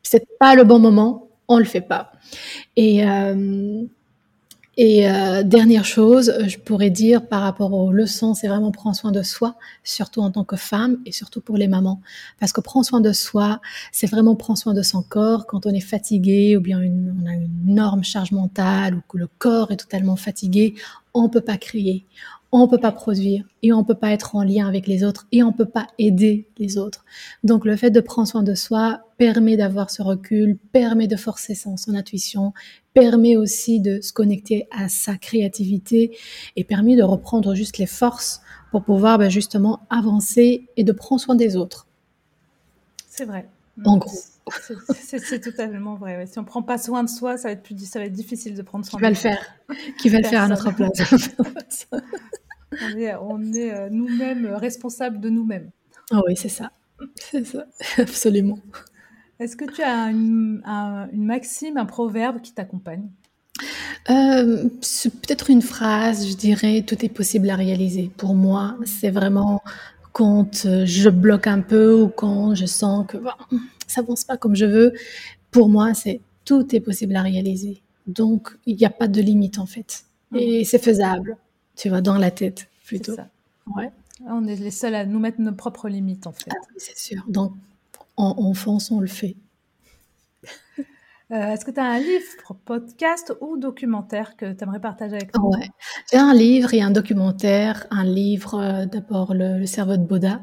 C'est 0.03 0.27
pas 0.39 0.55
le 0.55 0.65
bon 0.65 0.79
moment 0.79 1.29
on 1.49 1.59
le 1.59 1.65
fait 1.65 1.81
pas. 1.81 2.13
Et 2.77 3.07
euh, 3.07 3.83
et 4.81 5.11
euh, 5.11 5.43
dernière 5.43 5.85
chose, 5.85 6.33
je 6.47 6.57
pourrais 6.57 6.91
dire 6.91 7.27
par 7.27 7.43
rapport 7.43 7.73
aux 7.73 7.91
leçons, 7.91 8.35
c'est 8.35 8.47
vraiment 8.47 8.71
prendre 8.71 8.95
soin 8.95 9.11
de 9.11 9.25
soi, 9.25 9.57
surtout 9.83 10.21
en 10.21 10.31
tant 10.31 10.45
que 10.45 10.55
femme 10.55 10.99
et 11.05 11.11
surtout 11.11 11.41
pour 11.41 11.57
les 11.57 11.67
mamans. 11.67 12.01
Parce 12.39 12.53
que 12.53 12.61
prendre 12.61 12.87
soin 12.87 13.01
de 13.01 13.13
soi, 13.13 13.61
c'est 13.91 14.07
vraiment 14.07 14.37
prendre 14.37 14.57
soin 14.57 14.75
de 14.75 14.83
son 14.83 15.03
corps 15.03 15.49
quand 15.49 15.67
on 15.67 15.71
est 15.71 15.81
fatigué 15.81 16.57
ou 16.57 16.61
bien 16.61 16.79
on 16.79 17.27
a 17.27 17.33
une 17.33 17.51
énorme 17.69 18.05
charge 18.05 18.31
mentale 18.31 18.95
ou 18.95 19.01
que 19.09 19.19
le 19.19 19.27
corps 19.39 19.73
est 19.73 19.79
totalement 19.79 20.15
fatigué, 20.15 20.77
on 21.13 21.29
peut 21.29 21.41
pas 21.41 21.57
crier, 21.57 22.07
on 22.53 22.69
peut 22.69 22.79
pas 22.79 22.93
produire 22.93 23.45
et 23.65 23.73
on 23.73 23.83
peut 23.83 23.97
pas 23.97 24.13
être 24.13 24.37
en 24.37 24.45
lien 24.45 24.69
avec 24.69 24.87
les 24.87 25.03
autres 25.03 25.27
et 25.33 25.43
on 25.43 25.53
peut 25.53 25.67
pas 25.67 25.89
aider 25.99 26.47
les 26.57 26.79
autres. 26.79 27.05
Donc 27.43 27.65
le 27.65 27.75
fait 27.75 27.91
de 27.91 28.01
prendre 28.01 28.29
soin 28.29 28.45
de 28.45 28.55
soi 28.55 29.01
permet 29.19 29.57
d'avoir 29.57 29.91
ce 29.91 30.01
recul, 30.01 30.57
permet 30.73 31.09
de 31.09 31.17
forcer 31.17 31.55
son, 31.55 31.77
son, 31.77 31.95
intuition, 31.95 32.55
permet 32.95 33.37
aussi 33.37 33.81
de 33.81 34.01
se 34.01 34.13
connecter 34.13 34.69
à 34.71 34.89
sa 34.89 35.17
créativité 35.17 36.17
et 36.57 36.65
permet 36.65 36.97
de 36.97 37.03
reprendre 37.03 37.55
juste 37.55 37.79
les 37.79 37.87
forces 37.87 38.41
pour 38.71 38.85
pouvoir 38.85 39.19
ben, 39.19 39.29
justement 39.29 39.87
avancer 39.91 40.69
et 40.77 40.85
de 40.85 40.93
prendre 40.93 41.21
soin 41.21 41.35
des 41.35 41.57
autres. 41.57 41.87
C'est 43.09 43.25
vrai. 43.25 43.49
En 43.85 43.99
gros. 43.99 44.19
C'est 44.95 45.41
totalement 45.41 45.97
vrai. 45.97 46.27
Si 46.27 46.39
on 46.39 46.45
prend 46.45 46.63
pas 46.63 46.79
soin 46.79 47.05
de 47.05 47.09
soi, 47.09 47.37
ça 47.37 47.49
va 47.49 47.53
être 47.53 47.63
plus, 47.63 47.79
ça 47.85 47.99
va 47.99 48.07
être 48.07 48.13
difficile 48.13 48.55
de 48.55 48.63
prendre 48.63 48.85
soin. 48.87 48.99
Qui 48.99 49.03
va 49.03 49.11
le 49.11 49.17
faire 49.17 49.55
Qui 50.01 50.09
va 50.09 50.19
le 50.19 50.27
faire 50.27 50.43
à 50.43 50.49
notre 50.49 50.75
place 50.75 51.89
On 53.21 53.53
est, 53.53 53.73
euh, 53.73 53.89
nous-mêmes 53.91 54.47
responsables 54.47 55.21
de 55.21 55.29
nous-mêmes. 55.29 55.71
Ah 56.11 56.21
oui, 56.27 56.37
c'est 56.37 56.49
ça. 56.49 56.71
C'est 57.17 57.45
ça, 57.45 57.67
absolument. 57.99 58.59
Est-ce 59.41 59.57
que 59.57 59.65
tu 59.65 59.83
as 59.83 60.11
une, 60.11 60.63
maxime, 61.13 61.77
un 61.77 61.85
proverbe 61.85 62.41
qui 62.41 62.53
t'accompagne? 62.53 63.09
Euh, 64.11 64.65
Peut-être 64.65 65.51
une 65.51 65.63
phrase, 65.63 66.29
je 66.29 66.37
dirais, 66.37 66.83
tout 66.87 67.05
est 67.05 67.09
possible 67.09 67.49
à 67.51 67.57
réaliser. 67.57 68.11
Pour 68.17 68.35
moi, 68.35 68.77
c'est 68.85 69.11
vraiment 69.11 69.63
quand 70.13 70.67
euh, 70.67 70.85
je 70.87 71.09
bloque 71.09 71.47
un 71.47 71.61
peu 71.61 72.03
ou 72.03 72.09
quand 72.09 72.55
je 72.55 72.67
sens 72.67 73.07
que 73.07 73.19
bah, 73.19 73.37
ça 73.87 74.01
avance 74.01 74.25
pas 74.25 74.37
comme 74.37 74.57
je 74.57 74.65
veux. 74.65 74.93
Pour 75.51 75.69
moi, 75.69 75.95
c'est 75.95 76.21
tout 76.45 76.75
est 76.75 76.81
possible 76.81 77.15
à 77.15 77.23
réaliser. 77.23 77.81
Donc, 78.07 78.57
il 78.67 78.77
n'y 78.77 78.87
a 78.87 78.91
pas 78.91 79.07
de 79.07 79.21
limite 79.21 79.59
en 79.59 79.67
fait. 79.67 80.05
Et 80.35 80.65
c'est 80.65 80.83
faisable, 80.83 81.37
tu 81.77 81.89
vois, 81.89 82.01
dans 82.01 82.19
la 82.19 82.31
tête 82.31 82.69
plutôt. 82.85 83.15
Ça. 83.15 83.29
Ouais. 83.77 83.91
On 84.27 84.47
est 84.47 84.57
les 84.57 84.71
seuls 84.71 84.95
à 84.95 85.07
nous 85.07 85.21
mettre 85.21 85.41
nos 85.41 85.53
propres 85.53 85.89
limites 85.89 86.27
en 86.27 86.33
fait. 86.33 86.51
Ah, 86.51 86.57
c'est 86.77 86.99
sûr. 86.99 87.23
Donc, 87.29 87.53
en, 88.19 88.55
fonce, 88.55 88.91
on 88.91 89.01
le 89.01 89.07
fait. 89.07 89.37
Euh, 91.31 91.53
est-ce 91.53 91.67
que 91.67 91.71
tu 91.71 91.79
as 91.79 91.85
un 91.85 91.99
livre, 91.99 92.57
podcast 92.65 93.35
ou 93.43 93.59
documentaire 93.59 94.35
que 94.35 94.51
tu 94.51 94.65
aimerais 94.65 94.81
partager 94.81 95.15
avec 95.15 95.37
nous? 95.37 95.51
Ouais, 95.51 95.69
j'ai 96.11 96.17
un 96.17 96.33
livre 96.33 96.73
et 96.73 96.81
un 96.81 96.91
documentaire. 96.91 97.87
Un 97.91 98.05
livre, 98.05 98.55
euh, 98.55 98.87
d'abord 98.87 99.35
le, 99.35 99.67
cerveau 99.67 99.99
de 99.99 100.05
Bouddha, 100.05 100.41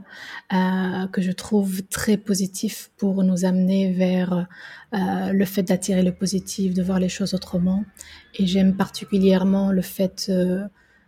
euh, 0.53 1.07
que 1.07 1.23
je 1.23 1.31
trouve 1.31 1.81
très 1.87 2.17
positif 2.17 2.91
pour 2.97 3.23
nous 3.23 3.45
amener 3.45 3.93
vers 3.93 4.47
le 4.93 5.45
fait 5.45 5.63
d'attirer 5.63 6.03
le 6.03 6.13
positif, 6.13 6.75
de 6.75 6.83
voir 6.83 6.99
les 6.99 7.09
choses 7.09 7.33
autrement. 7.33 7.83
Et 8.35 8.45
j'aime 8.45 8.77
particulièrement 8.77 9.71
le 9.71 9.81
fait 9.81 10.31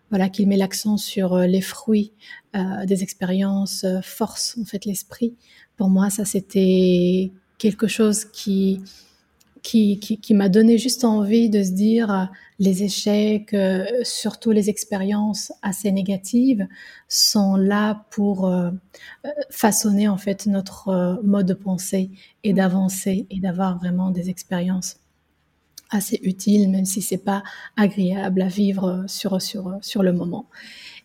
voilà, 0.09 0.30
qu'il 0.30 0.47
met 0.47 0.57
l'accent 0.57 0.97
sur 0.97 1.38
les 1.38 1.61
fruits 1.61 2.13
des 2.53 3.03
expériences, 3.03 3.86
force 4.01 4.57
en 4.59 4.65
fait 4.65 4.86
l'esprit. 4.86 5.38
Pour 5.78 5.89
moi, 5.89 6.09
ça 6.09 6.25
c'était 6.25 7.32
quelque 7.57 7.88
chose 7.88 8.25
qui 8.25 8.82
qui, 9.67 9.99
qui, 9.99 10.34
m'a 10.34 10.47
donné 10.47 10.78
juste 10.78 11.03
envie 11.03 11.49
de 11.49 11.61
se 11.61 11.71
dire 11.71 12.09
euh, 12.11 12.23
les 12.59 12.84
échecs, 12.84 13.53
euh, 13.53 13.86
surtout 14.03 14.51
les 14.51 14.69
expériences 14.69 15.51
assez 15.61 15.91
négatives, 15.91 16.67
sont 17.09 17.57
là 17.57 18.05
pour 18.11 18.47
euh, 18.47 18.71
façonner 19.49 20.07
en 20.07 20.17
fait 20.17 20.45
notre 20.45 21.19
mode 21.23 21.47
de 21.47 21.53
pensée 21.53 22.11
et 22.45 22.53
d'avancer 22.53 23.28
et 23.30 23.39
d'avoir 23.41 23.78
vraiment 23.78 24.09
des 24.09 24.30
expériences 24.30 24.97
assez 25.89 26.19
utiles, 26.23 26.69
même 26.69 26.86
si 26.86 27.01
c'est 27.01 27.17
pas 27.17 27.43
agréable 27.75 28.41
à 28.41 28.47
vivre 28.47 29.03
sur 29.07 29.41
sur 29.41 29.78
sur 29.82 30.01
le 30.03 30.13
moment 30.13 30.47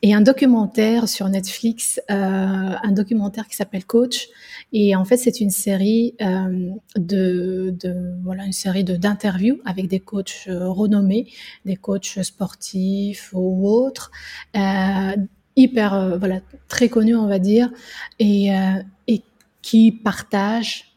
et 0.02 0.14
un 0.14 0.20
documentaire 0.20 1.08
sur 1.08 1.28
Netflix, 1.28 2.00
euh, 2.10 2.14
un 2.14 2.90
documentaire 2.90 3.46
qui 3.46 3.54
s'appelle 3.54 3.84
Coach. 3.84 4.28
Et 4.72 4.96
en 4.96 5.04
fait, 5.04 5.16
c'est 5.16 5.40
une 5.40 5.50
série 5.50 6.14
euh, 6.20 6.70
de, 6.96 7.74
de, 7.78 8.14
voilà 8.24 8.44
une 8.44 8.52
série 8.52 8.84
de 8.84 8.96
d'interviews 8.96 9.60
avec 9.64 9.86
des 9.86 10.00
coachs 10.00 10.44
euh, 10.48 10.68
renommés, 10.68 11.28
des 11.64 11.76
coachs 11.76 12.22
sportifs 12.22 13.30
ou 13.32 13.68
autres, 13.68 14.10
euh, 14.56 15.16
hyper 15.54 15.94
euh, 15.94 16.18
voilà 16.18 16.40
très 16.68 16.88
connus 16.88 17.16
on 17.16 17.28
va 17.28 17.38
dire, 17.38 17.70
et, 18.18 18.52
euh, 18.54 18.82
et 19.06 19.22
qui 19.60 19.92
partagent 19.92 20.96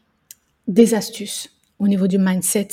des 0.66 0.94
astuces 0.94 1.55
au 1.78 1.88
niveau 1.88 2.06
du 2.06 2.18
mindset, 2.18 2.68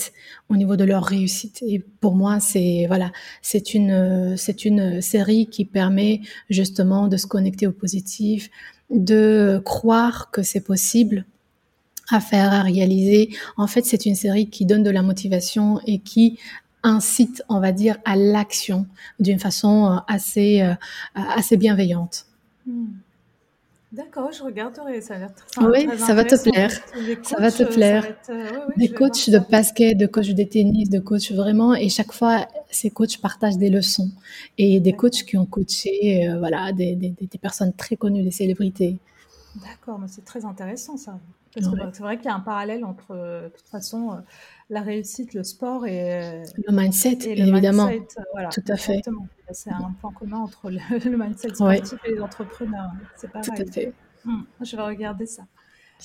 au 0.49 0.55
niveau 0.55 0.75
de 0.75 0.83
leur 0.83 1.03
réussite. 1.03 1.61
Et 1.67 1.79
pour 1.99 2.15
moi, 2.15 2.39
c'est 2.39 2.85
voilà, 2.87 3.11
c'est 3.41 3.73
une 3.73 4.35
c'est 4.37 4.65
une 4.65 5.01
série 5.01 5.47
qui 5.47 5.65
permet 5.65 6.21
justement 6.49 7.07
de 7.07 7.17
se 7.17 7.27
connecter 7.27 7.67
au 7.67 7.71
positif, 7.71 8.49
de 8.89 9.61
croire 9.65 10.31
que 10.31 10.41
c'est 10.41 10.61
possible 10.61 11.25
à 12.09 12.19
faire, 12.19 12.53
à 12.53 12.61
réaliser. 12.61 13.29
En 13.57 13.67
fait, 13.67 13.85
c'est 13.85 14.05
une 14.05 14.15
série 14.15 14.49
qui 14.49 14.65
donne 14.65 14.83
de 14.83 14.89
la 14.89 15.01
motivation 15.01 15.79
et 15.85 15.99
qui 15.99 16.39
incite, 16.83 17.43
on 17.49 17.59
va 17.59 17.71
dire, 17.71 17.97
à 18.05 18.15
l'action 18.15 18.85
d'une 19.19 19.39
façon 19.39 20.01
assez 20.07 20.61
euh, 20.61 20.73
assez 21.15 21.57
bienveillante. 21.57 22.25
Hmm. 22.65 22.87
D'accord, 23.93 24.31
je 24.31 24.41
regarderai, 24.41 25.01
ça 25.01 25.13
a 25.13 25.17
l'air 25.19 25.33
très 25.35 25.63
Oui, 25.63 25.87
ça 25.99 26.15
va 26.15 26.25
te 26.25 26.41
plaire. 26.41 26.71
ça 27.21 27.39
va 27.39 27.51
te 27.51 27.61
plaire. 27.61 28.03
des 28.75 28.89
coachs 28.89 29.29
de 29.29 29.37
basket, 29.37 29.95
de 29.95 30.07
coachs 30.07 30.33
de 30.33 30.43
tennis, 30.43 30.89
de 30.89 30.97
coachs 30.97 31.31
vraiment, 31.31 31.75
et 31.75 31.89
chaque 31.89 32.11
fois, 32.11 32.47
ces 32.71 32.89
coachs 32.89 33.19
partagent 33.19 33.59
des 33.59 33.69
leçons. 33.69 34.09
Et 34.57 34.79
des 34.79 34.93
coachs 34.93 35.23
qui 35.23 35.37
ont 35.37 35.45
coaché 35.45 36.27
euh, 36.27 36.39
voilà, 36.39 36.71
des, 36.71 36.95
des, 36.95 37.11
des, 37.11 37.37
personnes 37.37 37.71
très 37.71 37.95
connues, 37.95 38.23
des 38.23 38.31
célébrités. 38.31 38.97
D'accord, 39.63 39.99
mais 39.99 40.07
c'est 40.07 40.25
très 40.25 40.43
intéressant 40.43 40.97
ça. 40.97 41.19
C'est 41.61 41.99
vrai 41.99 42.17
qu'il 42.17 42.25
y 42.25 42.29
a 42.29 42.35
un 42.35 42.39
parallèle 42.39 42.83
entre, 42.83 43.11
euh, 43.11 43.43
de 43.43 43.49
toute 43.49 43.67
façon, 43.67 44.11
euh, 44.11 44.15
la 44.69 44.81
réussite, 44.81 45.33
le 45.33 45.43
sport 45.43 45.85
et 45.85 46.43
le 46.67 46.75
mindset, 46.75 47.19
évidemment. 47.25 47.89
voilà, 48.31 48.49
Tout 48.49 48.63
à 48.67 48.77
fait. 48.77 49.01
C'est 49.51 49.69
un 49.69 49.93
point 50.01 50.11
commun 50.11 50.39
entre 50.39 50.71
le, 50.71 50.79
mindset 51.17 51.53
sportif 51.53 51.99
et 52.05 52.11
les 52.13 52.21
entrepreneurs. 52.21 52.91
C'est 53.15 53.31
pareil. 53.31 53.49
Tout 53.55 53.61
à 53.61 53.71
fait. 53.71 53.93
Hum, 54.25 54.45
je 54.61 54.75
vais 54.75 54.83
regarder 54.83 55.25
ça. 55.25 55.43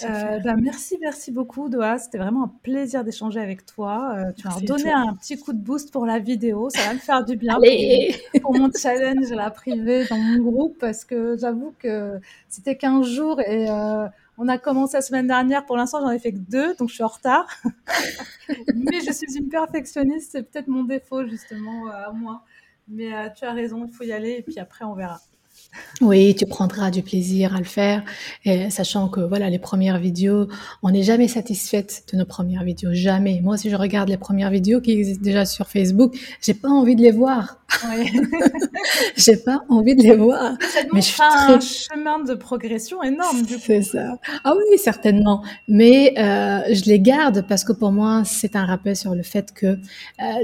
Euh, 0.04 0.38
bah, 0.40 0.54
merci, 0.56 0.96
merci 1.00 1.32
beaucoup, 1.32 1.68
Doha. 1.68 1.98
C'était 1.98 2.18
vraiment 2.18 2.44
un 2.44 2.52
plaisir 2.62 3.04
d'échanger 3.04 3.40
avec 3.40 3.66
toi. 3.66 4.14
Euh, 4.16 4.32
tu 4.32 4.46
m'as 4.46 4.54
redonné 4.54 4.92
un 4.92 5.14
petit 5.14 5.38
coup 5.38 5.52
de 5.52 5.58
boost 5.58 5.92
pour 5.92 6.06
la 6.06 6.18
vidéo. 6.18 6.70
Ça 6.70 6.86
va 6.86 6.94
me 6.94 6.98
faire 6.98 7.24
du 7.24 7.36
bien 7.36 7.58
pour, 8.42 8.56
mon 8.56 8.70
challenge 8.70 9.30
la 9.30 9.50
privée 9.50 10.04
dans 10.06 10.18
mon 10.18 10.38
groupe 10.38 10.78
parce 10.78 11.04
que 11.04 11.36
j'avoue 11.36 11.74
que 11.78 12.20
c'était 12.48 12.76
15 12.76 13.06
jours 13.06 13.40
et 13.40 13.68
euh, 13.68 14.06
on 14.38 14.48
a 14.48 14.56
commencé 14.56 14.96
la 14.96 15.02
semaine 15.02 15.26
dernière. 15.26 15.66
Pour 15.66 15.76
l'instant, 15.76 16.00
j'en 16.00 16.10
ai 16.10 16.18
fait 16.18 16.32
que 16.32 16.38
deux, 16.38 16.74
donc 16.76 16.88
je 16.88 16.94
suis 16.94 17.04
en 17.04 17.08
retard. 17.08 17.46
Mais 18.74 19.00
je 19.00 19.12
suis 19.12 19.36
une 19.36 19.48
perfectionniste. 19.48 20.30
C'est 20.32 20.42
peut-être 20.44 20.68
mon 20.68 20.84
défaut, 20.84 21.26
justement, 21.26 21.88
à 21.88 22.12
moi. 22.12 22.42
Mais 22.86 23.10
tu 23.34 23.44
as 23.44 23.52
raison, 23.52 23.84
il 23.84 23.92
faut 23.92 24.04
y 24.04 24.12
aller 24.12 24.36
et 24.38 24.42
puis 24.42 24.58
après, 24.58 24.84
on 24.84 24.94
verra. 24.94 25.20
Oui, 26.00 26.34
tu 26.34 26.46
prendras 26.46 26.90
du 26.90 27.02
plaisir 27.02 27.54
à 27.54 27.58
le 27.58 27.64
faire, 27.64 28.02
et 28.44 28.70
sachant 28.70 29.08
que 29.08 29.20
voilà, 29.20 29.50
les 29.50 29.58
premières 29.58 29.98
vidéos, 29.98 30.48
on 30.82 30.90
n'est 30.90 31.02
jamais 31.02 31.28
satisfaite 31.28 32.04
de 32.12 32.18
nos 32.18 32.24
premières 32.24 32.62
vidéos, 32.62 32.90
jamais. 32.92 33.40
Moi, 33.42 33.56
si 33.56 33.68
je 33.68 33.76
regarde 33.76 34.08
les 34.08 34.16
premières 34.16 34.50
vidéos 34.50 34.80
qui 34.80 34.92
existent 34.92 35.24
déjà 35.24 35.44
sur 35.44 35.68
Facebook, 35.68 36.16
j'ai 36.40 36.54
pas 36.54 36.68
envie 36.68 36.94
de 36.94 37.02
les 37.02 37.10
voir. 37.10 37.58
Oui. 37.90 38.12
j'ai 39.16 39.36
pas 39.36 39.62
envie 39.68 39.94
de 39.94 40.02
les 40.02 40.16
voir. 40.16 40.56
mais 40.92 41.00
je 41.00 41.06
suis 41.06 41.16
très... 41.16 41.54
un 41.54 41.60
chemin 41.60 42.20
de 42.20 42.34
progression 42.34 43.02
énorme. 43.02 43.42
Du 43.42 43.54
coup. 43.54 43.62
C'est 43.64 43.82
ça. 43.82 44.16
Ah 44.44 44.54
oui, 44.56 44.78
certainement. 44.78 45.42
Mais 45.66 46.14
euh, 46.16 46.74
je 46.74 46.84
les 46.84 47.00
garde 47.00 47.44
parce 47.48 47.64
que 47.64 47.72
pour 47.72 47.92
moi, 47.92 48.22
c'est 48.24 48.56
un 48.56 48.64
rappel 48.64 48.96
sur 48.96 49.14
le 49.14 49.22
fait 49.22 49.52
que 49.52 49.66
euh, 49.66 49.76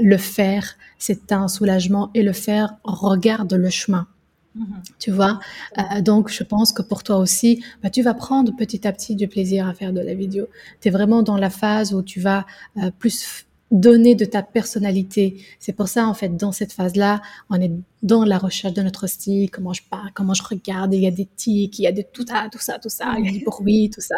le 0.01 0.17
faire, 0.17 0.75
c'est 0.99 1.31
un 1.31 1.47
soulagement 1.47 2.11
et 2.13 2.23
le 2.23 2.33
faire 2.33 2.75
regarde 2.83 3.53
le 3.53 3.69
chemin. 3.69 4.07
Mhm. 4.55 4.81
Tu 4.99 5.11
vois, 5.11 5.39
euh, 5.77 6.01
donc 6.01 6.29
je 6.29 6.43
pense 6.43 6.71
que 6.71 6.81
pour 6.81 7.03
toi 7.03 7.17
aussi, 7.17 7.63
bah, 7.83 7.89
tu 7.89 8.01
vas 8.01 8.13
prendre 8.13 8.55
petit 8.55 8.87
à 8.87 8.93
petit 8.93 9.15
du 9.15 9.27
plaisir 9.27 9.67
à 9.67 9.73
faire 9.73 9.91
de 9.91 9.99
la 9.99 10.13
vidéo. 10.13 10.47
Tu 10.81 10.87
es 10.87 10.91
vraiment 10.91 11.23
dans 11.23 11.37
la 11.37 11.49
phase 11.49 11.93
où 11.93 12.01
tu 12.01 12.21
vas 12.21 12.45
euh, 12.77 12.89
plus 12.97 13.45
donner 13.71 14.15
de 14.15 14.25
ta 14.25 14.43
personnalité. 14.43 15.43
C'est 15.59 15.73
pour 15.73 15.87
ça, 15.87 16.07
en 16.07 16.13
fait, 16.13 16.37
dans 16.37 16.51
cette 16.51 16.71
phase-là, 16.71 17.21
on 17.49 17.59
est 17.59 17.71
dans 18.03 18.23
la 18.23 18.37
recherche 18.37 18.73
de 18.73 18.81
notre 18.81 19.07
style, 19.07 19.49
comment 19.49 19.73
je 19.73 19.81
parle, 19.89 20.11
comment 20.13 20.33
je 20.35 20.43
regarde, 20.43 20.93
il 20.93 21.01
y 21.01 21.07
a 21.07 21.11
des 21.11 21.27
tics, 21.35 21.77
il 21.79 21.81
y 21.81 21.87
a 21.87 21.91
de 21.91 22.03
tout 22.03 22.25
ça, 22.27 22.47
tout 22.51 22.59
ça, 22.59 22.77
tout 22.79 22.89
ça, 22.89 23.15
il 23.17 23.25
y 23.25 23.29
a 23.29 23.31
du 23.31 23.43
bruit, 23.43 23.89
tout 23.89 24.01
ça. 24.01 24.15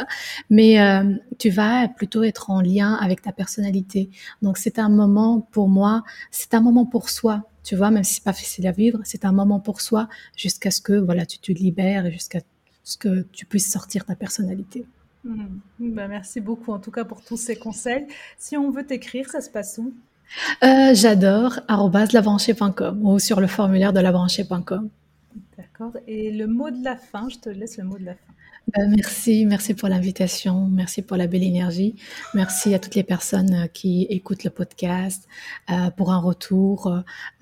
Mais 0.49 0.79
euh, 0.79 1.15
tu 1.39 1.49
vas 1.49 1.87
plutôt 1.87 2.23
être 2.23 2.51
en 2.51 2.61
lien 2.61 2.93
avec 2.95 3.21
ta 3.21 3.31
personnalité. 3.31 4.09
Donc, 4.41 4.57
c'est 4.57 4.77
un 4.79 4.89
moment 4.89 5.47
pour 5.51 5.69
moi, 5.69 6.03
c'est 6.29 6.53
un 6.53 6.61
moment 6.61 6.85
pour 6.85 7.09
soi 7.09 7.49
tu 7.67 7.75
vois, 7.75 7.91
même 7.91 8.05
si 8.05 8.13
c'est 8.13 8.23
pas 8.23 8.31
facile 8.31 8.65
à 8.65 8.71
vivre, 8.71 9.01
c'est 9.03 9.25
un 9.25 9.33
moment 9.33 9.59
pour 9.59 9.81
soi 9.81 10.07
jusqu'à 10.37 10.71
ce 10.71 10.79
que 10.79 10.93
voilà, 10.93 11.25
tu 11.25 11.37
te 11.37 11.51
libères 11.51 12.05
et 12.05 12.11
jusqu'à 12.13 12.39
ce 12.85 12.97
que 12.97 13.23
tu 13.33 13.45
puisses 13.45 13.69
sortir 13.69 14.05
ta 14.05 14.15
personnalité. 14.15 14.85
Mmh. 15.25 15.47
Bah, 15.79 16.07
merci 16.07 16.39
beaucoup 16.39 16.71
en 16.71 16.79
tout 16.79 16.91
cas 16.91 17.03
pour 17.03 17.21
tous 17.25 17.35
ces 17.35 17.57
conseils. 17.57 18.07
Si 18.37 18.55
on 18.55 18.71
veut 18.71 18.85
t'écrire, 18.85 19.29
ça 19.29 19.41
se 19.41 19.49
passe 19.49 19.79
où? 19.79 19.93
Euh, 20.63 20.93
J'adore 20.93 21.59
lavrancher.com 21.67 23.05
ou 23.05 23.19
sur 23.19 23.41
le 23.41 23.47
formulaire 23.47 23.91
de 23.91 23.99
lavrancher.com. 23.99 24.87
D'accord. 25.57 25.91
Et 26.07 26.31
le 26.31 26.47
mot 26.47 26.71
de 26.71 26.81
la 26.81 26.95
fin, 26.95 27.27
je 27.27 27.37
te 27.37 27.49
laisse 27.49 27.77
le 27.77 27.83
mot 27.83 27.97
de 27.97 28.05
la 28.05 28.13
fin. 28.13 28.26
Euh, 28.75 28.81
merci, 28.89 29.45
merci 29.45 29.73
pour 29.73 29.87
l'invitation, 29.87 30.67
merci 30.67 31.01
pour 31.01 31.15
la 31.15 31.27
belle 31.27 31.43
énergie, 31.43 31.95
merci 32.33 32.73
à 32.73 32.79
toutes 32.79 32.95
les 32.95 33.03
personnes 33.03 33.53
euh, 33.53 33.67
qui 33.67 34.03
écoutent 34.09 34.43
le 34.43 34.49
podcast 34.49 35.25
euh, 35.69 35.89
pour 35.91 36.11
un 36.11 36.17
retour. 36.17 36.87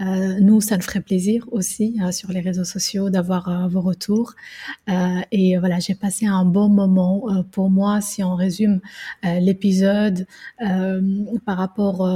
Euh, 0.02 0.40
nous, 0.40 0.62
ça 0.62 0.78
nous 0.78 0.84
ferait 0.84 1.02
plaisir 1.02 1.48
aussi 1.52 2.00
sur 2.12 2.32
les 2.32 2.42
réseaux 2.42 2.64
sociaux 2.64 3.10
d'avoir 3.10 3.68
vos 3.70 3.82
retours. 3.82 4.34
et 4.88 5.58
voilà, 5.58 5.80
j'ai 5.80 5.96
passé 5.96 6.28
un 6.28 6.46
bon 6.46 6.70
moment 6.70 7.44
pour 7.52 7.70
moi. 7.70 8.02
Si 8.02 8.24
on 8.24 8.36
résume 8.36 8.82
l'épisode 9.24 10.28
par 10.60 11.58
rapport 11.58 12.08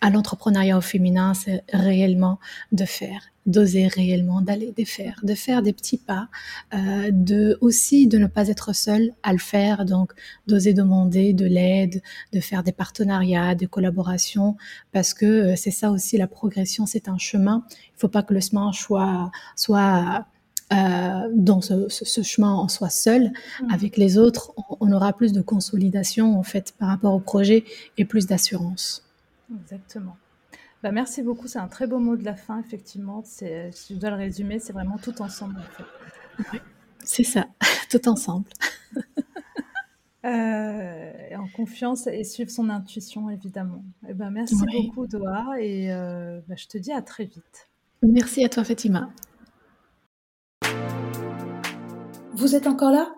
à 0.00 0.10
l'entrepreneuriat 0.10 0.76
au 0.78 0.80
féminin, 0.80 1.34
c'est 1.34 1.62
réellement 1.72 2.38
de 2.72 2.84
faire 2.84 3.20
d'oser 3.46 3.88
réellement, 3.88 4.40
d'aller 4.40 4.72
des 4.72 4.84
faire, 4.84 5.20
de 5.22 5.34
faire 5.34 5.62
des 5.62 5.72
petits 5.72 5.96
pas, 5.96 6.28
euh, 6.74 7.10
de 7.10 7.58
aussi 7.60 8.06
de 8.06 8.18
ne 8.18 8.26
pas 8.26 8.48
être 8.48 8.74
seul 8.74 9.12
à 9.22 9.32
le 9.32 9.38
faire, 9.38 9.84
donc 9.84 10.12
d'oser 10.46 10.74
demander 10.74 11.32
de 11.32 11.46
l'aide, 11.46 12.02
de 12.32 12.40
faire 12.40 12.62
des 12.62 12.72
partenariats, 12.72 13.54
des 13.54 13.66
collaborations, 13.66 14.56
parce 14.92 15.14
que 15.14 15.26
euh, 15.26 15.56
c'est 15.56 15.70
ça 15.70 15.90
aussi 15.90 16.18
la 16.18 16.26
progression, 16.26 16.86
c'est 16.86 17.08
un 17.08 17.18
chemin. 17.18 17.64
Il 17.70 18.00
faut 18.00 18.08
pas 18.08 18.22
que 18.22 18.34
le 18.34 18.40
chemin 18.40 18.72
soit 18.72 19.30
soit 19.56 20.26
euh, 20.72 21.28
dans 21.34 21.60
ce, 21.60 21.88
ce, 21.88 22.22
chemin 22.22 22.54
on 22.54 22.68
soit 22.68 22.90
seul 22.90 23.32
mmh. 23.32 23.72
avec 23.72 23.96
les 23.96 24.18
autres, 24.18 24.52
on, 24.78 24.92
aura 24.92 25.12
plus 25.12 25.32
de 25.32 25.40
consolidation 25.40 26.38
en 26.38 26.44
fait 26.44 26.74
par 26.78 26.88
rapport 26.88 27.12
au 27.12 27.18
projet 27.18 27.64
et 27.98 28.04
plus 28.04 28.26
d'assurance. 28.26 29.04
Exactement. 29.62 30.16
Bah, 30.82 30.92
merci 30.92 31.22
beaucoup, 31.22 31.46
c'est 31.46 31.58
un 31.58 31.68
très 31.68 31.86
beau 31.86 31.98
mot 31.98 32.16
de 32.16 32.24
la 32.24 32.34
fin, 32.34 32.58
effectivement. 32.58 33.22
C'est, 33.24 33.70
si 33.72 33.94
je 33.94 34.00
dois 34.00 34.10
le 34.10 34.16
résumer, 34.16 34.58
c'est 34.58 34.72
vraiment 34.72 34.96
tout 34.96 35.20
ensemble. 35.20 35.56
En 35.58 36.42
fait. 36.42 36.62
c'est 37.04 37.24
ça, 37.24 37.46
tout 37.90 38.08
ensemble. 38.08 38.46
Euh, 40.22 41.34
en 41.34 41.48
confiance 41.48 42.06
et 42.06 42.24
suivre 42.24 42.50
son 42.50 42.68
intuition, 42.68 43.30
évidemment. 43.30 43.82
Et 44.04 44.08
eh 44.10 44.12
ben, 44.12 44.28
merci 44.28 44.54
beaucoup, 44.70 45.06
Doha, 45.06 45.58
et 45.58 45.90
euh, 45.90 46.40
bah, 46.46 46.56
je 46.58 46.66
te 46.66 46.76
dis 46.76 46.92
à 46.92 47.00
très 47.00 47.24
vite. 47.24 47.70
Merci 48.02 48.44
à 48.44 48.50
toi, 48.50 48.62
Fatima. 48.62 49.10
Vous 52.34 52.54
êtes 52.54 52.66
encore 52.66 52.90
là? 52.90 53.14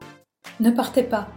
Ne 0.60 0.70
partez 0.70 1.02
pas. 1.02 1.28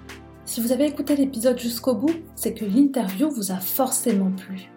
Si 0.45 0.61
vous 0.61 0.71
avez 0.71 0.85
écouté 0.85 1.15
l'épisode 1.15 1.57
jusqu'au 1.57 1.95
bout, 1.95 2.13
c'est 2.35 2.53
que 2.53 2.65
l'interview 2.65 3.31
vous 3.31 3.51
a 3.51 3.57
forcément 3.57 4.29
plu. 4.29 4.69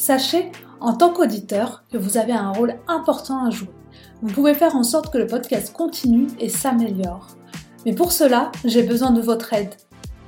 Sachez, 0.00 0.50
en 0.80 0.94
tant 0.94 1.12
qu'auditeur, 1.12 1.84
que 1.92 1.98
vous 1.98 2.16
avez 2.16 2.32
un 2.32 2.52
rôle 2.52 2.76
important 2.88 3.44
à 3.44 3.50
jouer. 3.50 3.68
Vous 4.22 4.32
pouvez 4.32 4.54
faire 4.54 4.74
en 4.74 4.82
sorte 4.82 5.12
que 5.12 5.18
le 5.18 5.26
podcast 5.26 5.74
continue 5.74 6.28
et 6.38 6.48
s'améliore. 6.48 7.36
Mais 7.84 7.92
pour 7.92 8.10
cela, 8.10 8.50
j'ai 8.64 8.82
besoin 8.82 9.10
de 9.10 9.20
votre 9.20 9.52
aide. 9.52 9.74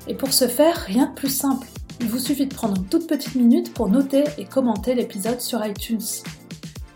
Et 0.09 0.15
pour 0.15 0.35
ce 0.35 0.47
faire, 0.47 0.77
rien 0.77 1.07
de 1.07 1.15
plus 1.15 1.35
simple. 1.35 1.67
Il 2.03 2.09
vous 2.09 2.19
suffit 2.19 2.45
de 2.45 2.55
prendre 2.55 2.77
une 2.77 2.85
toute 2.85 3.07
petite 3.07 3.35
minute 3.35 3.73
pour 3.73 3.89
noter 3.89 4.25
et 4.37 4.45
commenter 4.45 4.95
l'épisode 4.95 5.41
sur 5.41 5.65
iTunes. 5.65 6.05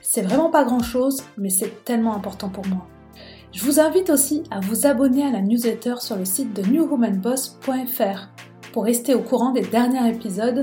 C'est 0.03 0.21
vraiment 0.21 0.51
pas 0.51 0.65
grand 0.65 0.83
chose, 0.83 1.23
mais 1.39 1.49
c'est 1.49 1.83
tellement 1.87 2.15
important 2.15 2.51
pour 2.51 2.67
moi. 2.67 2.87
Je 3.53 3.65
vous 3.65 3.81
invite 3.81 4.11
aussi 4.11 4.43
à 4.51 4.61
vous 4.61 4.87
abonner 4.87 5.25
à 5.25 5.33
la 5.33 5.41
newsletter 5.41 5.95
sur 6.01 6.17
le 6.17 6.27
site 6.27 6.53
de 6.53 6.61
newwomanboss.fr 6.61 8.29
pour 8.75 8.85
rester 8.85 9.15
au 9.15 9.23
courant 9.23 9.53
des 9.53 9.63
derniers 9.63 10.11
épisodes 10.11 10.63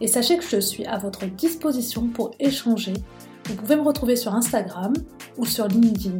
et 0.00 0.06
sachez 0.06 0.38
que 0.38 0.44
je 0.44 0.60
suis 0.60 0.84
à 0.86 0.98
votre 0.98 1.26
disposition 1.26 2.08
pour 2.08 2.32
échanger. 2.38 2.94
Vous 3.46 3.54
pouvez 3.54 3.76
me 3.76 3.82
retrouver 3.82 4.16
sur 4.16 4.34
Instagram 4.34 4.92
ou 5.36 5.46
sur 5.46 5.68
LinkedIn. 5.68 6.18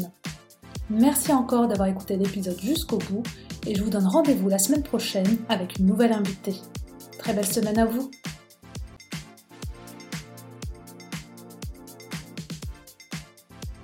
Merci 0.90 1.32
encore 1.32 1.68
d'avoir 1.68 1.88
écouté 1.88 2.16
l'épisode 2.16 2.58
jusqu'au 2.60 2.98
bout 2.98 3.22
et 3.66 3.74
je 3.74 3.82
vous 3.82 3.90
donne 3.90 4.06
rendez-vous 4.06 4.48
la 4.48 4.58
semaine 4.58 4.82
prochaine 4.82 5.38
avec 5.48 5.78
une 5.78 5.86
nouvelle 5.86 6.12
invitée. 6.12 6.56
Très 7.18 7.34
belle 7.34 7.46
semaine 7.46 7.78
à 7.78 7.84
vous 7.84 8.10